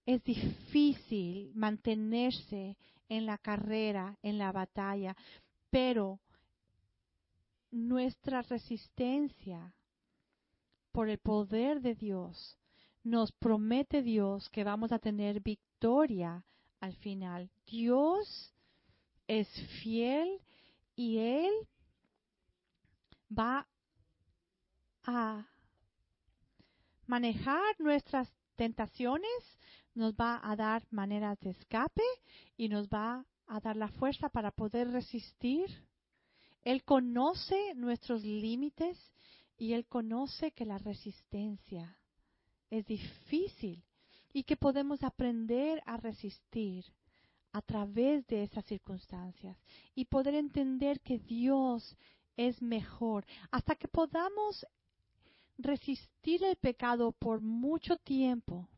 Es 0.06 0.24
difícil 0.24 1.52
mantenerse 1.54 2.76
en 3.08 3.26
la 3.26 3.38
carrera, 3.38 4.18
en 4.22 4.38
la 4.38 4.50
batalla, 4.50 5.14
pero 5.70 6.20
nuestra 7.70 8.42
resistencia 8.42 9.74
por 10.90 11.08
el 11.08 11.18
poder 11.18 11.80
de 11.80 11.94
Dios 11.94 12.58
nos 13.04 13.32
promete 13.32 14.02
Dios 14.02 14.48
que 14.50 14.64
vamos 14.64 14.92
a 14.92 14.98
tener 14.98 15.40
victoria 15.40 16.44
al 16.80 16.94
final. 16.96 17.50
Dios 17.66 18.54
es 19.28 19.48
fiel 19.82 20.40
y 20.94 21.18
Él 21.18 21.52
va 23.36 23.66
a 25.04 25.46
manejar 27.06 27.78
nuestras 27.78 28.30
tentaciones, 28.56 29.58
nos 29.94 30.14
va 30.14 30.40
a 30.42 30.56
dar 30.56 30.86
maneras 30.90 31.38
de 31.40 31.50
escape 31.50 32.02
y 32.56 32.68
nos 32.68 32.88
va 32.88 33.24
a 33.46 33.60
dar 33.60 33.76
la 33.76 33.88
fuerza 33.88 34.28
para 34.28 34.50
poder 34.50 34.90
resistir. 34.90 35.66
Él 36.62 36.84
conoce 36.84 37.74
nuestros 37.74 38.22
límites 38.22 38.98
y 39.58 39.74
Él 39.74 39.86
conoce 39.86 40.52
que 40.52 40.64
la 40.64 40.78
resistencia 40.78 41.98
es 42.70 42.86
difícil 42.86 43.84
y 44.32 44.44
que 44.44 44.56
podemos 44.56 45.02
aprender 45.02 45.82
a 45.84 45.96
resistir 45.96 46.84
a 47.52 47.62
través 47.62 48.26
de 48.26 48.42
esas 48.42 48.64
circunstancias 48.64 49.56
y 49.94 50.06
poder 50.06 50.34
entender 50.34 51.00
que 51.00 51.18
Dios 51.18 51.96
es 52.36 52.60
mejor 52.62 53.26
hasta 53.50 53.74
que 53.74 53.88
podamos 53.88 54.66
resistir 55.58 56.42
el 56.44 56.56
pecado 56.56 57.12
por 57.12 57.40
mucho 57.40 57.96
tiempo. 57.98 58.68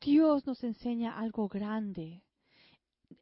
Dios 0.00 0.46
nos 0.46 0.62
enseña 0.64 1.18
algo 1.18 1.48
grande. 1.48 2.22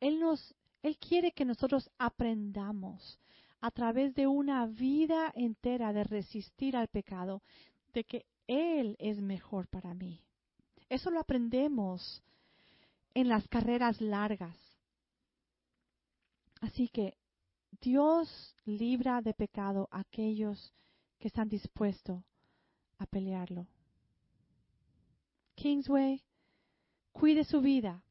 Él 0.01 0.21
nos 0.21 0.55
él 0.83 0.99
quiere 0.99 1.33
que 1.33 1.45
nosotros 1.45 1.91
aprendamos 1.99 3.19
a 3.61 3.73
través 3.73 4.15
de 4.15 4.29
una 4.29 4.67
vida 4.67 5.33
entera 5.35 5.93
de 5.93 6.05
resistir 6.05 6.77
al 6.77 6.87
pecado, 6.87 7.43
de 7.93 8.05
que 8.05 8.27
él 8.47 8.97
es 8.99 9.21
mejor 9.21 9.69
para 9.69 9.95
mí. 9.95 10.23
Eso 10.89 11.11
lo 11.11 11.21
aprendemos 11.21 12.23
en 13.15 13.29
las 13.29 13.47
carreras 13.49 14.01
largas. 14.01 14.57
Así 16.61 16.89
que 16.89 17.17
Dios 17.81 18.55
libra 18.65 19.21
de 19.21 19.35
pecado 19.35 19.89
a 19.91 20.01
aquellos 20.01 20.73
que 21.19 21.29
están 21.29 21.49
dispuestos 21.49 22.23
a 22.99 23.07
pelearlo. 23.07 23.67
Kingsway, 25.55 26.23
cuide 27.13 27.45
su 27.45 27.61
vida. 27.61 28.03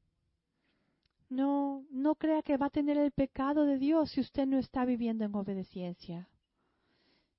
No, 1.29 1.86
no 1.89 2.15
crea 2.15 2.43
que 2.43 2.57
va 2.57 2.67
a 2.67 2.71
tener 2.71 2.97
el 2.97 3.11
pecado 3.11 3.65
de 3.65 3.77
Dios 3.77 4.11
si 4.11 4.21
usted 4.21 4.45
no 4.45 4.57
está 4.57 4.86
viviendo 4.86 5.25
en 5.25 5.36
obediencia. 5.36 6.29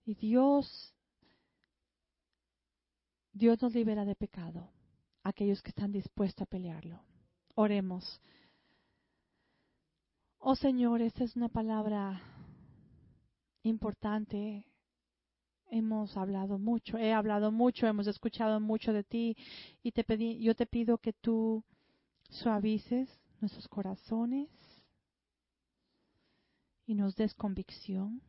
Y 0.04 0.14
Dios 0.14 0.94
Dios 3.36 3.60
nos 3.60 3.74
libera 3.74 4.06
de 4.06 4.14
pecado, 4.14 4.70
aquellos 5.22 5.62
que 5.62 5.68
están 5.68 5.92
dispuestos 5.92 6.40
a 6.40 6.46
pelearlo. 6.46 7.02
Oremos. 7.54 8.22
Oh 10.38 10.56
Señor, 10.56 11.02
esta 11.02 11.22
es 11.22 11.36
una 11.36 11.50
palabra 11.50 12.22
importante. 13.62 14.64
Hemos 15.68 16.16
hablado 16.16 16.58
mucho, 16.58 16.96
he 16.96 17.12
hablado 17.12 17.52
mucho, 17.52 17.86
hemos 17.86 18.06
escuchado 18.06 18.58
mucho 18.58 18.94
de 18.94 19.04
ti 19.04 19.36
y 19.82 19.92
te 19.92 20.02
pedí, 20.02 20.38
yo 20.38 20.54
te 20.54 20.64
pido 20.64 20.96
que 20.96 21.12
tú 21.12 21.62
suavices 22.30 23.10
nuestros 23.42 23.68
corazones 23.68 24.48
y 26.86 26.94
nos 26.94 27.14
des 27.16 27.34
convicción 27.34 28.22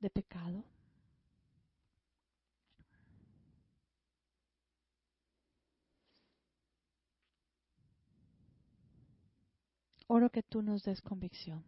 de 0.00 0.08
pecado. 0.08 0.64
Oro 10.08 10.30
que 10.30 10.42
tú 10.42 10.62
nos 10.62 10.82
des 10.82 11.00
convicción. 11.02 11.62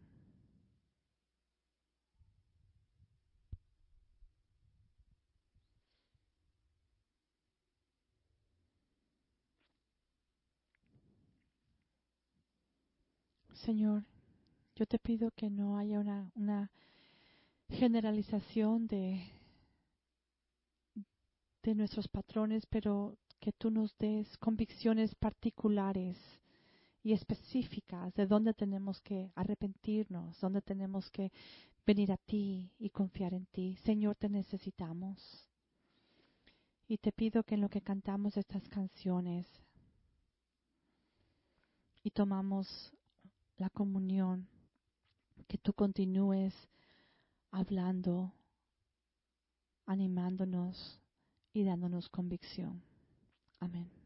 Señor, 13.52 14.04
yo 14.74 14.86
te 14.86 14.98
pido 14.98 15.30
que 15.32 15.50
no 15.50 15.76
haya 15.76 16.00
una, 16.00 16.32
una 16.34 16.70
generalización 17.68 18.86
de, 18.86 19.22
de 21.62 21.74
nuestros 21.74 22.08
patrones, 22.08 22.64
pero 22.66 23.18
que 23.38 23.52
tú 23.52 23.70
nos 23.70 23.96
des 23.98 24.26
convicciones 24.38 25.14
particulares 25.14 26.16
y 27.02 27.12
específicas 27.12 28.14
de 28.14 28.26
dónde 28.26 28.54
tenemos 28.54 29.00
que 29.00 29.32
arrepentirnos, 29.34 30.38
dónde 30.40 30.60
tenemos 30.60 31.10
que 31.10 31.32
venir 31.86 32.12
a 32.12 32.16
ti 32.16 32.70
y 32.78 32.90
confiar 32.90 33.34
en 33.34 33.46
ti. 33.46 33.76
Señor, 33.84 34.16
te 34.16 34.28
necesitamos. 34.28 35.48
Y 36.86 36.98
te 36.98 37.12
pido 37.12 37.42
que 37.44 37.54
en 37.54 37.60
lo 37.60 37.68
que 37.68 37.80
cantamos 37.80 38.36
estas 38.36 38.68
canciones 38.68 39.46
y 42.02 42.10
tomamos 42.10 42.92
la 43.56 43.70
comunión, 43.70 44.48
que 45.46 45.58
tú 45.58 45.72
continúes 45.72 46.54
hablando, 47.50 48.32
animándonos 49.86 51.00
y 51.52 51.64
dándonos 51.64 52.08
convicción. 52.08 52.82
Amén. 53.60 53.99